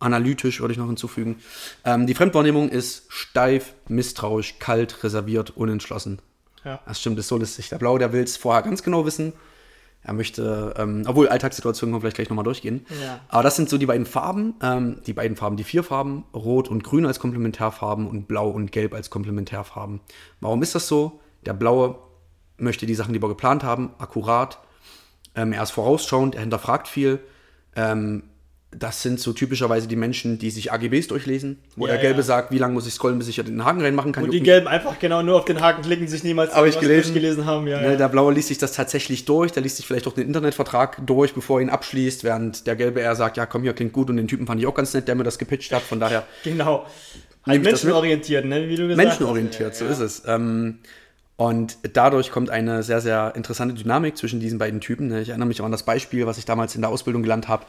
analytisch, 0.00 0.60
würde 0.60 0.72
ich 0.72 0.78
noch 0.78 0.86
hinzufügen. 0.86 1.40
Ähm, 1.84 2.06
die 2.06 2.14
Fremdwahrnehmung 2.14 2.68
ist 2.68 3.04
steif, 3.08 3.74
misstrauisch, 3.88 4.58
kalt, 4.58 5.04
reserviert, 5.04 5.50
unentschlossen. 5.56 6.20
Ja. 6.64 6.80
Das 6.86 7.00
stimmt, 7.00 7.18
das 7.18 7.26
ist 7.26 7.28
so 7.28 7.36
listig. 7.36 7.68
Der 7.68 7.78
Blaue, 7.78 7.98
der 7.98 8.12
will 8.12 8.22
es 8.22 8.36
vorher 8.36 8.62
ganz 8.62 8.82
genau 8.82 9.06
wissen 9.06 9.32
er 10.04 10.12
möchte, 10.12 10.74
ähm, 10.76 11.04
obwohl 11.06 11.28
Alltagssituationen 11.28 11.90
können 11.90 11.96
wir 11.96 12.00
vielleicht 12.02 12.16
gleich 12.16 12.28
nochmal 12.28 12.44
durchgehen. 12.44 12.86
Ja. 13.02 13.20
Aber 13.28 13.42
das 13.42 13.56
sind 13.56 13.70
so 13.70 13.78
die 13.78 13.86
beiden 13.86 14.04
Farben, 14.04 14.54
ähm, 14.62 15.00
die 15.06 15.14
beiden 15.14 15.36
Farben, 15.36 15.56
die 15.56 15.64
vier 15.64 15.82
Farben, 15.82 16.24
Rot 16.34 16.68
und 16.68 16.84
Grün 16.84 17.06
als 17.06 17.18
Komplementärfarben 17.18 18.06
und 18.06 18.28
Blau 18.28 18.50
und 18.50 18.70
Gelb 18.70 18.92
als 18.92 19.08
Komplementärfarben. 19.08 20.00
Warum 20.40 20.62
ist 20.62 20.74
das 20.74 20.88
so? 20.88 21.20
Der 21.46 21.54
Blaue 21.54 21.98
möchte 22.58 22.84
die 22.84 22.94
Sachen, 22.94 23.14
die 23.14 23.22
wir 23.22 23.28
geplant 23.28 23.64
haben, 23.64 23.94
akkurat. 23.98 24.58
Ähm, 25.34 25.52
er 25.52 25.62
ist 25.62 25.70
vorausschauend, 25.70 26.34
er 26.34 26.42
hinterfragt 26.42 26.86
viel. 26.86 27.20
Ähm, 27.74 28.24
das 28.78 29.02
sind 29.02 29.20
so 29.20 29.32
typischerweise 29.32 29.86
die 29.86 29.96
Menschen, 29.96 30.38
die 30.38 30.50
sich 30.50 30.72
AGBs 30.72 31.08
durchlesen, 31.08 31.58
wo 31.76 31.86
ja, 31.86 31.92
der 31.92 32.02
Gelbe 32.02 32.18
ja. 32.18 32.24
sagt, 32.24 32.50
wie 32.50 32.58
lange 32.58 32.74
muss 32.74 32.86
ich 32.86 32.94
scrollen, 32.94 33.18
bis 33.18 33.28
ich 33.28 33.36
den 33.36 33.64
Haken 33.64 33.80
reinmachen 33.80 34.12
kann. 34.12 34.24
Und 34.24 34.32
die 34.32 34.42
Gelben 34.42 34.66
einfach 34.66 34.98
genau 34.98 35.22
nur 35.22 35.36
auf 35.36 35.44
den 35.44 35.60
Haken 35.60 35.82
klicken, 35.82 36.08
sich 36.08 36.24
niemals 36.24 36.52
Aber 36.52 36.66
ich 36.66 36.78
gelesen, 36.78 37.14
gelesen 37.14 37.46
haben. 37.46 37.66
Ja, 37.66 37.80
ne, 37.80 37.96
Der 37.96 38.08
Blaue 38.08 38.32
liest 38.32 38.48
sich 38.48 38.58
das 38.58 38.72
tatsächlich 38.72 39.24
durch, 39.24 39.52
der 39.52 39.62
liest 39.62 39.76
sich 39.76 39.86
vielleicht 39.86 40.06
auch 40.06 40.12
den 40.12 40.26
Internetvertrag 40.26 41.06
durch, 41.06 41.34
bevor 41.34 41.58
er 41.58 41.62
ihn 41.62 41.70
abschließt, 41.70 42.24
während 42.24 42.66
der 42.66 42.76
Gelbe 42.76 43.00
eher 43.00 43.14
sagt, 43.16 43.36
ja 43.36 43.46
komm, 43.46 43.62
hier 43.62 43.72
klingt 43.72 43.92
gut 43.92 44.10
und 44.10 44.16
den 44.16 44.28
Typen 44.28 44.46
fand 44.46 44.60
ich 44.60 44.66
auch 44.66 44.74
ganz 44.74 44.94
nett, 44.94 45.08
der 45.08 45.14
mir 45.14 45.24
das 45.24 45.38
gepitcht 45.38 45.72
hat, 45.72 45.82
von 45.82 46.00
daher. 46.00 46.24
genau. 46.42 46.86
Halt 47.46 47.62
menschenorientiert, 47.62 48.46
ne? 48.46 48.68
wie 48.68 48.76
du 48.76 48.88
gesagt 48.88 48.96
Menschenorientiert, 48.96 49.72
hast. 49.72 49.78
so 49.78 49.84
ist 49.84 49.98
es. 49.98 50.22
Ähm, 50.26 50.78
und 51.36 51.76
dadurch 51.92 52.30
kommt 52.30 52.48
eine 52.48 52.82
sehr, 52.82 53.00
sehr 53.00 53.34
interessante 53.34 53.74
Dynamik 53.74 54.16
zwischen 54.16 54.40
diesen 54.40 54.58
beiden 54.58 54.80
Typen. 54.80 55.08
Ne? 55.08 55.20
Ich 55.20 55.28
erinnere 55.28 55.48
mich 55.48 55.60
auch 55.60 55.66
an 55.66 55.72
das 55.72 55.82
Beispiel, 55.82 56.26
was 56.26 56.38
ich 56.38 56.46
damals 56.46 56.74
in 56.74 56.80
der 56.80 56.90
Ausbildung 56.90 57.22
gelernt 57.22 57.48
habe 57.48 57.66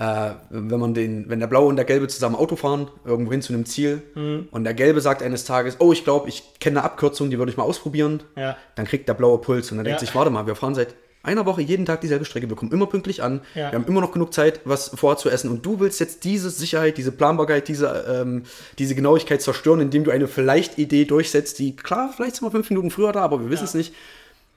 äh, 0.00 0.30
wenn 0.48 0.80
man 0.80 0.94
den, 0.94 1.28
wenn 1.28 1.40
der 1.40 1.46
Blaue 1.46 1.68
und 1.68 1.76
der 1.76 1.84
Gelbe 1.84 2.08
zusammen 2.08 2.34
Auto 2.34 2.56
fahren, 2.56 2.88
irgendwo 3.04 3.32
hin 3.32 3.42
zu 3.42 3.52
einem 3.52 3.66
Ziel, 3.66 4.02
mhm. 4.14 4.48
und 4.50 4.64
der 4.64 4.72
Gelbe 4.72 5.02
sagt 5.02 5.22
eines 5.22 5.44
Tages, 5.44 5.76
oh, 5.78 5.92
ich 5.92 6.04
glaube, 6.04 6.30
ich 6.30 6.58
kenne 6.58 6.78
eine 6.78 6.86
Abkürzung, 6.86 7.28
die 7.28 7.38
würde 7.38 7.52
ich 7.52 7.58
mal 7.58 7.64
ausprobieren, 7.64 8.22
ja. 8.34 8.56
dann 8.76 8.86
kriegt 8.86 9.08
der 9.10 9.14
blaue 9.14 9.38
Puls 9.38 9.70
und 9.70 9.76
dann 9.76 9.84
ja. 9.84 9.90
denkt 9.90 10.00
sich, 10.00 10.14
warte 10.14 10.30
mal, 10.30 10.46
wir 10.46 10.54
fahren 10.54 10.74
seit 10.74 10.94
einer 11.22 11.44
Woche 11.44 11.60
jeden 11.60 11.84
Tag 11.84 12.00
dieselbe 12.00 12.24
Strecke, 12.24 12.48
wir 12.48 12.56
kommen 12.56 12.72
immer 12.72 12.86
pünktlich 12.86 13.22
an, 13.22 13.42
ja. 13.54 13.70
wir 13.70 13.78
haben 13.78 13.84
immer 13.84 14.00
noch 14.00 14.12
genug 14.12 14.32
Zeit, 14.32 14.60
was 14.64 14.90
vorher 14.94 15.18
zu 15.18 15.28
essen 15.28 15.50
und 15.50 15.66
du 15.66 15.80
willst 15.80 16.00
jetzt 16.00 16.24
diese 16.24 16.48
Sicherheit, 16.48 16.96
diese 16.96 17.12
Planbarkeit, 17.12 17.68
diese, 17.68 18.06
ähm, 18.08 18.44
diese 18.78 18.94
Genauigkeit 18.94 19.42
zerstören, 19.42 19.80
indem 19.80 20.04
du 20.04 20.12
eine 20.12 20.28
vielleicht 20.28 20.78
Idee 20.78 21.04
durchsetzt, 21.04 21.58
die, 21.58 21.76
klar, 21.76 22.10
vielleicht 22.16 22.36
sind 22.36 22.46
wir 22.46 22.50
fünf 22.50 22.70
Minuten 22.70 22.90
früher 22.90 23.12
da, 23.12 23.20
aber 23.20 23.40
wir 23.40 23.50
wissen 23.50 23.64
es 23.64 23.74
nicht 23.74 23.92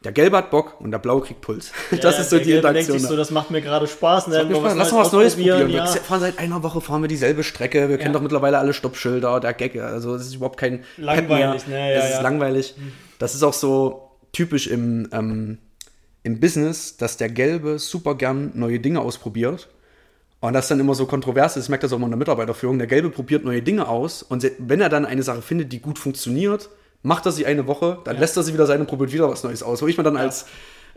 der 0.04 0.12
Gelbe 0.12 0.38
hat 0.38 0.52
Bock 0.52 0.80
und 0.82 0.92
der 0.92 1.00
Blaue 1.00 1.22
kriegt 1.22 1.42
Puls. 1.42 1.72
Ja, 1.92 1.98
das 1.98 2.20
ist 2.20 2.30
so 2.30 2.38
die 2.38 2.52
Interaktion. 2.52 2.74
denkt 2.74 3.02
sich 3.02 3.10
so, 3.10 3.16
das 3.16 3.32
macht 3.32 3.52
mir 3.52 3.62
gerade 3.62 3.88
Spaß. 3.88 4.28
Ne? 4.28 4.46
Spaß. 4.50 4.76
Lass 4.76 4.92
mal 4.92 5.00
was 5.00 5.12
Neues 5.12 5.36
probieren. 5.36 5.70
Ja. 5.70 5.94
Wir 5.94 6.02
fahren 6.02 6.20
seit 6.20 6.40
einer 6.40 6.62
Woche 6.64 6.82
fahren 6.82 7.02
wir 7.02 7.08
dieselbe 7.08 7.44
Strecke. 7.44 7.88
Wir 7.88 7.98
kennen 7.98 8.14
doch 8.14 8.22
mittlerweile 8.22 8.58
alle 8.58 8.74
Stoppschilder, 8.74 9.40
der 9.40 9.54
Gag. 9.54 9.80
Also 9.80 10.16
es 10.16 10.28
ist 10.28 10.36
überhaupt 10.36 10.58
kein 10.58 10.84
langweilig. 10.98 11.68
Ne? 11.68 11.96
das 11.96 12.16
ist 12.16 12.22
langweilig. 12.22 12.76
Das 13.20 13.36
ist 13.36 13.44
auch 13.44 13.54
so 13.54 14.12
typisch 14.34 14.68
im, 14.68 15.08
ähm, 15.14 15.60
im 16.24 16.40
Business, 16.40 16.98
dass 16.98 17.18
der 17.18 17.30
Gelbe 17.30 17.80
super 17.80 18.16
gern 18.16 18.52
neue 18.56 18.80
Dinge 18.80 19.00
ausprobiert. 19.00 19.70
Und 20.42 20.52
das 20.52 20.68
dann 20.68 20.82
immer 20.82 20.94
so 20.94 21.06
kontrovers 21.06 21.56
ist. 21.56 21.66
Ich 21.66 21.70
merke 21.70 21.84
das 21.84 21.94
auch 21.94 22.00
mal 22.00 22.08
in 22.08 22.12
der 22.12 22.18
Mitarbeiterführung. 22.18 22.78
Der 22.78 22.88
Gelbe 22.88 23.10
probiert 23.10 23.46
neue 23.46 23.62
Dinge 23.62 23.88
aus 23.88 24.24
und 24.24 24.46
wenn 24.60 24.82
er 24.82 24.90
dann 24.90 25.06
eine 25.06 25.24
Sache 25.24 25.42
findet, 25.42 25.72
die 25.72 25.80
gut 25.80 25.98
funktioniert, 25.98 26.70
macht 27.04 27.26
er 27.26 27.32
sie 27.32 27.46
eine 27.46 27.68
Woche, 27.68 28.00
dann 28.06 28.16
ja. 28.16 28.22
lässt 28.22 28.36
er 28.36 28.44
sie 28.44 28.54
wieder 28.54 28.66
sein 28.66 28.80
und 28.80 28.88
probiert 28.88 29.12
wieder 29.12 29.30
was 29.30 29.44
Neues 29.44 29.62
aus. 29.62 29.82
Wo 29.82 29.88
ich 29.88 29.98
mir 29.98 30.04
dann 30.04 30.18
als, 30.18 30.46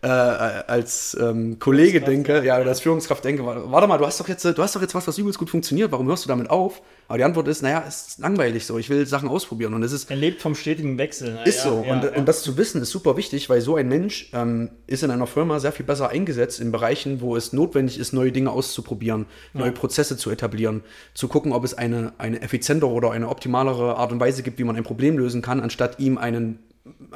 äh, 0.02 0.08
als 0.08 1.16
ähm, 1.20 1.58
Kollege 1.58 2.00
denke, 2.00 2.44
ja, 2.44 2.60
oder 2.60 2.68
als 2.68 2.80
Führungskraft 2.80 3.24
denke, 3.24 3.44
warte 3.44 3.86
mal, 3.86 3.98
du 3.98 4.06
hast 4.06 4.20
doch 4.20 4.28
jetzt, 4.28 4.44
du 4.44 4.62
hast 4.62 4.76
doch 4.76 4.82
jetzt 4.82 4.94
was, 4.94 5.06
was 5.06 5.16
übelst 5.18 5.38
gut 5.38 5.50
funktioniert, 5.50 5.90
warum 5.90 6.06
hörst 6.08 6.24
du 6.24 6.28
damit 6.28 6.50
auf? 6.50 6.82
Aber 7.08 7.18
die 7.18 7.24
Antwort 7.24 7.48
ist, 7.48 7.62
naja, 7.62 7.84
es 7.86 8.08
ist 8.08 8.18
langweilig 8.18 8.66
so, 8.66 8.78
ich 8.78 8.90
will 8.90 9.06
Sachen 9.06 9.28
ausprobieren. 9.28 9.74
Und 9.74 9.82
es 9.82 9.92
ist. 9.92 10.10
Er 10.10 10.16
lebt 10.16 10.42
vom 10.42 10.54
stetigen 10.54 10.98
Wechsel. 10.98 11.34
Na, 11.34 11.42
ist 11.44 11.64
ja, 11.64 11.70
so. 11.70 11.84
Ja, 11.86 11.92
und, 11.92 12.04
ja. 12.04 12.10
und 12.10 12.26
das 12.26 12.42
zu 12.42 12.56
wissen 12.56 12.82
ist 12.82 12.90
super 12.90 13.16
wichtig, 13.16 13.48
weil 13.48 13.60
so 13.60 13.76
ein 13.76 13.88
Mensch 13.88 14.30
ähm, 14.32 14.70
ist 14.86 15.02
in 15.02 15.10
einer 15.10 15.26
Firma 15.26 15.60
sehr 15.60 15.72
viel 15.72 15.86
besser 15.86 16.08
eingesetzt 16.10 16.60
in 16.60 16.72
Bereichen, 16.72 17.20
wo 17.20 17.36
es 17.36 17.52
notwendig 17.52 17.98
ist, 17.98 18.12
neue 18.12 18.32
Dinge 18.32 18.50
auszuprobieren, 18.50 19.26
neue 19.52 19.72
Prozesse 19.72 20.16
zu 20.16 20.30
etablieren, 20.30 20.82
zu 21.14 21.28
gucken, 21.28 21.52
ob 21.52 21.64
es 21.64 21.74
eine, 21.74 22.12
eine 22.18 22.42
effizientere 22.42 22.90
oder 22.90 23.12
eine 23.12 23.28
optimalere 23.28 23.96
Art 23.96 24.12
und 24.12 24.20
Weise 24.20 24.42
gibt, 24.42 24.58
wie 24.58 24.64
man 24.64 24.76
ein 24.76 24.84
Problem 24.84 25.16
lösen 25.16 25.42
kann, 25.42 25.60
anstatt 25.60 26.00
ihm 26.00 26.18
einen 26.18 26.58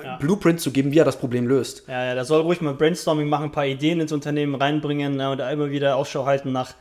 ja. 0.03 0.17
Blueprint 0.17 0.61
zu 0.61 0.71
geben, 0.71 0.93
wie 0.93 0.99
er 0.99 1.05
das 1.05 1.19
Problem 1.19 1.47
löst. 1.47 1.85
Ja, 1.89 2.05
ja, 2.07 2.15
da 2.15 2.25
soll 2.25 2.43
ruhig 2.43 2.61
mal 2.61 2.75
Brainstorming 2.75 3.29
machen, 3.29 3.45
ein 3.47 3.53
paar 3.53 3.67
Ideen 3.67 4.01
ins 4.01 4.13
Unternehmen 4.13 4.55
reinbringen 4.55 5.17
ne, 5.17 5.31
und 5.31 5.39
da 5.39 5.51
immer 5.51 5.71
wieder 5.71 5.97
Ausschau 5.97 6.27
halten 6.27 6.53
nach 6.53 6.75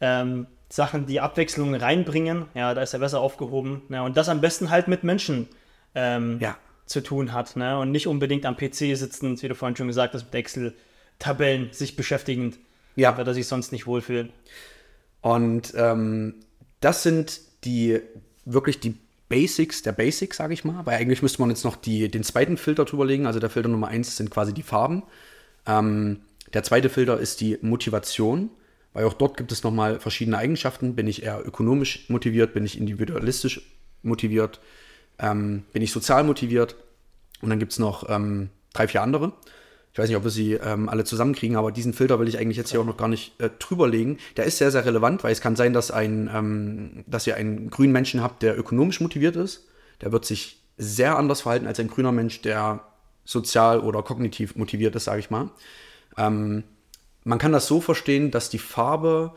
ähm, 0.00 0.46
Sachen, 0.68 1.06
die 1.06 1.20
Abwechslung 1.20 1.74
reinbringen, 1.74 2.46
ja, 2.54 2.74
da 2.74 2.82
ist 2.82 2.94
er 2.94 3.00
besser 3.00 3.20
aufgehoben. 3.20 3.82
Ja, 3.88 4.02
und 4.02 4.16
das 4.16 4.28
am 4.28 4.40
besten 4.40 4.70
halt 4.70 4.86
mit 4.88 5.02
Menschen 5.02 5.48
ähm, 5.94 6.38
Ja. 6.40 6.56
zu 6.86 7.00
tun 7.02 7.32
hat. 7.32 7.56
Ne? 7.56 7.78
Und 7.78 7.90
nicht 7.90 8.06
unbedingt 8.06 8.46
am 8.46 8.56
PC 8.56 8.96
sitzend, 8.96 9.42
wie 9.42 9.48
du 9.48 9.54
vorhin 9.54 9.76
schon 9.76 9.88
gesagt 9.88 10.14
hast, 10.14 10.24
mit 10.24 10.34
Excel-Tabellen 10.34 11.70
sich 11.72 11.96
beschäftigend. 11.96 12.58
Ja. 12.96 13.16
Wird 13.16 13.26
er 13.26 13.34
sich 13.34 13.46
sonst 13.46 13.72
nicht 13.72 13.86
wohlfühlen. 13.86 14.30
Und 15.22 15.74
ähm, 15.76 16.34
das 16.80 17.02
sind 17.02 17.40
die 17.64 18.00
wirklich 18.44 18.80
die 18.80 18.96
Basics 19.30 19.82
der 19.82 19.92
Basics, 19.92 20.36
sage 20.36 20.52
ich 20.52 20.64
mal. 20.64 20.84
Weil 20.84 20.98
eigentlich 20.98 21.22
müsste 21.22 21.40
man 21.40 21.48
jetzt 21.48 21.64
noch 21.64 21.76
die, 21.76 22.10
den 22.10 22.22
zweiten 22.22 22.58
Filter 22.58 22.84
drüber 22.84 23.06
legen. 23.06 23.26
Also 23.26 23.40
der 23.40 23.48
Filter 23.48 23.70
Nummer 23.70 23.88
eins 23.88 24.18
sind 24.18 24.30
quasi 24.30 24.52
die 24.52 24.62
Farben. 24.62 25.04
Ähm, 25.66 26.20
der 26.52 26.64
zweite 26.64 26.90
Filter 26.90 27.18
ist 27.18 27.40
die 27.40 27.56
Motivation, 27.62 28.50
weil 28.92 29.04
auch 29.04 29.14
dort 29.14 29.36
gibt 29.36 29.52
es 29.52 29.62
nochmal 29.62 30.00
verschiedene 30.00 30.36
Eigenschaften. 30.36 30.96
Bin 30.96 31.06
ich 31.06 31.22
eher 31.22 31.46
ökonomisch 31.46 32.10
motiviert? 32.10 32.52
Bin 32.52 32.66
ich 32.66 32.76
individualistisch 32.76 33.62
motiviert? 34.02 34.60
Ähm, 35.18 35.62
bin 35.72 35.80
ich 35.80 35.92
sozial 35.92 36.24
motiviert? 36.24 36.74
Und 37.40 37.50
dann 37.50 37.60
gibt 37.60 37.72
es 37.72 37.78
noch 37.78 38.10
ähm, 38.10 38.50
drei, 38.72 38.88
vier 38.88 39.02
andere. 39.02 39.32
Ich 40.00 40.04
weiß 40.04 40.08
nicht, 40.08 40.16
ob 40.16 40.24
wir 40.24 40.30
sie 40.30 40.54
ähm, 40.54 40.88
alle 40.88 41.04
zusammenkriegen, 41.04 41.56
aber 41.56 41.72
diesen 41.72 41.92
Filter 41.92 42.18
will 42.18 42.26
ich 42.26 42.38
eigentlich 42.38 42.56
jetzt 42.56 42.70
hier 42.70 42.80
auch 42.80 42.86
noch 42.86 42.96
gar 42.96 43.08
nicht 43.08 43.38
äh, 43.38 43.50
drüberlegen. 43.58 44.16
Der 44.38 44.46
ist 44.46 44.56
sehr, 44.56 44.70
sehr 44.70 44.86
relevant, 44.86 45.22
weil 45.22 45.32
es 45.32 45.42
kann 45.42 45.56
sein, 45.56 45.74
dass, 45.74 45.90
ein, 45.90 46.30
ähm, 46.34 47.04
dass 47.06 47.26
ihr 47.26 47.36
einen 47.36 47.68
grünen 47.68 47.92
Menschen 47.92 48.22
habt, 48.22 48.42
der 48.42 48.58
ökonomisch 48.58 49.02
motiviert 49.02 49.36
ist. 49.36 49.68
Der 50.00 50.10
wird 50.10 50.24
sich 50.24 50.62
sehr 50.78 51.18
anders 51.18 51.42
verhalten 51.42 51.66
als 51.66 51.78
ein 51.80 51.88
grüner 51.88 52.12
Mensch, 52.12 52.40
der 52.40 52.80
sozial 53.26 53.80
oder 53.80 54.02
kognitiv 54.02 54.56
motiviert 54.56 54.96
ist, 54.96 55.04
sage 55.04 55.20
ich 55.20 55.28
mal. 55.28 55.50
Ähm, 56.16 56.64
man 57.24 57.38
kann 57.38 57.52
das 57.52 57.66
so 57.66 57.82
verstehen, 57.82 58.30
dass 58.30 58.48
die 58.48 58.58
Farbe 58.58 59.34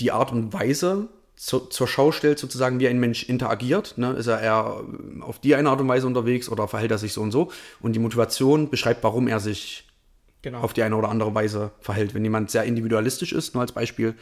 die 0.00 0.10
Art 0.10 0.32
und 0.32 0.54
Weise 0.54 1.08
zu, 1.36 1.60
zur 1.60 1.86
Schau 1.86 2.12
stellt, 2.12 2.38
sozusagen, 2.38 2.80
wie 2.80 2.88
ein 2.88 2.98
Mensch 2.98 3.24
interagiert. 3.28 3.98
Ne? 3.98 4.12
Ist 4.12 4.26
er 4.26 4.40
eher 4.40 4.80
auf 5.20 5.38
die 5.38 5.54
eine 5.54 5.68
Art 5.70 5.80
und 5.80 5.88
Weise 5.88 6.06
unterwegs 6.06 6.48
oder 6.48 6.66
verhält 6.66 6.90
er 6.90 6.98
sich 6.98 7.12
so 7.12 7.20
und 7.22 7.30
so? 7.30 7.50
Und 7.80 7.92
die 7.92 7.98
Motivation 7.98 8.70
beschreibt, 8.70 9.04
warum 9.04 9.28
er 9.28 9.40
sich 9.40 9.84
Genau. 10.42 10.60
auf 10.60 10.72
die 10.72 10.82
eine 10.84 10.94
oder 10.94 11.08
andere 11.08 11.34
Weise 11.34 11.72
verhält. 11.80 12.14
Wenn 12.14 12.22
jemand 12.22 12.52
sehr 12.52 12.62
individualistisch 12.64 13.32
ist, 13.32 13.54
nur 13.54 13.62
als 13.62 13.72
Beispiel, 13.72 14.14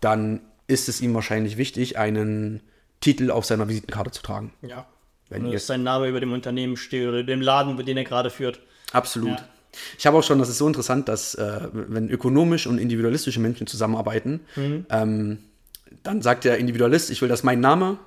dann 0.00 0.40
ist 0.66 0.88
es 0.88 1.00
ihm 1.00 1.14
wahrscheinlich 1.14 1.56
wichtig, 1.56 1.96
einen 1.96 2.60
Titel 3.00 3.30
auf 3.30 3.46
seiner 3.46 3.68
Visitenkarte 3.68 4.10
zu 4.10 4.22
tragen. 4.22 4.52
ja. 4.62 4.86
Wenn 5.30 5.50
dass 5.50 5.66
sein 5.66 5.82
Name 5.82 6.08
über 6.08 6.20
dem 6.20 6.32
Unternehmen 6.32 6.76
steht 6.76 7.08
oder 7.08 7.22
dem 7.22 7.40
Laden, 7.40 7.74
den 7.86 7.96
er 7.96 8.04
gerade 8.04 8.28
führt. 8.28 8.60
Absolut. 8.92 9.38
Ja. 9.38 9.48
Ich 9.96 10.06
habe 10.06 10.18
auch 10.18 10.22
schon, 10.22 10.38
das 10.38 10.50
ist 10.50 10.58
so 10.58 10.66
interessant, 10.66 11.08
dass 11.08 11.34
äh, 11.36 11.68
wenn 11.72 12.10
ökonomisch 12.10 12.66
und 12.66 12.76
individualistische 12.76 13.40
Menschen 13.40 13.66
zusammenarbeiten, 13.66 14.40
ähm, 14.90 15.38
dann 16.02 16.22
sagt 16.22 16.44
der 16.44 16.58
Individualist, 16.58 17.10
ich 17.10 17.20
will, 17.22 17.28
dass 17.28 17.42
mein 17.42 17.60
Name 17.60 17.98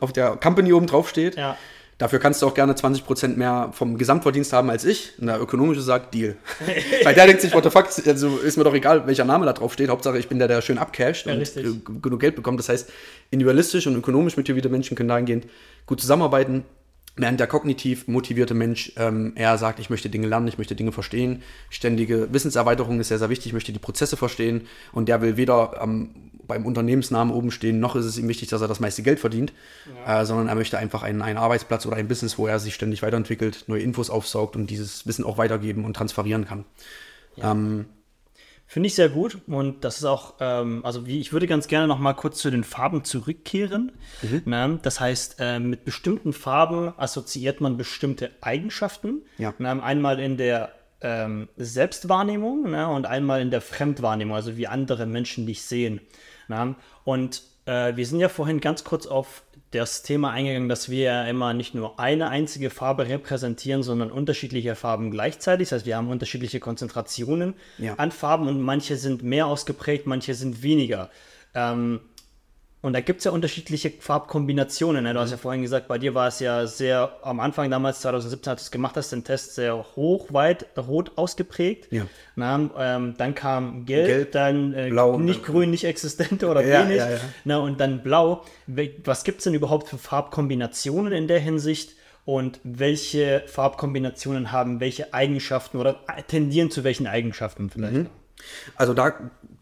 auf 0.00 0.12
der 0.12 0.36
Company 0.36 0.72
oben 0.72 0.86
drauf 0.86 1.08
steht. 1.08 1.36
Ja. 1.36 1.56
Dafür 1.98 2.20
kannst 2.20 2.42
du 2.42 2.46
auch 2.46 2.54
gerne 2.54 2.74
20% 2.74 3.36
mehr 3.36 3.70
vom 3.72 3.98
Gesamtverdienst 3.98 4.52
haben 4.52 4.70
als 4.70 4.84
ich. 4.84 5.14
Und 5.18 5.26
der 5.26 5.40
ökonomische 5.40 5.82
sagt, 5.82 6.14
Deal. 6.14 6.36
Weil 7.02 7.14
der 7.14 7.26
denkt 7.26 7.42
sich, 7.42 7.52
what 7.52 7.64
the 7.64 7.70
fuck, 7.70 7.88
also 8.06 8.36
ist 8.36 8.56
mir 8.56 8.62
doch 8.62 8.74
egal, 8.74 9.04
welcher 9.08 9.24
Name 9.24 9.46
da 9.46 9.52
drauf 9.52 9.72
steht. 9.72 9.88
Hauptsache, 9.88 10.16
ich 10.16 10.28
bin 10.28 10.38
der, 10.38 10.46
der 10.46 10.62
schön 10.62 10.78
abcasht 10.78 11.26
Ja, 11.26 11.32
und 11.32 11.40
richtig. 11.40 11.66
äh, 11.66 11.70
genug 12.00 12.20
Geld 12.20 12.36
bekommt. 12.36 12.60
Das 12.60 12.68
heißt, 12.68 12.88
individualistisch 13.32 13.88
und 13.88 13.96
ökonomisch 13.96 14.36
motivierte 14.36 14.68
Menschen 14.68 14.96
können 14.96 15.08
dahingehend 15.08 15.46
gut 15.86 16.00
zusammenarbeiten. 16.00 16.64
Während 17.18 17.40
der 17.40 17.48
kognitiv 17.48 18.06
motivierte 18.06 18.54
Mensch 18.54 18.92
ähm, 18.96 19.32
eher 19.34 19.58
sagt, 19.58 19.80
ich 19.80 19.90
möchte 19.90 20.08
Dinge 20.08 20.28
lernen, 20.28 20.48
ich 20.48 20.56
möchte 20.56 20.76
Dinge 20.76 20.92
verstehen. 20.92 21.42
Ständige 21.68 22.32
Wissenserweiterung 22.32 23.00
ist 23.00 23.08
sehr, 23.08 23.18
sehr 23.18 23.28
wichtig, 23.28 23.48
ich 23.48 23.52
möchte 23.52 23.72
die 23.72 23.80
Prozesse 23.80 24.16
verstehen. 24.16 24.68
Und 24.92 25.08
der 25.08 25.20
will 25.20 25.36
weder 25.36 25.80
am 25.82 26.10
beim 26.48 26.64
Unternehmensnamen 26.64 27.32
oben 27.32 27.50
stehen, 27.50 27.78
noch 27.78 27.94
ist 27.94 28.06
es 28.06 28.18
ihm 28.18 28.26
wichtig, 28.26 28.48
dass 28.48 28.62
er 28.62 28.68
das 28.68 28.80
meiste 28.80 29.02
Geld 29.02 29.20
verdient, 29.20 29.52
äh, 30.06 30.24
sondern 30.24 30.48
er 30.48 30.54
möchte 30.54 30.78
einfach 30.78 31.02
einen, 31.02 31.20
einen 31.20 31.36
Arbeitsplatz 31.36 31.84
oder 31.84 31.96
ein 31.96 32.08
Business, 32.08 32.38
wo 32.38 32.46
er 32.46 32.58
sich 32.58 32.74
ständig 32.74 33.02
weiterentwickelt, 33.02 33.64
neue 33.68 33.82
Infos 33.82 34.08
aufsaugt 34.08 34.56
und 34.56 34.68
dieses 34.68 35.06
Wissen 35.06 35.24
auch 35.24 35.36
weitergeben 35.36 35.84
und 35.84 35.94
transferieren 35.94 36.46
kann. 36.46 36.64
Ähm, 37.36 37.84
Finde 38.70 38.88
ich 38.88 38.94
sehr 38.94 39.08
gut 39.08 39.38
und 39.46 39.82
das 39.82 39.96
ist 39.96 40.04
auch, 40.04 40.34
ähm, 40.40 40.84
also 40.84 41.06
wie, 41.06 41.20
ich 41.20 41.32
würde 41.32 41.46
ganz 41.46 41.68
gerne 41.68 41.88
noch 41.88 41.98
mal 41.98 42.12
kurz 42.12 42.38
zu 42.38 42.50
den 42.50 42.64
Farben 42.64 43.02
zurückkehren. 43.02 43.92
Na, 44.44 44.68
das 44.82 45.00
heißt, 45.00 45.36
ähm, 45.38 45.70
mit 45.70 45.86
bestimmten 45.86 46.34
Farben 46.34 46.92
assoziiert 46.98 47.62
man 47.62 47.78
bestimmte 47.78 48.30
Eigenschaften. 48.42 49.22
Ja. 49.38 49.54
Na, 49.58 49.82
einmal 49.82 50.20
in 50.20 50.36
der 50.36 50.72
ähm, 51.00 51.48
Selbstwahrnehmung 51.56 52.66
na, 52.68 52.88
und 52.88 53.06
einmal 53.06 53.40
in 53.40 53.50
der 53.50 53.62
Fremdwahrnehmung, 53.62 54.36
also 54.36 54.58
wie 54.58 54.66
andere 54.66 55.06
Menschen 55.06 55.46
dich 55.46 55.62
sehen. 55.62 56.02
Na, 56.48 56.76
und 57.04 57.42
äh, 57.64 57.96
wir 57.96 58.04
sind 58.04 58.20
ja 58.20 58.28
vorhin 58.28 58.60
ganz 58.60 58.84
kurz 58.84 59.06
auf 59.06 59.44
das 59.70 60.02
Thema 60.02 60.30
eingegangen, 60.30 60.68
dass 60.68 60.88
wir 60.88 61.02
ja 61.02 61.24
immer 61.24 61.52
nicht 61.52 61.74
nur 61.74 62.00
eine 62.00 62.28
einzige 62.30 62.70
Farbe 62.70 63.06
repräsentieren, 63.08 63.82
sondern 63.82 64.10
unterschiedliche 64.10 64.74
Farben 64.74 65.10
gleichzeitig. 65.10 65.68
Das 65.68 65.78
heißt, 65.80 65.86
wir 65.86 65.96
haben 65.96 66.08
unterschiedliche 66.08 66.58
Konzentrationen 66.60 67.54
Ja. 67.76 67.94
an 67.94 68.10
Farben 68.10 68.48
und 68.48 68.62
manche 68.62 68.96
sind 68.96 69.22
mehr 69.22 69.46
ausgeprägt, 69.46 70.06
manche 70.06 70.34
sind 70.34 70.62
weniger. 70.62 71.10
Ähm, 71.54 72.00
und 72.80 72.92
da 72.92 73.00
gibt 73.00 73.18
es 73.18 73.24
ja 73.24 73.32
unterschiedliche 73.32 73.90
Farbkombinationen. 73.98 75.02
Ne? 75.04 75.12
Du 75.14 75.20
hast 75.20 75.30
ja 75.32 75.36
vorhin 75.36 75.62
gesagt, 75.62 75.88
bei 75.88 75.98
dir 75.98 76.14
war 76.14 76.28
es 76.28 76.38
ja 76.40 76.66
sehr, 76.66 77.10
am 77.22 77.40
Anfang 77.40 77.70
damals, 77.70 78.00
2017, 78.00 78.50
als 78.52 78.60
du 78.62 78.64
es 78.66 78.70
gemacht 78.70 78.96
hast, 78.96 79.10
den 79.10 79.24
Test 79.24 79.54
sehr 79.56 79.84
hoch, 79.96 80.32
weit, 80.32 80.66
rot 80.78 81.12
ausgeprägt. 81.16 81.92
Ja. 81.92 82.06
Na, 82.36 82.70
ähm, 82.78 83.14
dann 83.18 83.34
kam 83.34 83.84
Gelb, 83.84 84.06
Gelb, 84.06 84.32
dann 84.32 84.74
äh, 84.74 84.90
Blau 84.90 85.18
nicht 85.18 85.44
dann- 85.44 85.52
grün, 85.52 85.70
nicht 85.70 85.84
existent 85.84 86.44
oder 86.44 86.64
Ja, 86.64 86.84
wenig. 86.84 86.98
ja, 86.98 87.10
ja. 87.10 87.18
Na, 87.44 87.58
und 87.58 87.80
dann 87.80 88.02
Blau. 88.02 88.44
Was 89.04 89.24
gibt 89.24 89.38
es 89.38 89.44
denn 89.44 89.54
überhaupt 89.54 89.88
für 89.88 89.98
Farbkombinationen 89.98 91.12
in 91.12 91.26
der 91.28 91.40
Hinsicht? 91.40 91.94
Und 92.24 92.60
welche 92.62 93.42
Farbkombinationen 93.46 94.52
haben 94.52 94.80
welche 94.80 95.14
Eigenschaften 95.14 95.78
oder 95.78 95.96
tendieren 96.26 96.70
zu 96.70 96.84
welchen 96.84 97.06
Eigenschaften 97.06 97.70
vielleicht? 97.70 98.10
Also 98.76 98.92
da 98.92 99.14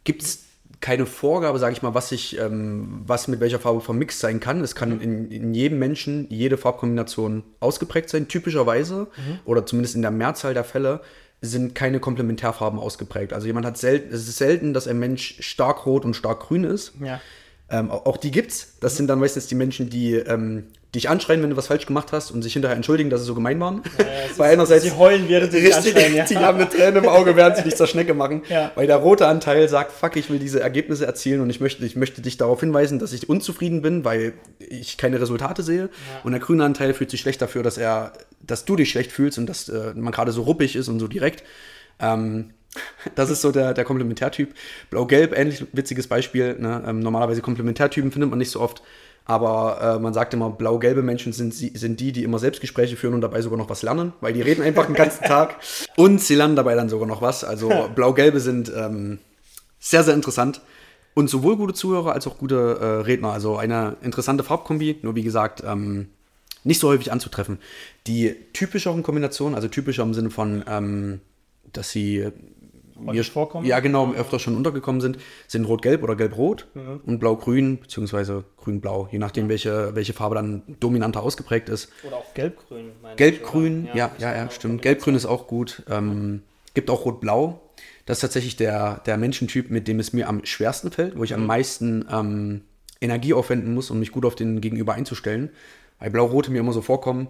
gibt 0.03 0.23
es 0.23 0.46
keine 0.81 1.07
Vorgabe, 1.07 1.59
sage 1.59 1.73
ich 1.73 1.83
mal, 1.83 1.95
was 1.95 2.12
ich, 2.12 2.39
ähm, 2.39 3.03
was 3.07 3.29
mit 3.29 3.41
welcher 3.41 3.59
Farbe 3.59 3.81
vermixt 3.81 4.21
sein 4.21 4.41
kann. 4.41 4.61
Es 4.61 4.75
kann 4.75 5.01
in, 5.01 5.31
in 5.31 5.55
jedem 5.55 5.79
Menschen 5.79 6.27
jede 6.31 6.57
Farbkombination 6.57 7.45
ausgeprägt 7.61 8.11
sein. 8.11 8.29
Typischerweise, 8.29 9.09
oder 9.45 9.65
zumindest 9.65 9.97
in 9.97 10.03
der 10.03 10.11
Mehrzahl 10.11 10.55
der 10.55 10.65
Fälle, 10.65 11.01
sind 11.41 11.75
keine 11.75 12.01
Komplementärfarben 12.01 12.79
ausgeprägt. 12.79 13.33
Also 13.33 13.47
jemand 13.47 13.67
hat 13.67 13.77
selten, 13.77 14.12
es 14.12 14.29
ist 14.29 14.39
selten, 14.39 14.73
dass 14.73 14.89
ein 14.89 14.99
Mensch 14.99 15.37
stark 15.41 15.87
rot 15.87 16.05
und 16.05 16.15
stark 16.15 16.41
grün 16.41 16.65
ist. 16.65 16.95
Ja. 17.03 17.21
Ähm, 17.69 17.91
auch 17.91 18.17
die 18.17 18.31
gibt's. 18.31 18.79
Das 18.81 18.97
sind 18.97 19.09
dann 19.09 19.19
meistens 19.19 19.47
die 19.47 19.55
Menschen, 19.55 19.91
die 19.91 20.15
ähm, 20.15 20.69
dich 20.97 21.09
anschreien, 21.09 21.43
wenn 21.43 21.51
du 21.51 21.57
was 21.57 21.69
falsch 21.69 21.87
gemacht 21.87 22.13
hast 22.13 22.31
und 22.31 22.43
sich 22.43 22.53
hinterher 22.53 22.77
entschuldigen, 22.77 23.11
dass 23.11 23.21
sie 23.21 23.27
so 23.27 23.35
gemein 23.35 23.61
waren. 23.61 23.83
Weil 24.37 24.53
einerseits 24.53 24.85
Sie 24.85 24.93
heulen, 24.93 25.29
während 25.29 25.53
sie 25.53 25.61
dich 25.61 25.77
Richtig. 25.77 26.15
Ja. 26.15 26.25
die 26.25 26.37
haben 26.39 26.59
eine 26.59 26.69
Träne 26.69 26.99
im 26.99 27.09
Auge, 27.09 27.37
während 27.37 27.57
sie 27.57 27.63
dich 27.63 27.77
zur 27.77 27.87
Schnecke 27.87 28.15
machen. 28.15 28.43
Ja. 28.49 28.73
Weil 28.75 28.87
der 28.87 28.97
rote 28.97 29.27
Anteil 29.27 29.69
sagt, 29.69 29.93
fuck, 29.93 30.17
ich 30.17 30.31
will 30.31 30.39
diese 30.39 30.61
Ergebnisse 30.61 31.07
erzielen 31.07 31.41
und 31.41 31.51
ich 31.51 31.61
möchte, 31.61 31.85
ich 31.85 31.97
möchte 31.97 32.23
dich 32.23 32.37
darauf 32.37 32.61
hinweisen, 32.61 32.99
dass 32.99 33.13
ich 33.13 33.29
unzufrieden 33.29 33.83
bin, 33.83 34.05
weil 34.05 34.35
ich 34.59 34.97
keine 34.97 35.21
Resultate 35.21 35.63
sehe. 35.63 35.89
Und 36.25 36.33
der 36.33 36.41
grüne 36.41 36.65
Anteil 36.65 36.95
fühlt 36.95 37.11
sich 37.11 37.21
schlecht 37.21 37.41
dafür, 37.43 37.63
dass 37.63 37.79
er, 37.79 38.13
dass 38.41 38.65
du 38.65 38.77
dich 38.77 38.91
schlecht 38.91 39.13
fühlst 39.13 39.39
und 39.39 39.47
dass 39.47 39.69
äh, 39.69 39.93
man 39.95 40.13
gerade 40.13 40.33
so 40.33 40.43
ruppig 40.43 40.77
ist 40.77 40.89
und 40.89 40.99
so 40.99 41.09
direkt. 41.09 41.45
Ähm, 42.01 42.51
das 43.15 43.31
ist 43.31 43.41
so 43.41 43.53
der, 43.53 43.75
der 43.75 43.85
Komplementärtyp. 43.85 44.55
Blau-Gelb, 44.91 45.37
ähnlich 45.37 45.67
witziges 45.73 46.07
Beispiel. 46.07 46.57
Ne? 46.59 46.83
Ähm, 46.87 47.01
normalerweise 47.01 47.43
Komplementärtypen 47.43 48.13
findet 48.13 48.31
man 48.31 48.39
nicht 48.39 48.51
so 48.51 48.61
oft. 48.61 48.83
Aber 49.27 49.81
äh, 49.81 49.99
man 49.99 50.15
sagt 50.15 50.33
immer, 50.35 50.51
blau-gelbe 50.51 51.03
Menschen 51.03 51.33
sind, 51.33 51.53
sie, 51.53 51.72
sind 51.74 51.99
die, 51.99 52.12
die 52.12 52.22
immer 52.22 52.39
Selbstgespräche 52.39 52.97
führen 52.97 53.14
und 53.14 53.20
dabei 53.20 53.43
sogar 53.43 53.59
noch 53.59 53.68
was 53.68 53.83
lernen, 53.83 54.12
weil 54.20 54.33
die 54.33 54.43
reden 54.43 54.62
einfach 54.62 54.87
den 54.87 54.95
ganzen 54.95 55.24
Tag 55.24 55.57
und 55.97 56.20
sie 56.20 56.37
lernen 56.37 56.55
dabei 56.55 56.77
dann 56.77 56.89
sogar 56.89 57.09
noch 57.09 57.22
was. 57.22 57.43
Also 57.43 57.91
blau-gelbe 57.95 58.39
sind 58.39 58.72
ähm, 58.74 59.18
sehr, 59.81 60.05
sehr 60.05 60.14
interessant 60.14 60.61
und 61.14 61.29
sowohl 61.29 61.57
gute 61.57 61.74
Zuhörer 61.74 62.12
als 62.12 62.27
auch 62.29 62.39
gute 62.39 62.79
äh, 62.81 62.87
Redner. 63.05 63.33
Also 63.33 63.57
eine 63.57 63.97
interessante 64.01 64.45
Farbkombi, 64.45 65.01
nur 65.03 65.16
wie 65.16 65.24
gesagt, 65.24 65.62
ähm, 65.66 66.09
nicht 66.62 66.81
so 66.81 66.89
häufig 66.89 67.11
anzutreffen. 67.11 67.59
Die 68.07 68.37
typischeren 68.53 69.03
Kombinationen, 69.03 69.57
also 69.57 69.66
typischer 69.66 70.05
im 70.05 70.14
Sinne 70.14 70.31
von, 70.31 70.64
ähm, 70.68 71.20
dass 71.72 71.91
sie 71.91 72.31
mir 73.01 73.24
vorkommen? 73.24 73.66
Ja, 73.66 73.80
genau, 73.80 74.12
öfter 74.12 74.38
schon 74.38 74.57
untergekommen 74.57 75.01
sind, 75.01 75.18
sind 75.47 75.66
Rot-Gelb 75.66 76.03
oder 76.03 76.16
Gelb-Rot 76.16 76.66
und 77.05 77.18
Blau-Grün, 77.18 77.80
beziehungsweise 77.80 78.44
Grün-Blau, 78.57 79.09
je 79.11 79.18
nachdem, 79.18 79.49
welche, 79.49 79.94
welche 79.94 80.12
Farbe 80.12 80.34
dann 80.34 80.62
dominanter 80.80 81.22
ausgeprägt 81.22 81.68
ist. 81.68 81.90
Oder 82.07 82.16
auch 82.16 82.34
Gelb-Grün. 82.34 82.92
Gelb-Grün, 83.16 83.88
ja, 83.94 84.11
ja, 84.18 84.36
ja, 84.36 84.47
auch 84.47 84.51
stimmt. 84.51 84.82
Gelb-Grün 84.82 85.14
ist 85.14 85.26
auch 85.26 85.47
gut. 85.47 85.82
Ähm, 85.88 86.42
gibt 86.74 86.90
auch 86.90 87.05
Rot-Blau. 87.05 87.61
Das 88.05 88.18
ist 88.18 88.20
tatsächlich 88.20 88.57
der, 88.57 89.03
der 89.07 89.16
Menschentyp, 89.16 89.70
mit 89.70 89.88
dem 89.88 89.99
es 89.99 90.12
mir 90.12 90.28
am 90.28 90.44
schwersten 90.44 90.92
fällt, 90.92 91.18
wo 91.18 91.24
ich 91.24 91.34
am 91.34 91.44
meisten 91.44 92.07
ähm, 92.11 92.62
Energie 93.01 93.34
aufwenden 93.34 93.74
muss, 93.74 93.90
um 93.90 93.99
mich 93.99 94.12
gut 94.12 94.24
auf 94.24 94.36
den 94.36 94.61
Gegenüber 94.61 94.94
einzustellen. 94.94 95.51
Weil 95.99 96.11
Blau-Rote 96.11 96.51
mir 96.51 96.61
immer 96.61 96.72
so 96.72 96.82
vorkommen, 96.82 97.28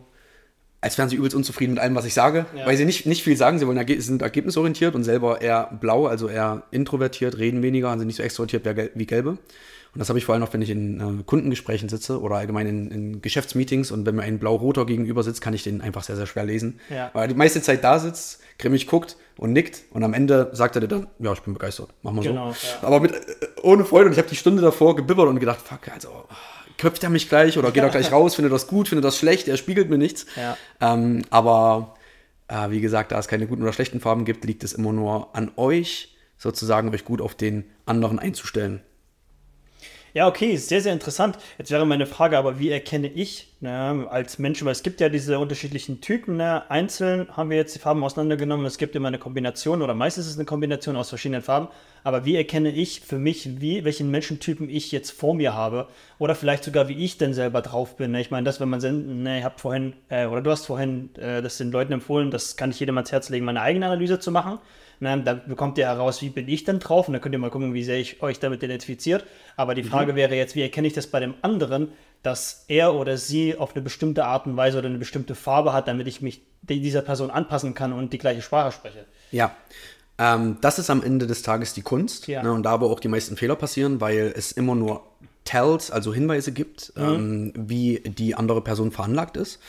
als 0.80 0.98
wären 0.98 1.08
sie 1.08 1.16
übelst 1.16 1.34
unzufrieden 1.34 1.74
mit 1.74 1.82
allem, 1.82 1.94
was 1.94 2.04
ich 2.04 2.14
sage, 2.14 2.46
Ja. 2.56 2.66
weil 2.66 2.76
sie 2.76 2.84
nicht, 2.84 3.06
nicht 3.06 3.22
viel 3.24 3.36
sagen, 3.36 3.58
sie 3.58 3.66
wollen 3.66 3.84
sind 4.00 4.22
ergebnisorientiert 4.22 4.94
und 4.94 5.04
selber 5.04 5.40
eher 5.40 5.70
blau, 5.80 6.06
also 6.06 6.28
eher 6.28 6.62
introvertiert, 6.70 7.38
reden 7.38 7.62
weniger, 7.62 7.90
also 7.90 8.04
nicht 8.04 8.16
so 8.16 8.22
extrovertiert 8.22 8.64
wie 8.64 8.74
Gel- 8.74 8.90
wie 8.94 9.06
Gelbe. 9.06 9.30
Und 9.30 10.00
das 10.00 10.10
habe 10.10 10.18
ich 10.18 10.26
vor 10.26 10.34
allem 10.34 10.44
auch, 10.44 10.52
wenn 10.52 10.60
ich 10.60 10.68
in 10.68 11.00
äh, 11.00 11.22
Kundengesprächen 11.24 11.88
sitze 11.88 12.20
oder 12.20 12.34
allgemein 12.36 12.66
in, 12.66 12.90
in 12.90 13.22
Geschäftsmeetings 13.22 13.90
und 13.90 14.04
wenn 14.04 14.14
mir 14.16 14.22
ein 14.24 14.38
blau-roter 14.38 14.84
gegenüber 14.84 15.22
sitzt, 15.22 15.40
kann 15.40 15.54
ich 15.54 15.62
den 15.62 15.80
einfach 15.80 16.02
sehr, 16.04 16.16
sehr 16.16 16.26
schwer 16.26 16.44
lesen. 16.44 16.80
Ja. 16.90 17.08
Weil 17.14 17.22
er 17.24 17.28
die 17.28 17.34
meiste 17.34 17.62
Zeit 17.62 17.82
da 17.82 17.98
sitzt, 17.98 18.40
grimmig 18.58 18.86
guckt 18.88 19.16
und 19.38 19.54
nickt 19.54 19.84
und 19.90 20.04
am 20.04 20.12
Ende 20.12 20.50
sagt 20.52 20.74
er 20.76 20.82
dir 20.82 20.88
dann, 20.88 21.06
ja, 21.18 21.32
ich 21.32 21.40
bin 21.40 21.54
begeistert, 21.54 21.88
machen 22.02 22.16
wir 22.16 22.24
Genau, 22.30 22.52
so. 22.52 22.66
ja. 22.82 22.86
Aber 22.86 23.00
mit, 23.00 23.12
äh, 23.12 23.18
ohne 23.62 23.86
Freude 23.86 24.06
und 24.06 24.12
ich 24.12 24.18
habe 24.18 24.28
die 24.28 24.36
Stunde 24.36 24.60
davor 24.60 24.96
gebibbert 24.96 25.28
und 25.28 25.40
gedacht, 25.40 25.60
fuck, 25.64 25.88
also 25.90 26.08
köpft 26.78 27.02
er 27.02 27.10
mich 27.10 27.28
gleich 27.28 27.58
oder 27.58 27.70
geht 27.70 27.82
er 27.82 27.90
gleich 27.90 28.12
raus, 28.12 28.34
findet 28.34 28.52
das 28.52 28.66
gut, 28.66 28.88
findet 28.88 29.04
das 29.04 29.18
schlecht, 29.18 29.48
er 29.48 29.56
spiegelt 29.56 29.90
mir 29.90 29.98
nichts. 29.98 30.26
Ja. 30.36 30.56
Ähm, 30.80 31.22
aber 31.30 31.96
äh, 32.48 32.70
wie 32.70 32.80
gesagt, 32.80 33.12
da 33.12 33.18
es 33.18 33.28
keine 33.28 33.46
guten 33.46 33.62
oder 33.62 33.72
schlechten 33.72 34.00
Farben 34.00 34.24
gibt, 34.24 34.44
liegt 34.44 34.64
es 34.64 34.72
immer 34.72 34.92
nur 34.92 35.34
an 35.34 35.50
euch, 35.56 36.16
sozusagen 36.38 36.92
euch 36.94 37.04
gut 37.04 37.20
auf 37.20 37.34
den 37.34 37.64
anderen 37.86 38.18
einzustellen. 38.18 38.82
Ja, 40.16 40.26
okay, 40.28 40.56
sehr, 40.56 40.80
sehr 40.80 40.94
interessant. 40.94 41.36
Jetzt 41.58 41.70
wäre 41.70 41.84
meine 41.84 42.06
Frage 42.06 42.38
aber, 42.38 42.58
wie 42.58 42.70
erkenne 42.70 43.06
ich 43.06 43.48
ne, 43.60 44.06
als 44.08 44.38
Mensch, 44.38 44.64
weil 44.64 44.72
es 44.72 44.82
gibt 44.82 45.02
ja 45.02 45.10
diese 45.10 45.38
unterschiedlichen 45.38 46.00
Typen, 46.00 46.38
ne? 46.38 46.62
einzeln 46.70 47.28
haben 47.36 47.50
wir 47.50 47.58
jetzt 47.58 47.74
die 47.74 47.80
Farben 47.80 48.02
auseinandergenommen, 48.02 48.64
es 48.64 48.78
gibt 48.78 48.96
immer 48.96 49.08
eine 49.08 49.18
Kombination 49.18 49.82
oder 49.82 49.92
meistens 49.92 50.24
ist 50.24 50.30
es 50.30 50.38
eine 50.38 50.46
Kombination 50.46 50.96
aus 50.96 51.10
verschiedenen 51.10 51.42
Farben, 51.42 51.68
aber 52.02 52.24
wie 52.24 52.34
erkenne 52.34 52.70
ich 52.70 53.02
für 53.02 53.18
mich, 53.18 53.60
wie, 53.60 53.84
welchen 53.84 54.10
Menschentypen 54.10 54.70
ich 54.70 54.90
jetzt 54.90 55.10
vor 55.10 55.34
mir 55.34 55.52
habe 55.52 55.86
oder 56.18 56.34
vielleicht 56.34 56.64
sogar, 56.64 56.88
wie 56.88 57.04
ich 57.04 57.18
denn 57.18 57.34
selber 57.34 57.60
drauf 57.60 57.98
bin. 57.98 58.12
Ne? 58.12 58.22
Ich 58.22 58.30
meine, 58.30 58.44
das, 58.46 58.58
wenn 58.58 58.70
man, 58.70 58.80
ne, 59.22 59.40
ich 59.40 59.44
habe 59.44 59.58
vorhin, 59.58 59.92
äh, 60.08 60.24
oder 60.24 60.40
du 60.40 60.50
hast 60.50 60.64
vorhin 60.64 61.14
äh, 61.16 61.42
das 61.42 61.58
den 61.58 61.70
Leuten 61.70 61.92
empfohlen, 61.92 62.30
das 62.30 62.56
kann 62.56 62.70
ich 62.70 62.80
jedem 62.80 62.96
ans 62.96 63.12
Herz 63.12 63.28
legen, 63.28 63.44
meine 63.44 63.60
eigene 63.60 63.84
Analyse 63.84 64.18
zu 64.18 64.30
machen. 64.30 64.60
Ne, 64.98 65.22
da 65.22 65.34
bekommt 65.34 65.76
ihr 65.78 65.86
heraus, 65.86 66.22
wie 66.22 66.30
bin 66.30 66.48
ich 66.48 66.64
denn 66.64 66.78
drauf 66.78 67.06
und 67.08 67.12
dann 67.12 67.20
könnt 67.20 67.34
ihr 67.34 67.38
mal 67.38 67.50
gucken, 67.50 67.74
wie 67.74 67.84
sehr 67.84 67.98
ich 67.98 68.22
euch 68.22 68.38
damit 68.38 68.62
identifiziert. 68.62 69.24
Aber 69.56 69.74
die 69.74 69.82
Frage 69.84 70.14
wäre 70.14 70.34
jetzt, 70.34 70.54
wie 70.54 70.62
erkenne 70.62 70.86
ich 70.86 70.94
das 70.94 71.06
bei 71.06 71.20
dem 71.20 71.34
anderen, 71.42 71.88
dass 72.22 72.64
er 72.68 72.94
oder 72.94 73.18
sie 73.18 73.56
auf 73.56 73.74
eine 73.74 73.82
bestimmte 73.82 74.24
Art 74.24 74.46
und 74.46 74.56
Weise 74.56 74.78
oder 74.78 74.88
eine 74.88 74.98
bestimmte 74.98 75.34
Farbe 75.34 75.72
hat, 75.72 75.86
damit 75.86 76.06
ich 76.08 76.22
mich 76.22 76.40
die- 76.62 76.80
dieser 76.80 77.02
Person 77.02 77.30
anpassen 77.30 77.74
kann 77.74 77.92
und 77.92 78.12
die 78.12 78.18
gleiche 78.18 78.40
Sprache 78.42 78.72
spreche. 78.72 79.04
Ja. 79.30 79.54
Ähm, 80.18 80.56
das 80.62 80.78
ist 80.78 80.88
am 80.88 81.02
Ende 81.02 81.26
des 81.26 81.42
Tages 81.42 81.74
die 81.74 81.82
Kunst. 81.82 82.26
Ja. 82.26 82.42
Ne, 82.42 82.50
und 82.52 82.62
da 82.62 82.70
aber 82.70 82.86
auch 82.90 83.00
die 83.00 83.08
meisten 83.08 83.36
Fehler 83.36 83.54
passieren, 83.54 84.00
weil 84.00 84.32
es 84.34 84.50
immer 84.50 84.74
nur 84.74 85.02
Tells, 85.44 85.92
also 85.92 86.12
Hinweise 86.12 86.50
gibt, 86.50 86.92
ähm, 86.96 87.52
wie 87.54 88.00
die 88.04 88.34
andere 88.34 88.62
Person 88.62 88.90
veranlagt 88.90 89.36
ist. 89.36 89.60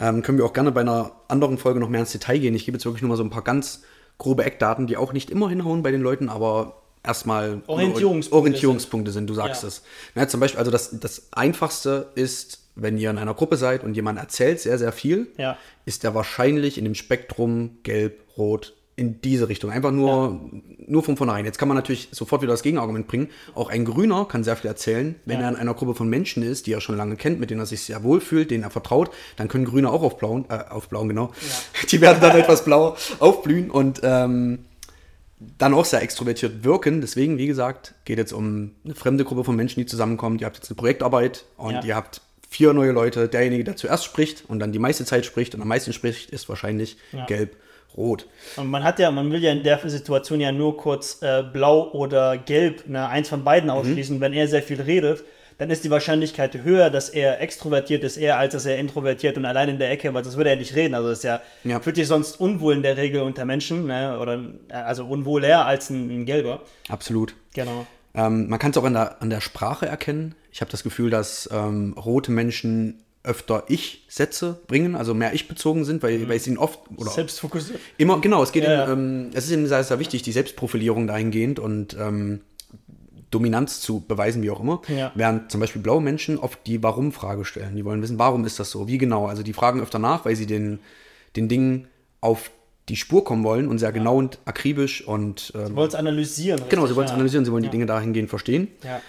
Ähm, 0.00 0.22
können 0.22 0.36
wir 0.38 0.44
auch 0.44 0.52
gerne 0.52 0.72
bei 0.72 0.80
einer 0.80 1.12
anderen 1.28 1.58
Folge 1.58 1.78
noch 1.78 1.88
mehr 1.88 2.00
ins 2.00 2.10
Detail 2.10 2.38
gehen. 2.38 2.56
Ich 2.56 2.64
gebe 2.64 2.76
jetzt 2.76 2.84
wirklich 2.86 3.02
nur 3.02 3.10
mal 3.10 3.16
so 3.16 3.22
ein 3.22 3.30
paar 3.30 3.44
ganz 3.44 3.82
grobe 4.18 4.44
Eckdaten, 4.44 4.86
die 4.86 4.96
auch 4.96 5.12
nicht 5.12 5.30
immer 5.30 5.48
hinhauen 5.48 5.82
bei 5.82 5.90
den 5.90 6.00
Leuten, 6.02 6.28
aber 6.28 6.82
erstmal 7.02 7.62
Orientierungspunkte 7.66 8.36
Orientierungspunkte 8.36 9.10
sind, 9.10 9.28
du 9.28 9.34
sagst 9.34 9.62
Ja. 9.62 9.68
es. 9.68 9.82
Na, 10.14 10.28
zum 10.28 10.40
Beispiel, 10.40 10.58
also 10.58 10.70
das, 10.70 10.90
das 11.00 11.28
Einfachste 11.32 12.10
ist, 12.14 12.60
wenn 12.76 12.96
ihr 12.96 13.10
in 13.10 13.18
einer 13.18 13.34
Gruppe 13.34 13.56
seid 13.56 13.82
und 13.84 13.94
jemand 13.94 14.18
erzählt 14.18 14.60
sehr, 14.60 14.78
sehr 14.78 14.92
viel, 14.92 15.26
Ja. 15.36 15.56
ist 15.84 16.04
der 16.04 16.14
wahrscheinlich 16.14 16.78
in 16.78 16.84
dem 16.84 16.94
Spektrum 16.94 17.78
gelb, 17.82 18.22
rot, 18.36 18.74
in 19.02 19.20
diese 19.20 19.48
Richtung. 19.48 19.70
Einfach 19.70 19.90
nur, 19.90 20.40
nur 20.86 21.02
von 21.02 21.16
vornherein. 21.16 21.44
Jetzt 21.44 21.58
kann 21.58 21.68
man 21.68 21.76
natürlich 21.76 22.08
sofort 22.12 22.40
wieder 22.42 22.52
das 22.52 22.62
Gegenargument 22.62 23.06
bringen. 23.08 23.28
Auch 23.54 23.68
ein 23.70 23.84
Grüner 23.84 24.24
kann 24.26 24.44
sehr 24.44 24.56
viel 24.56 24.68
erzählen. 24.68 25.16
Wenn 25.24 25.40
Ja. 25.40 25.46
er 25.46 25.48
in 25.50 25.56
einer 25.56 25.74
Gruppe 25.74 25.94
von 25.94 26.08
Menschen 26.08 26.42
ist, 26.42 26.66
die 26.66 26.72
er 26.72 26.80
schon 26.80 26.96
lange 26.96 27.16
kennt, 27.16 27.40
mit 27.40 27.50
denen 27.50 27.60
er 27.60 27.66
sich 27.66 27.82
sehr 27.82 28.02
wohl 28.04 28.20
fühlt, 28.20 28.50
denen 28.50 28.62
er 28.62 28.70
vertraut, 28.70 29.10
dann 29.36 29.48
können 29.48 29.64
Grüne 29.64 29.90
auch 29.90 30.02
aufblauen, 30.02 30.44
äh, 30.48 30.54
aufblauen, 30.70 31.08
genau. 31.08 31.32
Die 31.90 32.00
werden 32.00 32.18
dann 32.20 32.36
etwas 32.38 32.64
blau 32.64 32.96
aufblühen 33.18 33.70
und 33.70 34.00
ähm, 34.04 34.60
dann 35.58 35.74
auch 35.74 35.84
sehr 35.84 36.02
extrovertiert 36.02 36.62
wirken. 36.64 37.00
Deswegen, 37.00 37.36
wie 37.38 37.48
gesagt, 37.48 37.94
geht 38.04 38.18
jetzt 38.18 38.32
um 38.32 38.70
eine 38.84 38.94
fremde 38.94 39.24
Gruppe 39.24 39.42
von 39.42 39.56
Menschen, 39.56 39.80
die 39.80 39.86
zusammenkommen. 39.86 40.38
Ihr 40.38 40.46
habt 40.46 40.56
jetzt 40.56 40.70
eine 40.70 40.76
Projektarbeit 40.76 41.44
und 41.56 41.72
Ja. 41.74 41.82
ihr 41.84 41.96
habt 41.96 42.20
vier 42.48 42.72
neue 42.74 42.92
Leute. 42.92 43.28
Derjenige, 43.28 43.64
der 43.64 43.76
zuerst 43.76 44.04
spricht 44.04 44.44
und 44.46 44.60
dann 44.60 44.70
die 44.72 44.78
meiste 44.78 45.04
Zeit 45.04 45.26
spricht 45.26 45.54
und 45.54 45.62
am 45.62 45.68
meisten 45.68 45.92
spricht, 45.92 46.30
ist 46.30 46.48
wahrscheinlich 46.48 46.96
Ja. 47.12 47.24
gelb, 47.26 47.56
rot. 47.96 48.26
Und 48.56 48.68
man 48.68 48.82
hat 48.84 48.98
ja, 48.98 49.10
man 49.10 49.30
will 49.30 49.42
ja 49.42 49.52
in 49.52 49.62
der 49.62 49.78
Situation 49.88 50.40
ja 50.40 50.52
nur 50.52 50.76
kurz 50.76 51.20
äh, 51.22 51.42
blau 51.42 51.90
oder 51.92 52.38
gelb, 52.38 52.88
ne, 52.88 53.06
eins 53.08 53.28
von 53.28 53.44
beiden 53.44 53.68
Mhm. 53.68 53.76
ausschließen. 53.76 54.20
Wenn 54.20 54.32
er 54.32 54.48
sehr 54.48 54.62
viel 54.62 54.80
redet, 54.80 55.24
dann 55.58 55.70
ist 55.70 55.84
die 55.84 55.90
Wahrscheinlichkeit 55.90 56.54
höher, 56.64 56.90
dass 56.90 57.08
er 57.10 57.40
extrovertiert 57.40 58.02
ist, 58.02 58.16
eher 58.16 58.38
als 58.38 58.52
dass 58.54 58.66
er 58.66 58.78
introvertiert 58.78 59.36
und 59.36 59.44
allein 59.44 59.68
in 59.68 59.78
der 59.78 59.90
Ecke, 59.90 60.12
weil 60.12 60.24
sonst 60.24 60.36
würde 60.36 60.50
er 60.50 60.56
nicht 60.56 60.74
reden. 60.74 60.94
Also 60.94 61.10
das 61.10 61.18
ist 61.18 61.24
ja, 61.24 61.40
Ja. 61.64 61.78
fühlt 61.80 61.96
sich 61.96 62.08
sonst 62.08 62.40
unwohl 62.40 62.74
in 62.74 62.82
der 62.82 62.96
Regel 62.96 63.20
unter 63.22 63.44
Menschen, 63.44 63.86
ne, 63.86 64.18
oder 64.18 64.40
äh, 64.68 64.72
also 64.74 65.04
unwohler 65.06 65.66
als 65.66 65.90
ein, 65.90 66.08
ein 66.22 66.24
gelber. 66.26 66.62
Absolut. 66.88 67.34
Genau. 67.54 67.86
Ähm, 68.14 68.48
man 68.48 68.58
kann 68.58 68.72
es 68.72 68.76
auch 68.76 68.84
an 68.84 68.94
der, 68.94 69.22
an 69.22 69.30
der 69.30 69.40
Sprache 69.40 69.86
erkennen. 69.86 70.34
Ich 70.50 70.60
habe 70.60 70.70
das 70.70 70.82
Gefühl, 70.82 71.10
dass 71.10 71.48
ähm, 71.52 71.94
rote 71.96 72.30
Menschen 72.32 73.04
öfter 73.24 73.64
Ich-Sätze 73.68 74.60
bringen, 74.66 74.96
also 74.96 75.14
mehr 75.14 75.32
Ich-bezogen 75.34 75.84
sind, 75.84 76.02
weil, 76.02 76.28
weil 76.28 76.36
es 76.36 76.46
ihnen 76.46 76.58
oft 76.58 76.80
oder 76.96 77.10
Selbstfokussiert. 77.10 77.78
Immer, 77.98 78.20
genau, 78.20 78.42
es 78.42 78.50
geht 78.52 78.64
Ja, 78.64 78.84
ihnen, 78.92 79.26
ähm, 79.26 79.30
es 79.34 79.44
ist 79.44 79.52
ihnen 79.52 79.66
sehr, 79.68 79.84
sehr 79.84 79.98
wichtig, 80.00 80.22
die 80.22 80.32
Selbstprofilierung 80.32 81.06
dahingehend 81.06 81.58
und 81.60 81.96
ähm, 82.00 82.40
Dominanz 83.30 83.80
zu 83.80 84.00
beweisen, 84.00 84.42
wie 84.42 84.50
auch 84.50 84.60
immer. 84.60 84.82
Ja. 84.88 85.10
Während 85.14 85.50
zum 85.50 85.60
Beispiel 85.60 85.80
blaue 85.80 86.02
Menschen 86.02 86.36
oft 86.38 86.58
die 86.66 86.82
Warum-Frage 86.82 87.44
stellen. 87.44 87.76
Die 87.76 87.84
wollen 87.84 88.02
wissen, 88.02 88.18
warum 88.18 88.44
ist 88.44 88.58
das 88.60 88.70
so? 88.70 88.88
Wie 88.88 88.98
genau? 88.98 89.26
Also 89.26 89.42
die 89.42 89.52
fragen 89.54 89.80
öfter 89.80 89.98
nach, 89.98 90.24
weil 90.24 90.36
sie 90.36 90.46
den, 90.46 90.80
den 91.36 91.48
Dingen 91.48 91.86
auf 92.20 92.50
die 92.88 92.96
Spur 92.96 93.24
kommen 93.24 93.44
wollen 93.44 93.68
und 93.68 93.78
sehr 93.78 93.92
genau 93.92 94.16
und 94.16 94.38
akribisch 94.44 95.06
und 95.06 95.52
ähm, 95.54 95.68
Sie 95.68 95.76
wollen 95.76 95.88
es 95.88 95.94
analysieren. 95.94 96.60
genau, 96.68 96.82
sie 96.82 96.86
richtig, 96.88 96.96
wollen 96.96 97.04
es 97.06 97.10
ja. 97.10 97.14
analysieren, 97.14 97.44
sie 97.44 97.52
wollen 97.52 97.64
Ja. 97.64 97.70
die 97.70 97.76
Dinge 97.76 97.86
dahingehend 97.86 98.28
verstehen. 98.28 98.68
Ja. 98.82 99.00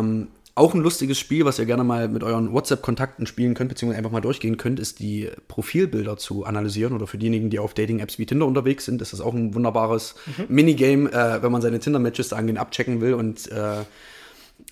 Ähm, 0.00 0.28
auch 0.54 0.74
ein 0.74 0.80
lustiges 0.80 1.18
Spiel, 1.18 1.44
was 1.44 1.58
ihr 1.58 1.64
gerne 1.64 1.84
mal 1.84 2.08
mit 2.08 2.22
euren 2.22 2.52
WhatsApp-Kontakten 2.52 3.26
spielen 3.26 3.54
könnt, 3.54 3.68
beziehungsweise 3.68 3.98
einfach 3.98 4.10
mal 4.10 4.20
durchgehen 4.20 4.56
könnt, 4.56 4.80
ist 4.80 4.98
die 4.98 5.30
Profilbilder 5.48 6.16
zu 6.16 6.44
analysieren. 6.44 6.92
Oder 6.92 7.06
für 7.06 7.18
diejenigen, 7.18 7.50
die 7.50 7.58
auf 7.58 7.74
Dating-Apps 7.74 8.18
wie 8.18 8.26
Tinder 8.26 8.46
unterwegs 8.46 8.84
sind, 8.84 9.00
ist 9.00 9.12
das 9.12 9.20
auch 9.20 9.34
ein 9.34 9.54
wunderbares 9.54 10.16
Minigame, 10.48 11.10
äh, 11.12 11.42
wenn 11.42 11.52
man 11.52 11.62
seine 11.62 11.78
Tinder-Matches 11.78 12.32
angehen 12.32 12.58
abchecken 12.58 13.00
will 13.00 13.14
und 13.14 13.50
äh, 13.50 13.84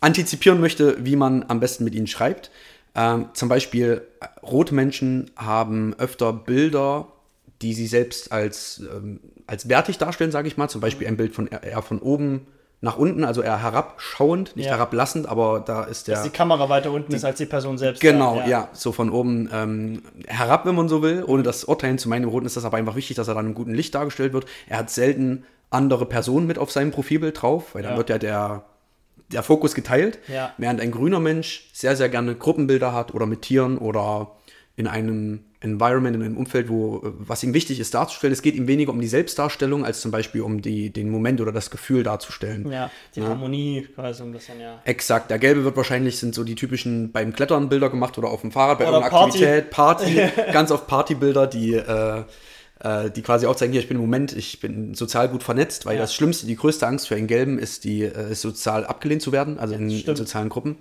antizipieren 0.00 0.60
möchte, 0.60 0.96
wie 1.04 1.16
man 1.16 1.44
am 1.48 1.60
besten 1.60 1.84
mit 1.84 1.94
ihnen 1.94 2.06
schreibt. 2.06 2.50
Ähm, 2.94 3.26
zum 3.32 3.48
Beispiel, 3.48 4.02
äh, 4.20 4.26
rote 4.44 4.74
Menschen 4.74 5.30
haben 5.36 5.94
öfter 5.98 6.32
Bilder, 6.32 7.06
die 7.62 7.74
sie 7.74 7.86
selbst 7.86 8.32
als, 8.32 8.82
ähm, 8.92 9.20
als 9.46 9.68
wertig 9.68 9.98
darstellen, 9.98 10.32
sage 10.32 10.48
ich 10.48 10.56
mal. 10.56 10.68
Zum 10.68 10.80
Beispiel 10.80 11.06
ein 11.06 11.16
Bild 11.16 11.34
von 11.34 11.46
eher 11.46 11.82
von 11.82 12.00
oben 12.00 12.46
nach 12.80 12.96
unten, 12.96 13.24
also 13.24 13.42
eher 13.42 13.60
herabschauend, 13.60 14.54
nicht 14.54 14.66
Ja. 14.66 14.72
herablassend, 14.76 15.28
aber 15.28 15.60
da 15.60 15.82
ist 15.84 16.06
der. 16.06 16.14
Dass 16.16 16.24
die 16.24 16.30
Kamera 16.30 16.68
weiter 16.68 16.92
unten 16.92 17.12
ist 17.12 17.24
als 17.24 17.38
die 17.38 17.46
Person 17.46 17.76
selbst. 17.76 18.00
Genau, 18.00 18.36
ja. 18.40 18.46
ja. 18.46 18.68
so 18.72 18.92
von 18.92 19.10
oben 19.10 19.48
ähm, 19.52 20.02
herab, 20.28 20.64
wenn 20.64 20.76
man 20.76 20.88
so 20.88 21.02
will, 21.02 21.24
ohne 21.26 21.42
das 21.42 21.64
urteilen 21.64 21.98
zu 21.98 22.08
meinen. 22.08 22.22
Im 22.24 22.28
Roten 22.28 22.46
ist 22.46 22.56
das 22.56 22.64
aber 22.64 22.76
einfach 22.76 22.94
wichtig, 22.94 23.16
dass 23.16 23.26
er 23.26 23.34
dann 23.34 23.46
im 23.46 23.54
guten 23.54 23.74
Licht 23.74 23.94
dargestellt 23.96 24.32
wird. 24.32 24.46
Er 24.68 24.78
hat 24.78 24.90
selten 24.90 25.44
andere 25.70 26.06
Personen 26.06 26.46
mit 26.46 26.56
auf 26.58 26.70
seinem 26.70 26.92
Profilbild 26.92 27.42
drauf, 27.42 27.74
weil 27.74 27.82
dann 27.82 27.92
Ja. 27.92 27.96
wird 27.98 28.10
ja 28.10 28.18
der, 28.18 28.62
der 29.32 29.42
Fokus 29.42 29.74
geteilt. 29.74 30.18
Während 30.56 30.80
ein 30.80 30.92
grüner 30.92 31.18
Mensch 31.20 31.68
sehr, 31.72 31.96
sehr 31.96 32.08
gerne 32.08 32.34
Gruppenbilder 32.36 32.92
hat 32.92 33.12
oder 33.12 33.26
mit 33.26 33.42
Tieren 33.42 33.76
oder 33.76 34.30
in 34.76 34.86
einem 34.86 35.44
Environment, 35.60 36.14
in 36.14 36.22
einem 36.22 36.36
Umfeld, 36.36 36.68
wo 36.68 36.98
äh, 36.98 37.12
was 37.18 37.42
ihm 37.42 37.52
wichtig 37.52 37.80
ist 37.80 37.92
darzustellen. 37.94 38.32
Es 38.32 38.42
geht 38.42 38.54
ihm 38.54 38.68
weniger 38.68 38.92
um 38.92 39.00
die 39.00 39.08
Selbstdarstellung, 39.08 39.84
als 39.84 40.00
zum 40.00 40.10
Beispiel 40.10 40.42
um 40.42 40.62
die, 40.62 40.90
den 40.90 41.10
Moment 41.10 41.40
oder 41.40 41.50
das 41.50 41.70
Gefühl 41.70 42.02
darzustellen. 42.04 42.70
Ja, 42.70 42.90
die 43.16 43.22
Harmonie 43.22 43.88
quasi 43.94 44.22
ein 44.22 44.30
bisschen, 44.32 44.60
ja. 44.60 44.80
Exakt. 44.84 45.30
Der 45.30 45.38
gelbe 45.38 45.64
wird 45.64 45.76
wahrscheinlich 45.76 46.18
sind 46.18 46.34
so 46.34 46.44
die 46.44 46.54
typischen 46.54 47.10
beim 47.10 47.32
Klettern 47.32 47.68
Bilder 47.68 47.90
gemacht 47.90 48.16
oder 48.18 48.28
auf 48.28 48.42
dem 48.42 48.52
Fahrrad 48.52 48.78
bei 48.78 48.84
Oder 48.88 48.98
irgendeiner 48.98 49.18
Party. 49.24 49.44
Aktivität, 49.46 49.70
Party, 49.70 50.20
ganz 50.52 50.70
oft 50.70 50.86
Partybilder, 50.86 51.46
die 51.48 51.74
äh, 51.74 52.22
äh, 52.80 53.10
die 53.10 53.22
quasi 53.22 53.46
auch 53.46 53.56
zeigen, 53.56 53.72
hier, 53.72 53.80
ich 53.80 53.88
bin 53.88 53.96
im 53.96 54.02
Moment, 54.02 54.32
ich 54.36 54.60
bin 54.60 54.94
sozial 54.94 55.28
gut 55.28 55.42
vernetzt, 55.42 55.84
weil 55.86 55.96
Ja. 55.96 56.02
das 56.02 56.14
Schlimmste, 56.14 56.46
die 56.46 56.54
größte 56.54 56.86
Angst 56.86 57.08
für 57.08 57.16
einen 57.16 57.26
Gelben 57.26 57.58
ist, 57.58 57.82
die 57.82 58.02
äh, 58.02 58.30
ist 58.30 58.42
sozial 58.42 58.86
abgelehnt 58.86 59.22
zu 59.22 59.32
werden, 59.32 59.58
also 59.58 59.74
in, 59.74 59.90
in 59.90 60.14
sozialen 60.16 60.48
Gruppen. 60.48 60.76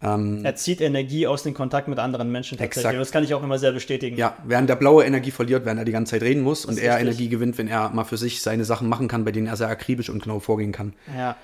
Er 0.00 0.54
zieht 0.54 0.80
Energie 0.80 1.26
aus 1.26 1.42
dem 1.42 1.54
Kontakt 1.54 1.88
mit 1.88 1.98
anderen 1.98 2.30
Menschen 2.30 2.56
tatsächlich. 2.56 2.76
Exakt. 2.78 2.94
Und 2.94 3.00
das 3.00 3.10
kann 3.10 3.24
ich 3.24 3.34
auch 3.34 3.42
immer 3.42 3.58
sehr 3.58 3.72
bestätigen. 3.72 4.16
Ja, 4.16 4.36
während 4.44 4.70
der 4.70 4.76
blaue 4.76 5.04
Energie 5.04 5.32
verliert, 5.32 5.64
während 5.64 5.80
er 5.80 5.84
die 5.84 5.92
ganze 5.92 6.12
Zeit 6.12 6.22
reden 6.22 6.42
muss 6.42 6.64
und 6.64 6.74
ist 6.74 6.78
er 6.78 6.94
richtig. 6.94 7.08
Energie 7.08 7.28
gewinnt, 7.28 7.58
wenn 7.58 7.66
er 7.66 7.90
mal 7.90 8.04
für 8.04 8.16
sich 8.16 8.40
seine 8.40 8.64
Sachen 8.64 8.88
machen 8.88 9.08
kann, 9.08 9.24
bei 9.24 9.32
denen 9.32 9.48
er 9.48 9.56
sehr 9.56 9.68
akribisch 9.68 10.08
und 10.08 10.22
genau 10.22 10.38
vorgehen 10.38 10.70
kann. 10.72 10.92
Ja. 11.16 11.36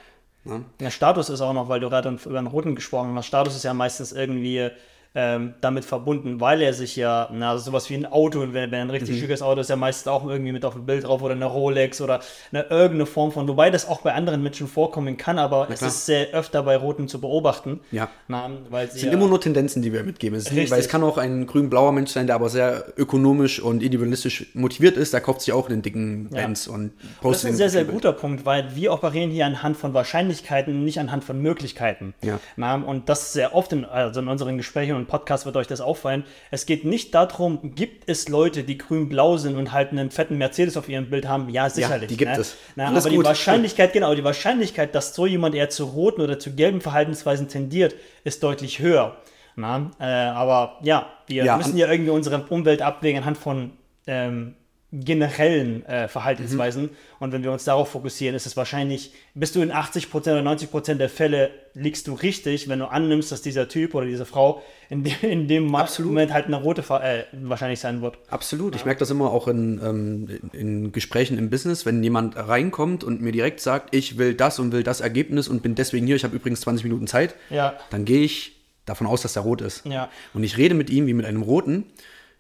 Der 0.79 0.91
Status 0.91 1.31
ist 1.31 1.41
auch 1.41 1.55
noch, 1.55 1.69
weil 1.69 1.81
du 1.81 1.89
gerade 1.89 2.17
über 2.25 2.41
den 2.41 2.47
Roten 2.47 2.75
gesprochen 2.75 3.15
hast. 3.17 3.27
Status 3.27 3.57
ist 3.57 3.65
ja 3.65 3.75
meistens 3.75 4.13
irgendwie 4.13 4.71
ähm, 5.17 5.55
damit 5.61 5.85
verbunden, 5.85 6.41
weil 6.41 6.61
er 6.61 6.73
sich 6.73 6.97
ja, 6.97 7.29
na, 7.33 7.57
sowas 7.59 7.89
wie 7.89 7.95
ein 7.95 8.07
Auto, 8.07 8.41
wenn, 8.41 8.53
wenn 8.53 8.75
ein 8.75 8.91
richtig 8.91 9.17
mhm. 9.17 9.21
schickes 9.21 9.43
Auto 9.43 9.61
ist, 9.61 9.71
ja 9.71 9.77
meistens 9.77 10.09
auch 10.09 10.27
irgendwie 10.27 10.51
mit 10.51 10.65
auf 10.65 10.75
dem 10.75 10.87
Bild 10.87 11.05
drauf 11.05 11.23
oder 11.23 11.35
eine 11.35 11.45
Rolex 11.45 12.01
oder 12.01 12.21
eine, 12.51 12.65
irgendeine 12.65 13.07
Form 13.07 13.31
von, 13.31 13.47
wobei 13.47 13.71
das 13.71 13.87
auch 13.89 14.01
bei 14.03 14.13
anderen 14.13 14.43
Menschen 14.43 14.67
vorkommen 14.67 15.17
kann, 15.17 15.39
aber 15.39 15.69
es 15.71 15.83
ist 15.83 16.07
sehr 16.07 16.33
öfter 16.33 16.65
bei 16.65 16.77
Roten 16.77 17.07
zu 17.07 17.21
beobachten. 17.21 17.81
Ja. 17.93 18.09
Na, 18.27 18.51
weil 18.71 18.89
es 18.89 18.95
sind 18.95 19.07
ja, 19.07 19.13
immer 19.13 19.29
nur 19.29 19.41
Tendenzen, 19.41 19.83
die 19.83 19.93
wir 19.93 20.03
mitgeben. 20.03 20.37
Es 20.37 20.51
nicht, 20.51 20.71
weil 20.73 20.81
es 20.81 20.89
kann 20.89 21.05
auch 21.05 21.17
ein 21.17 21.47
grün-blauer 21.47 21.93
Mensch 21.93 22.11
sein, 22.11 22.27
der 22.27 22.35
aber 22.35 22.49
sehr 22.49 22.93
ökonomisch 22.97 23.61
und 23.61 23.85
individualistisch 23.85 24.47
motiviert 24.55 24.97
ist, 24.97 25.13
der 25.13 25.21
kauft 25.21 25.43
sich 25.43 25.55
auch 25.55 25.69
einen 25.69 25.83
dicken 25.83 26.29
ja. 26.33 26.43
Benz 26.43 26.67
und 26.67 26.93
postet 27.21 27.25
Das 27.25 27.37
ist 27.39 27.45
ein 27.45 27.57
sehr, 27.57 27.71
sehr 27.71 27.85
guter 27.85 28.13
Punkt, 28.13 28.45
weil 28.45 28.75
wir 28.75 28.93
operieren 28.93 29.31
hier 29.31 29.47
anhand 29.47 29.77
von 29.77 29.95
Wahrscheinlichkeiten, 29.95 30.85
nicht 30.85 30.99
anhand 30.99 31.23
von 31.23 31.41
Möglichkeiten. 31.41 32.15
Ja. 32.23 32.41
Na, 32.57 32.75
und 32.75 33.09
das 33.09 33.33
sehr 33.33 33.55
oft 33.55 33.73
in, 33.73 33.85
also 33.85 34.21
in 34.21 34.27
unseren 34.27 34.57
Gesprächen 34.57 34.97
und 34.97 35.04
und 35.05 35.09
Podcast 35.09 35.45
wird 35.47 35.57
euch 35.57 35.67
das 35.67 35.81
auffallen. 35.81 36.25
Es 36.51 36.67
geht 36.67 36.85
nicht 36.85 37.15
darum, 37.15 37.75
gibt 37.75 38.09
es 38.09 38.29
Leute, 38.29 38.65
die 38.65 38.79
grün-blau 38.79 39.37
sind 39.37 39.57
und 39.57 39.73
halt 39.73 39.93
einen 39.93 40.11
fetten 40.11 40.39
Mercedes 40.39 40.77
auf 40.77 40.89
ihrem 40.89 41.11
Bild 41.11 41.29
haben? 41.29 41.49
Ja, 41.51 41.69
sicherlich. 41.69 42.03
Ja, 42.03 42.09
die 42.09 42.17
gibt 42.17 42.33
ne? 42.33 42.39
es. 42.39 42.57
Na, 42.75 42.89
aber 42.89 43.11
die 43.11 43.23
Wahrscheinlichkeit, 43.23 43.93
genau, 43.93 44.15
die 44.15 44.25
Wahrscheinlichkeit, 44.25 44.95
dass 44.95 45.15
so 45.15 45.27
jemand 45.27 45.55
eher 45.55 45.69
zu 45.69 45.85
roten 45.85 46.23
oder 46.23 46.39
zu 46.39 46.55
gelben 46.55 46.81
Verhaltensweisen 46.81 47.49
tendiert, 47.49 47.95
ist 48.25 48.43
deutlich 48.43 48.79
höher. 48.79 49.17
Na, 49.57 49.91
äh, 50.01 50.05
aber 50.05 50.79
ja, 50.83 51.07
wir 51.27 51.45
ja, 51.45 51.57
müssen 51.57 51.77
ja 51.77 51.91
irgendwie 51.91 52.11
unsere 52.11 52.43
Umwelt 52.49 52.83
abwägen 52.83 53.21
anhand 53.21 53.39
von 53.39 53.73
ähm, 54.07 54.57
generellen 55.01 55.85
äh, 55.87 56.07
Verhaltensweisen. 56.07 56.85
Mhm. 56.85 56.91
Und 57.19 57.33
wenn 57.33 57.43
wir 57.43 57.51
uns 57.51 57.65
darauf 57.65 57.91
fokussieren, 57.91 58.37
ist 58.37 58.47
es 58.47 58.57
wahrscheinlich, 58.57 59.13
bist 59.35 59.57
du 59.57 59.61
in 59.61 59.73
80% 59.73 60.17
oder 60.21 60.41
90% 60.41 60.95
der 60.95 61.09
Fälle 61.09 61.51
liegst 61.75 62.07
du 62.07 62.15
richtig, 62.15 62.69
wenn 62.69 62.79
du 62.79 62.87
annimmst, 62.87 63.33
dass 63.33 63.43
dieser 63.43 63.69
Typ 63.69 63.95
oder 63.95 64.07
diese 64.07 64.25
Frau 64.25 64.63
in, 64.89 65.03
de 65.03 65.13
in 65.23 65.49
dem 65.49 65.75
Absolut. 65.75 66.13
Moment 66.13 66.33
halt 66.33 66.47
eine 66.47 66.57
rote 66.57 66.83
äh, 67.03 67.25
wahrscheinlich 67.33 67.81
sein 67.81 68.03
wird. 68.03 68.19
Absolut. 68.29 68.75
Ja. 68.75 68.81
Ich 68.81 68.85
merke 68.85 69.01
das 69.01 69.11
immer 69.11 69.33
auch 69.33 69.49
in, 69.49 69.81
ähm, 69.83 70.51
in 70.53 70.93
Gesprächen 70.93 71.39
im 71.39 71.51
Business, 71.51 71.85
wenn 71.85 72.03
jemand 72.03 72.37
reinkommt 72.37 73.03
und 73.03 73.21
mir 73.21 73.33
direkt 73.33 73.61
sagt, 73.61 73.95
ich 73.95 74.17
will 74.17 74.35
das 74.35 74.61
und 74.61 74.73
will 74.73 74.85
das 74.85 75.01
Ergebnis 75.01 75.49
und 75.49 75.63
bin 75.63 75.75
deswegen 75.75 76.07
hier, 76.07 76.17
ich 76.17 76.25
habe 76.25 76.37
übrigens 76.37 76.61
20 76.61 76.85
Minuten 76.85 77.09
Zeit, 77.09 77.35
ja. 77.51 77.75
dann 77.91 78.05
gehe 78.05 78.23
ich 78.23 78.53
davon 78.87 79.07
aus, 79.07 79.23
dass 79.23 79.35
er 79.35 79.43
rot 79.43 79.61
ist. 79.61 79.85
Ja. 79.87 80.09
Und 80.35 80.45
ich 80.45 80.57
rede 80.57 80.75
mit 80.75 80.91
ihm 80.91 81.07
wie 81.07 81.15
mit 81.15 81.27
einem 81.27 81.43
Roten 81.43 81.87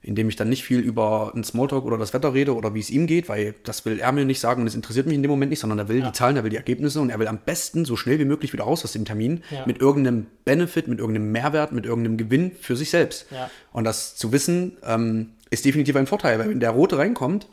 indem 0.04 0.28
ich 0.28 0.36
dann 0.36 0.48
nicht 0.48 0.62
viel 0.64 0.80
über 0.80 1.32
einen 1.34 1.44
Smalltalk 1.44 1.84
oder 1.84 1.98
das 1.98 2.14
Wetter 2.14 2.34
rede 2.34 2.54
oder 2.54 2.74
wie 2.74 2.80
es 2.80 2.90
ihm 2.90 3.06
geht, 3.06 3.28
weil 3.28 3.54
das 3.64 3.84
will 3.84 3.98
er 3.98 4.12
mir 4.12 4.24
nicht 4.24 4.40
sagen 4.40 4.60
und 4.60 4.66
es 4.66 4.74
interessiert 4.74 5.06
mich 5.06 5.14
in 5.14 5.22
dem 5.22 5.30
Moment 5.30 5.50
nicht, 5.50 5.60
sondern 5.60 5.78
er 5.78 5.88
will 5.88 6.00
ja. 6.00 6.06
die 6.06 6.12
Zahlen, 6.12 6.36
er 6.36 6.44
will 6.44 6.50
die 6.50 6.56
Ergebnisse 6.56 7.00
und 7.00 7.10
er 7.10 7.18
will 7.18 7.28
am 7.28 7.38
besten 7.38 7.84
so 7.84 7.96
schnell 7.96 8.18
wie 8.18 8.24
möglich 8.24 8.52
wieder 8.52 8.64
raus 8.64 8.84
aus 8.84 8.92
dem 8.92 9.04
Termin 9.04 9.42
ja. 9.50 9.64
mit 9.66 9.80
irgendeinem 9.80 10.26
Benefit, 10.44 10.88
mit 10.88 10.98
irgendeinem 10.98 11.32
Mehrwert, 11.32 11.72
mit 11.72 11.86
irgendeinem 11.86 12.16
Gewinn 12.16 12.52
für 12.60 12.76
sich 12.76 12.90
selbst. 12.90 13.26
Ja. 13.30 13.50
Und 13.72 13.84
das 13.84 14.16
zu 14.16 14.32
wissen, 14.32 14.76
ähm, 14.84 15.30
ist 15.50 15.64
definitiv 15.64 15.96
ein 15.96 16.06
Vorteil, 16.06 16.38
weil 16.38 16.50
wenn 16.50 16.60
der 16.60 16.70
Rote 16.70 16.98
reinkommt, 16.98 17.48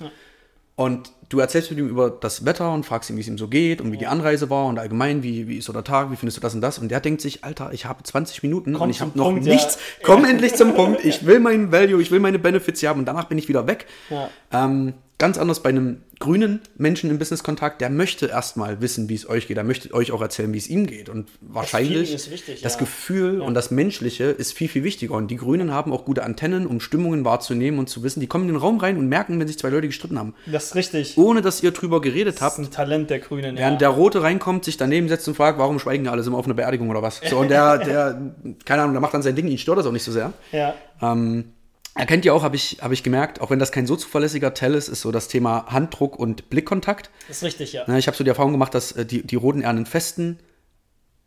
und 0.84 1.12
du 1.30 1.40
erzählst 1.40 1.70
mit 1.70 1.80
ihm 1.80 1.88
über 1.88 2.10
das 2.10 2.46
Wetter 2.46 2.74
und 2.74 2.86
fragst 2.86 3.10
ihn, 3.10 3.16
wie 3.16 3.22
es 3.22 3.28
ihm 3.28 3.38
so 3.38 3.48
geht 3.48 3.80
und 3.82 3.92
wie 3.92 3.98
die 3.98 4.08
Anreise 4.08 4.50
war 4.50 4.66
und 4.66 4.78
allgemein, 4.78 5.24
wie, 5.24 5.48
wie 5.48 5.58
ist 5.58 5.66
so 5.66 5.74
der 5.74 5.84
Tag, 5.84 6.12
wie 6.12 6.16
findest 6.16 6.38
du 6.38 6.42
das 6.42 6.54
und 6.54 6.62
das. 6.62 6.78
Und 6.78 6.90
der 6.90 7.00
denkt 7.00 7.22
sich, 7.22 7.44
Alter, 7.44 7.72
ich 7.72 7.86
habe 7.86 8.04
20 8.04 8.44
Minuten 8.44 8.74
komm 8.74 8.84
und 8.84 8.90
ich 8.90 9.02
habe 9.02 9.18
noch 9.18 9.26
Punkt, 9.26 9.46
nichts. 9.46 9.76
Ja. 9.76 10.06
Komm 10.06 10.26
endlich 10.26 10.56
zum 10.56 10.74
Punkt. 10.74 11.06
Ich 11.06 11.26
will 11.26 11.40
meinen 11.40 11.72
Value, 11.72 12.02
ich 12.02 12.12
will 12.12 12.20
meine 12.20 12.40
Benefits 12.40 12.82
hier 12.82 12.90
haben 12.90 13.00
und 13.00 13.06
danach 13.06 13.26
bin 13.26 13.38
ich 13.38 13.48
wieder 13.48 13.66
weg. 13.68 13.86
Ja. 14.10 14.30
Ähm, 14.52 14.94
Ganz 15.22 15.38
anders 15.38 15.60
bei 15.60 15.70
einem 15.70 16.02
grünen 16.18 16.62
Menschen 16.78 17.12
im 17.12 17.20
Business-Kontakt, 17.20 17.80
der 17.80 17.92
möchte 17.92 18.26
erstmal 18.26 18.82
wissen, 18.82 19.08
wie 19.08 19.14
es 19.14 19.30
euch 19.30 19.48
geht. 19.48 19.56
Der 19.56 19.64
möchte 19.64 19.94
euch 19.94 20.12
auch 20.12 20.20
erzählen, 20.20 20.52
wie 20.52 20.58
es 20.58 20.68
ihm 20.68 20.88
geht. 20.88 21.10
Und 21.10 21.30
wahrscheinlich 21.42 22.12
das, 22.12 22.32
wichtig, 22.32 22.62
das 22.64 22.74
ja. 22.74 22.80
Gefühl 22.80 23.38
ja. 23.38 23.44
und 23.44 23.54
das 23.54 23.70
Menschliche 23.70 24.24
ist 24.24 24.54
viel, 24.54 24.68
viel 24.68 24.84
wichtiger. 24.84 25.14
Und 25.14 25.30
die 25.30 25.36
Grünen 25.36 25.72
haben 25.72 25.94
auch 25.94 26.06
gute 26.06 26.24
Antennen, 26.24 26.66
um 26.66 26.80
Stimmungen 26.80 27.24
wahrzunehmen 27.24 27.80
und 27.80 27.88
zu 27.88 28.02
wissen, 28.02 28.20
die 28.20 28.26
kommen 28.26 28.46
in 28.46 28.56
den 28.56 28.58
Raum 28.58 28.80
rein 28.80 28.98
und 28.98 29.10
merken, 29.10 29.40
wenn 29.40 29.48
sich 29.48 29.60
zwei 29.60 29.70
Leute 29.70 29.86
gestritten 29.86 30.18
haben. 30.18 30.34
Das 30.48 30.66
ist 30.66 30.76
richtig. 30.76 31.16
Ohne 31.20 31.44
dass 31.44 31.62
ihr 31.62 31.70
drüber 31.70 32.02
geredet 32.02 32.42
habt. 32.42 32.54
Das 32.54 32.60
ist 32.60 32.70
ein 32.70 32.72
Talent 32.72 33.12
der 33.12 33.20
Grünen, 33.20 33.58
Während 33.58 33.80
ja. 33.80 33.90
der 33.90 33.90
Rote 33.90 34.24
reinkommt, 34.24 34.66
sich 34.66 34.78
daneben 34.78 35.08
setzt 35.08 35.28
und 35.28 35.36
fragt, 35.36 35.60
warum 35.60 35.78
schweigen 35.78 36.08
alle 36.08 36.24
immer 36.24 36.40
auf 36.40 36.46
einer 36.46 36.56
Beerdigung 36.56 36.90
oder 36.90 37.04
was? 37.04 37.22
So, 37.30 37.38
und 37.38 37.52
der, 37.52 37.78
der, 37.86 38.34
keine 38.66 38.82
Ahnung, 38.82 38.96
der 38.96 39.02
macht 39.02 39.14
dann 39.14 39.22
sein 39.22 39.36
Ding, 39.36 39.48
ihn 39.48 39.60
stört 39.60 39.78
das 39.78 39.86
auch 39.86 39.92
nicht 39.92 40.04
so 40.04 40.12
sehr. 40.12 40.34
Ja. 40.52 40.74
Ähm, 41.00 41.54
Erkennt 41.94 42.24
ihr 42.24 42.34
auch, 42.34 42.44
habe 42.44 42.56
ich, 42.56 42.78
hab 42.82 42.92
ich 42.92 43.04
gemerkt, 43.04 43.42
auch 43.42 43.50
wenn 43.50 43.60
das 43.60 43.72
kein 43.72 43.86
so 43.86 43.98
zuverlässiger 43.98 44.54
Tell 44.54 44.76
ist, 44.76 44.88
ist 44.88 45.02
so 45.02 45.12
das 45.12 45.28
Thema 45.28 45.66
Handdruck 45.68 46.18
und 46.18 46.50
Blickkontakt. 46.50 47.10
Das 47.28 47.38
ist 47.38 47.44
richtig, 47.44 47.74
ja. 47.74 47.98
Ich 47.98 48.08
habe 48.08 48.16
so 48.16 48.24
die 48.24 48.30
Erfahrung 48.30 48.54
gemacht, 48.54 48.74
dass 48.74 48.94
äh, 48.94 49.06
die, 49.06 49.26
die 49.26 49.36
Roten 49.36 49.62
eher 49.62 49.70
einen 49.70 49.86
festen 49.86 50.40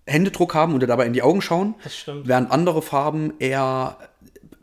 Händedruck 0.07 0.55
haben 0.55 0.75
und 0.75 0.87
dabei 0.87 1.07
in 1.07 1.13
die 1.13 1.23
Augen 1.23 1.43
schauen. 1.43 1.75
Das 1.85 1.97
stimmt. 1.97 2.27
Während 2.27 2.51
andere 2.51 2.81
Farben 2.81 3.35
eher 3.39 3.99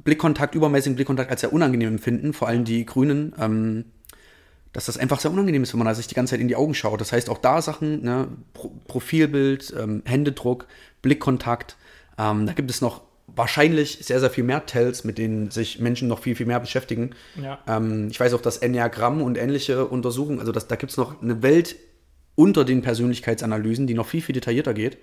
Blickkontakt, 0.03 0.55
übermäßigen 0.55 0.95
Blickkontakt 0.95 1.29
als 1.29 1.41
sehr 1.41 1.53
unangenehm 1.53 1.89
empfinden, 1.89 2.33
vor 2.33 2.47
allem 2.47 2.65
die 2.65 2.85
Grünen. 2.85 3.35
Ähm, 3.39 3.85
dass 4.73 4.85
das 4.85 4.97
einfach 4.97 5.19
sehr 5.19 5.31
unangenehm 5.31 5.63
ist, 5.63 5.73
wenn 5.73 5.83
man 5.83 5.93
sich 5.93 6.07
die 6.07 6.15
ganze 6.15 6.31
Zeit 6.31 6.39
in 6.39 6.47
die 6.47 6.55
Augen 6.55 6.73
schaut. 6.73 7.01
Das 7.01 7.11
heißt, 7.11 7.29
auch 7.29 7.37
da 7.37 7.61
Sachen, 7.61 8.03
ne, 8.03 8.27
Pro 8.53 8.71
Profilbild, 8.87 9.73
ähm, 9.77 10.01
Händedruck, 10.05 10.65
Blickkontakt. 11.01 11.75
Ähm, 12.17 12.45
da 12.45 12.53
gibt 12.53 12.71
es 12.71 12.81
noch 12.81 13.01
wahrscheinlich 13.35 13.99
sehr, 14.01 14.19
sehr 14.19 14.29
viel 14.29 14.43
mehr 14.43 14.65
Tells, 14.65 15.03
mit 15.03 15.17
denen 15.17 15.51
sich 15.51 15.79
Menschen 15.79 16.07
noch 16.07 16.19
viel, 16.19 16.35
viel 16.35 16.45
mehr 16.45 16.59
beschäftigen. 16.59 17.11
Ja. 17.41 17.59
Ähm, 17.67 18.07
ich 18.09 18.19
weiß 18.19 18.33
auch, 18.33 18.41
dass 18.41 18.57
Enneagramm 18.57 19.21
und 19.21 19.37
ähnliche 19.37 19.85
Untersuchungen, 19.85 20.39
also 20.39 20.51
das, 20.51 20.67
da 20.67 20.75
gibt 20.75 20.91
es 20.91 20.97
noch 20.97 21.21
eine 21.21 21.41
Welt 21.41 21.75
unter 22.35 22.65
den 22.65 22.81
Persönlichkeitsanalysen, 22.81 23.87
die 23.87 23.93
noch 23.93 24.07
viel, 24.07 24.21
viel 24.21 24.33
detaillierter 24.33 24.73
geht. 24.73 24.97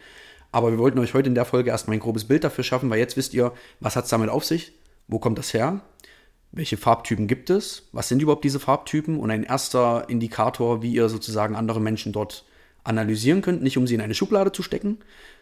Aber 0.51 0.71
wir 0.71 0.79
wollten 0.79 0.99
euch 0.99 1.15
heute 1.15 1.29
in 1.29 1.35
der 1.35 1.45
Folge 1.45 1.71
erstmal 1.71 1.97
ein 1.97 2.01
grobes 2.01 2.25
Bild 2.25 2.43
dafür 2.45 2.65
schaffen, 2.65 2.89
weil 2.89 2.99
jetzt 2.99 3.17
wisst 3.17 3.35
ihr, 3.35 3.53
was 3.81 3.97
hat 3.97 4.05
es 4.05 4.11
damit 4.11 4.31
auf 4.31 4.45
sich, 4.45 4.73
wo 5.07 5.19
kommt 5.19 5.39
das 5.39 5.53
her, 5.53 5.81
welche 6.53 6.79
Farbtypen 6.79 7.27
gibt 7.27 7.51
es, 7.51 7.89
was 7.93 8.09
sind 8.09 8.23
überhaupt 8.23 8.45
diese 8.45 8.61
Farbtypen 8.61 9.19
und 9.19 9.31
ein 9.31 9.45
erster 9.45 10.07
Indikator, 10.09 10.83
wie 10.83 10.93
ihr 10.93 11.09
sozusagen 11.11 11.55
andere 11.55 11.81
Menschen 11.81 12.13
dort 12.13 12.47
analysieren 12.85 13.43
könnt, 13.43 13.63
nicht 13.63 13.77
um 13.77 13.87
sie 13.87 13.95
in 13.95 14.01
eine 14.01 14.15
Schublade 14.15 14.51
zu 14.51 14.63
stecken, 14.63 14.99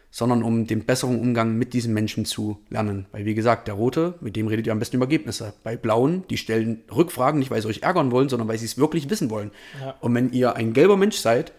sondern 0.09 0.43
um 0.43 0.67
den 0.67 0.85
besseren 0.85 1.19
Umgang 1.19 1.57
mit 1.57 1.73
diesen 1.73 1.93
Menschen 1.93 2.25
zu 2.25 2.59
lernen. 2.69 3.05
Weil, 3.11 3.25
wie 3.25 3.35
gesagt, 3.35 3.67
der 3.67 3.75
Rote, 3.75 4.15
mit 4.21 4.35
dem 4.35 4.47
redet 4.47 4.65
ihr 4.65 4.71
am 4.71 4.79
besten 4.79 4.95
über 4.95 5.05
Ergebnisse. 5.05 5.53
Bei 5.63 5.75
Blauen, 5.75 6.23
die 6.29 6.37
stellen 6.37 6.83
Rückfragen, 6.93 7.39
nicht 7.39 7.51
weil 7.51 7.61
sie 7.61 7.67
euch 7.67 7.83
ärgern 7.83 8.11
wollen, 8.11 8.29
sondern 8.29 8.47
weil 8.47 8.57
sie 8.57 8.65
es 8.65 8.77
wirklich 8.77 9.09
wissen 9.09 9.29
wollen. 9.29 9.51
Ja. 9.81 9.95
Und 9.99 10.15
wenn 10.15 10.31
ihr 10.31 10.55
ein 10.55 10.73
gelber 10.73 10.97
Mensch 10.97 11.17
seid, 11.17 11.51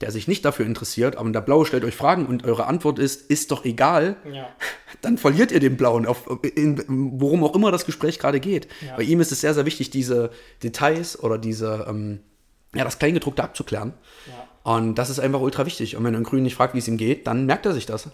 der 0.00 0.10
sich 0.10 0.28
nicht 0.28 0.44
dafür 0.44 0.66
interessiert, 0.66 1.16
aber 1.16 1.30
der 1.30 1.40
Blaue 1.40 1.64
stellt 1.66 1.84
euch 1.84 1.94
Fragen 1.94 2.26
und 2.26 2.44
eure 2.44 2.66
Antwort 2.66 2.98
ist, 2.98 3.30
ist 3.30 3.50
doch 3.50 3.64
egal, 3.64 4.16
ja. 4.30 4.48
dann 5.00 5.18
verliert 5.18 5.52
ihr 5.52 5.60
den 5.60 5.76
Blauen, 5.76 6.06
auf, 6.06 6.28
in, 6.54 6.84
worum 6.88 7.44
auch 7.44 7.54
immer 7.54 7.70
das 7.70 7.86
Gespräch 7.86 8.18
gerade 8.18 8.40
geht. 8.40 8.68
Ja. 8.86 8.96
Bei 8.96 9.02
ihm 9.02 9.20
ist 9.20 9.32
es 9.32 9.40
sehr, 9.40 9.54
sehr 9.54 9.66
wichtig, 9.66 9.90
diese 9.90 10.30
Details 10.62 11.18
oder 11.18 11.38
diese, 11.38 11.86
ähm, 11.88 12.20
ja, 12.74 12.84
das 12.84 12.98
Kleingedruckte 12.98 13.42
abzuklären. 13.42 13.94
Ja. 14.26 14.43
Und 14.64 14.94
das 14.94 15.10
ist 15.10 15.18
einfach 15.20 15.40
ultra 15.40 15.66
wichtig. 15.66 15.94
Und 15.94 16.04
wenn 16.04 16.16
ein 16.16 16.22
Grün 16.22 16.42
nicht 16.42 16.54
fragt, 16.54 16.72
wie 16.72 16.78
es 16.78 16.88
ihm 16.88 16.96
geht, 16.96 17.26
dann 17.26 17.44
merkt 17.44 17.66
er 17.66 17.74
sich 17.74 17.84
das. 17.84 18.08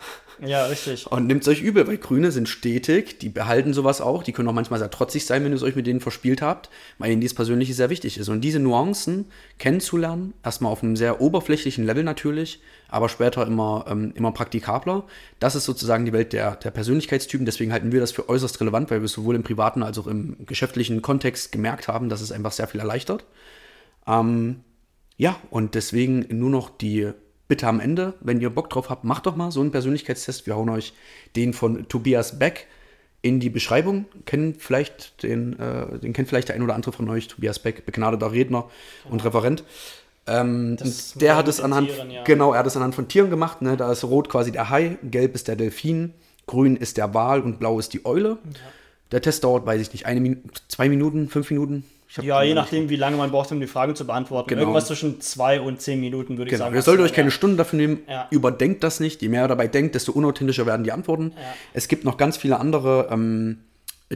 Ja, 0.45 0.67
richtig. 0.67 1.07
Und 1.07 1.29
nimmt 1.29 1.43
es 1.43 1.49
euch 1.49 1.63
übel, 1.63 1.87
weil 1.87 1.97
Grüne 1.97 2.33
sind 2.33 2.49
stetig, 2.49 3.21
die 3.21 3.29
behalten 3.29 3.73
sowas 3.73 4.01
auch, 4.01 4.25
die 4.25 4.33
können 4.33 4.49
auch 4.49 4.53
manchmal 4.53 4.81
sehr 4.81 4.91
trotzig 4.91 5.27
sein, 5.27 5.45
wenn 5.45 5.53
ihr 5.53 5.57
es 5.57 5.63
euch 5.63 5.77
mit 5.77 5.87
denen 5.87 6.01
verspielt 6.01 6.43
habt, 6.43 6.69
weil 6.99 7.13
ihnen 7.13 7.21
dies 7.21 7.35
Persönliche 7.35 7.73
sehr 7.73 7.89
wichtig 7.89 8.19
ist. 8.19 8.29
Und 8.29 8.41
diese 8.41 8.59
Nuancen 8.59 9.27
kennenzulernen, 9.59 10.35
erstmal 10.43 10.73
auf 10.73 10.83
einem 10.83 10.97
sehr 10.97 11.21
oberflächlichen 11.21 11.87
Level 11.87 12.03
natürlich, 12.03 12.61
aber 12.89 13.09
später 13.09 13.47
immer, 13.47 13.85
ähm, 13.89 14.13
immer 14.17 14.33
praktikabler, 14.33 15.05
das 15.39 15.55
ist 15.55 15.67
sozusagen 15.67 16.05
die 16.05 16.13
Welt 16.13 16.33
der, 16.33 16.57
der 16.57 16.73
Persönlichkeitstypen. 16.73 17.47
Deswegen 17.47 17.73
halten 17.73 17.93
wir 17.93 18.01
das 18.01 18.11
für 18.11 18.29
äußerst 18.29 18.61
relevant, 18.61 18.91
weil 18.91 19.03
wir 19.03 19.05
es 19.05 19.13
sowohl 19.13 19.37
im 19.37 19.45
privaten 19.45 19.85
als 19.85 19.99
auch 19.99 20.09
im 20.09 20.37
geschäftlichen 20.47 21.01
Kontext 21.01 21.53
gemerkt 21.53 21.87
haben, 21.87 22.09
dass 22.09 22.21
es 22.21 22.33
einfach 22.33 22.51
sehr 22.51 22.67
viel 22.67 22.81
erleichtert. 22.81 23.25
Ähm, 24.09 24.65
ja, 25.21 25.37
und 25.51 25.75
deswegen 25.75 26.25
nur 26.31 26.49
noch 26.49 26.71
die 26.71 27.11
Bitte 27.47 27.67
am 27.67 27.79
Ende, 27.79 28.15
wenn 28.21 28.41
ihr 28.41 28.49
Bock 28.49 28.71
drauf 28.71 28.89
habt, 28.89 29.05
macht 29.05 29.27
doch 29.27 29.37
mal 29.37 29.51
so 29.51 29.61
einen 29.61 29.71
Persönlichkeitstest. 29.71 30.47
Wir 30.47 30.57
hauen 30.57 30.71
euch 30.71 30.95
den 31.37 31.53
von 31.53 31.87
Tobias 31.89 32.39
Beck 32.39 32.69
in 33.21 33.39
die 33.39 33.51
Beschreibung. 33.51 34.07
Kennen 34.25 34.55
vielleicht 34.55 35.23
den, 35.23 35.59
äh, 35.59 35.99
den 35.99 36.15
kennt 36.15 36.31
vielleicht 36.31 36.49
der 36.49 36.57
ein 36.57 36.63
oder 36.63 36.75
andere 36.75 36.93
von 36.93 37.07
euch, 37.11 37.29
Tobias 37.29 37.59
Beck, 37.59 37.85
begnadeter 37.85 38.33
Redner 38.33 38.71
ja. 39.05 39.11
und 39.11 39.23
Referent. 39.23 39.63
Ähm, 40.27 40.79
der 41.17 41.37
hat 41.37 41.49
es 41.49 41.61
anhand, 41.61 41.91
Tieren, 41.91 42.11
ja. 42.11 42.25
genau, 42.25 42.55
er 42.55 42.61
hat 42.61 42.67
es 42.67 42.79
anhand 42.79 42.95
von 42.95 43.07
Tieren 43.07 43.29
gemacht. 43.29 43.61
Ne? 43.61 43.77
Da 43.77 43.93
ist 43.93 44.05
rot 44.05 44.31
quasi 44.31 44.53
der 44.53 44.71
Hai, 44.71 44.97
gelb 45.03 45.35
ist 45.35 45.49
der 45.49 45.57
Delfin, 45.57 46.15
grün 46.47 46.77
ist 46.77 46.97
der 46.97 47.13
Wal 47.13 47.43
und 47.43 47.59
blau 47.59 47.79
ist 47.79 47.93
die 47.93 48.07
Eule. 48.07 48.39
Ja. 48.43 48.61
Der 49.13 49.21
Test 49.21 49.45
dauert, 49.45 49.67
weiß 49.67 49.83
ich 49.83 49.93
nicht, 49.93 50.07
eine 50.07 50.21
Minute, 50.21 50.49
zwei 50.69 50.89
Minuten, 50.89 51.29
fünf 51.29 51.51
Minuten, 51.51 51.85
ja, 52.23 52.43
je 52.43 52.55
nachdem, 52.55 52.89
wie 52.89 52.97
lange 52.97 53.17
man 53.17 53.31
braucht, 53.31 53.53
um 53.53 53.61
die 53.61 53.67
Frage 53.67 53.95
zu 53.95 54.07
beantworten. 54.07 54.49
Genau. 54.49 54.63
Irgendwas 54.63 54.87
zwischen 54.87 55.21
zwei 55.21 55.61
und 55.61 55.81
zehn 55.81 56.01
Minuten, 56.01 56.39
würde 56.39 56.51
genau. 56.51 56.55
ich 56.55 56.59
sagen. 56.59 56.75
Ihr 56.75 56.83
solltet 56.83 57.07
euch 57.07 57.13
keine 57.13 57.29
ja. 57.29 57.33
Stunden 57.33 57.57
dafür 57.57 57.79
nehmen. 57.79 58.01
Ja. 58.09 58.27
Überdenkt 58.31 58.83
das 58.83 59.01
nicht. 59.01 59.23
Je 59.23 59.29
mehr 59.29 59.45
ihr 59.45 59.49
dabei 59.49 59.69
denkt, 59.69 59.95
desto 59.95 60.13
unauthentischer 60.13 60.67
werden 60.67 60.83
die 60.83 60.93
Antworten. 60.93 61.33
Ja. 61.37 61.43
Es 61.73 61.89
gibt 61.89 62.05
noch 62.05 62.17
ganz 62.17 62.37
viele 62.37 62.59
andere 62.59 63.09
ähm, 63.13 63.59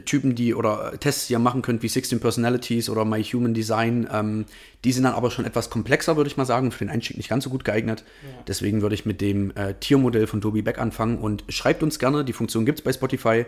Typen, 0.03 0.35
die 0.35 0.53
oder 0.53 0.99
Tests, 0.99 1.27
die 1.27 1.33
ihr 1.33 1.39
machen 1.39 1.61
könnt, 1.61 1.81
wie 1.81 1.87
16 1.87 2.19
Personalities 2.19 2.89
oder 2.89 3.05
My 3.05 3.23
Human 3.23 3.53
Design. 3.53 4.09
Ähm, 4.11 4.45
die 4.83 4.91
sind 4.91 5.03
dann 5.03 5.13
aber 5.13 5.31
schon 5.31 5.45
etwas 5.45 5.69
komplexer, 5.69 6.17
würde 6.17 6.27
ich 6.27 6.35
mal 6.35 6.45
sagen, 6.45 6.71
für 6.73 6.83
den 6.83 6.89
Einstieg 6.89 7.15
nicht 7.15 7.29
ganz 7.29 7.45
so 7.45 7.49
gut 7.49 7.63
geeignet. 7.63 8.03
Deswegen 8.47 8.81
würde 8.81 8.95
ich 8.95 9.05
mit 9.05 9.21
dem 9.21 9.55
äh, 9.55 9.73
Tiermodell 9.79 10.27
von 10.27 10.41
Tobi 10.41 10.61
Beck 10.61 10.79
anfangen 10.79 11.17
und 11.17 11.45
schreibt 11.47 11.81
uns 11.81 11.97
gerne. 11.97 12.25
Die 12.25 12.33
Funktion 12.33 12.65
gibt 12.65 12.79
es 12.79 12.83
bei 12.83 12.91
Spotify 12.91 13.45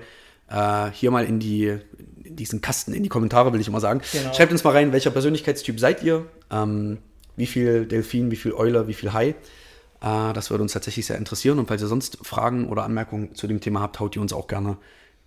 äh, 0.49 0.91
hier 0.91 1.11
mal 1.11 1.25
in 1.25 1.39
die 1.39 1.79
in 2.23 2.35
diesen 2.35 2.61
Kasten, 2.61 2.93
in 2.93 3.03
die 3.03 3.09
Kommentare, 3.09 3.53
will 3.53 3.61
ich 3.61 3.67
immer 3.67 3.79
sagen. 3.79 4.01
Genau. 4.11 4.33
Schreibt 4.33 4.51
uns 4.51 4.63
mal 4.63 4.71
rein, 4.71 4.91
welcher 4.91 5.11
Persönlichkeitstyp 5.11 5.79
seid 5.79 6.03
ihr? 6.03 6.25
Ähm, 6.51 6.97
wie 7.37 7.45
viel 7.45 7.85
Delfin, 7.85 8.31
wie 8.31 8.35
viel 8.35 8.53
Eule, 8.53 8.87
wie 8.87 8.93
viel 8.93 9.13
Hai? 9.13 9.35
Äh, 10.01 10.33
das 10.33 10.49
würde 10.49 10.63
uns 10.63 10.73
tatsächlich 10.73 11.05
sehr 11.05 11.17
interessieren. 11.17 11.57
Und 11.59 11.67
falls 11.67 11.81
ihr 11.81 11.87
sonst 11.87 12.17
Fragen 12.21 12.69
oder 12.69 12.83
Anmerkungen 12.83 13.33
zu 13.35 13.47
dem 13.47 13.61
Thema 13.61 13.81
habt, 13.81 13.99
haut 13.99 14.15
die 14.15 14.19
uns 14.19 14.33
auch 14.33 14.47
gerne 14.47 14.77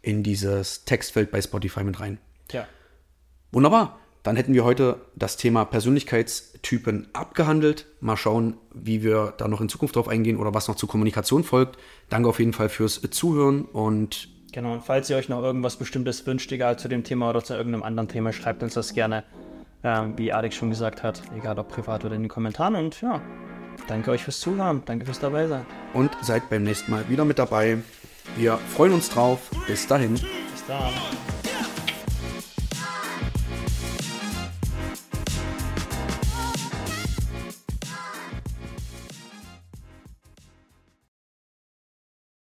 in 0.03 0.23
dieses 0.23 0.85
Textfeld 0.85 1.31
bei 1.31 1.41
Spotify 1.41 1.85
mit 1.85 2.01
rein. 2.01 2.19
Ja. 2.53 2.67
Wunderbar. 3.53 3.99
Dann 4.23 4.37
hätten 4.37 4.53
wir 4.53 4.65
heute 4.65 5.01
das 5.17 5.39
Thema 5.39 5.65
Persönlichkeitstypen 5.65 7.09
abgehandelt. 7.15 7.87
Mal 8.01 8.19
schauen, 8.19 8.59
wie 8.75 9.03
wir 9.03 9.33
da 9.39 9.49
noch 9.49 9.63
in 9.63 9.71
Zukunft 9.71 9.97
drauf 9.97 10.09
eingehen 10.09 10.37
oder 10.37 10.53
was 10.53 10.69
noch 10.69 10.77
zur 10.77 10.91
Kommunikation 10.91 11.43
folgt. 11.43 11.79
Danke 12.11 12.29
auf 12.29 12.39
jeden 12.39 12.53
Fall 12.53 12.69
fürs 12.69 13.01
Zuhören 13.11 13.63
und 13.65 14.29
Genau, 14.53 14.73
und 14.73 14.83
falls 14.83 15.09
ihr 15.11 15.17
euch 15.17 15.29
noch 15.29 15.43
irgendwas 15.43 15.77
Bestimmtes 15.77 16.27
wünscht, 16.27 16.51
egal 16.53 16.79
zu 16.79 16.89
dem 16.89 17.05
Thema 17.05 17.31
oder 17.31 17.43
zu 17.43 17.55
irgendeinem 17.55 17.83
anderen 17.83 18.09
Thema, 18.09 18.33
schreibt 18.33 18.63
uns 18.63 18.75
das 18.75 18.95
gerne, 18.95 19.25
ähm, 19.85 20.15
wie 20.17 20.33
Alex 20.33 20.57
schon 20.57 20.71
gesagt 20.71 21.03
hat, 21.03 21.23
egal 21.37 21.59
ob 21.59 21.69
privat 21.69 22.05
oder 22.05 22.15
in 22.15 22.23
den 22.23 22.29
Kommentaren. 22.29 22.75
Und 22.75 23.01
ja, 23.01 23.21
danke 23.87 24.11
euch 24.11 24.25
fürs 24.25 24.41
Zuhören, 24.41 24.83
danke 24.87 25.05
fürs 25.05 25.21
dabei 25.21 25.47
sein. 25.47 25.65
Und 25.95 26.11
seid 26.23 26.51
beim 26.51 26.65
nächsten 26.65 26.91
Mal 26.91 27.09
wieder 27.09 27.25
mit 27.25 27.39
dabei. 27.39 27.79
Wir 28.37 28.57
freuen 28.57 28.93
uns 28.93 29.09
drauf. 29.11 29.51
Bis 29.67 29.87
dahin. 29.87 30.15
Bis 30.15 30.65
dann. 30.67 30.93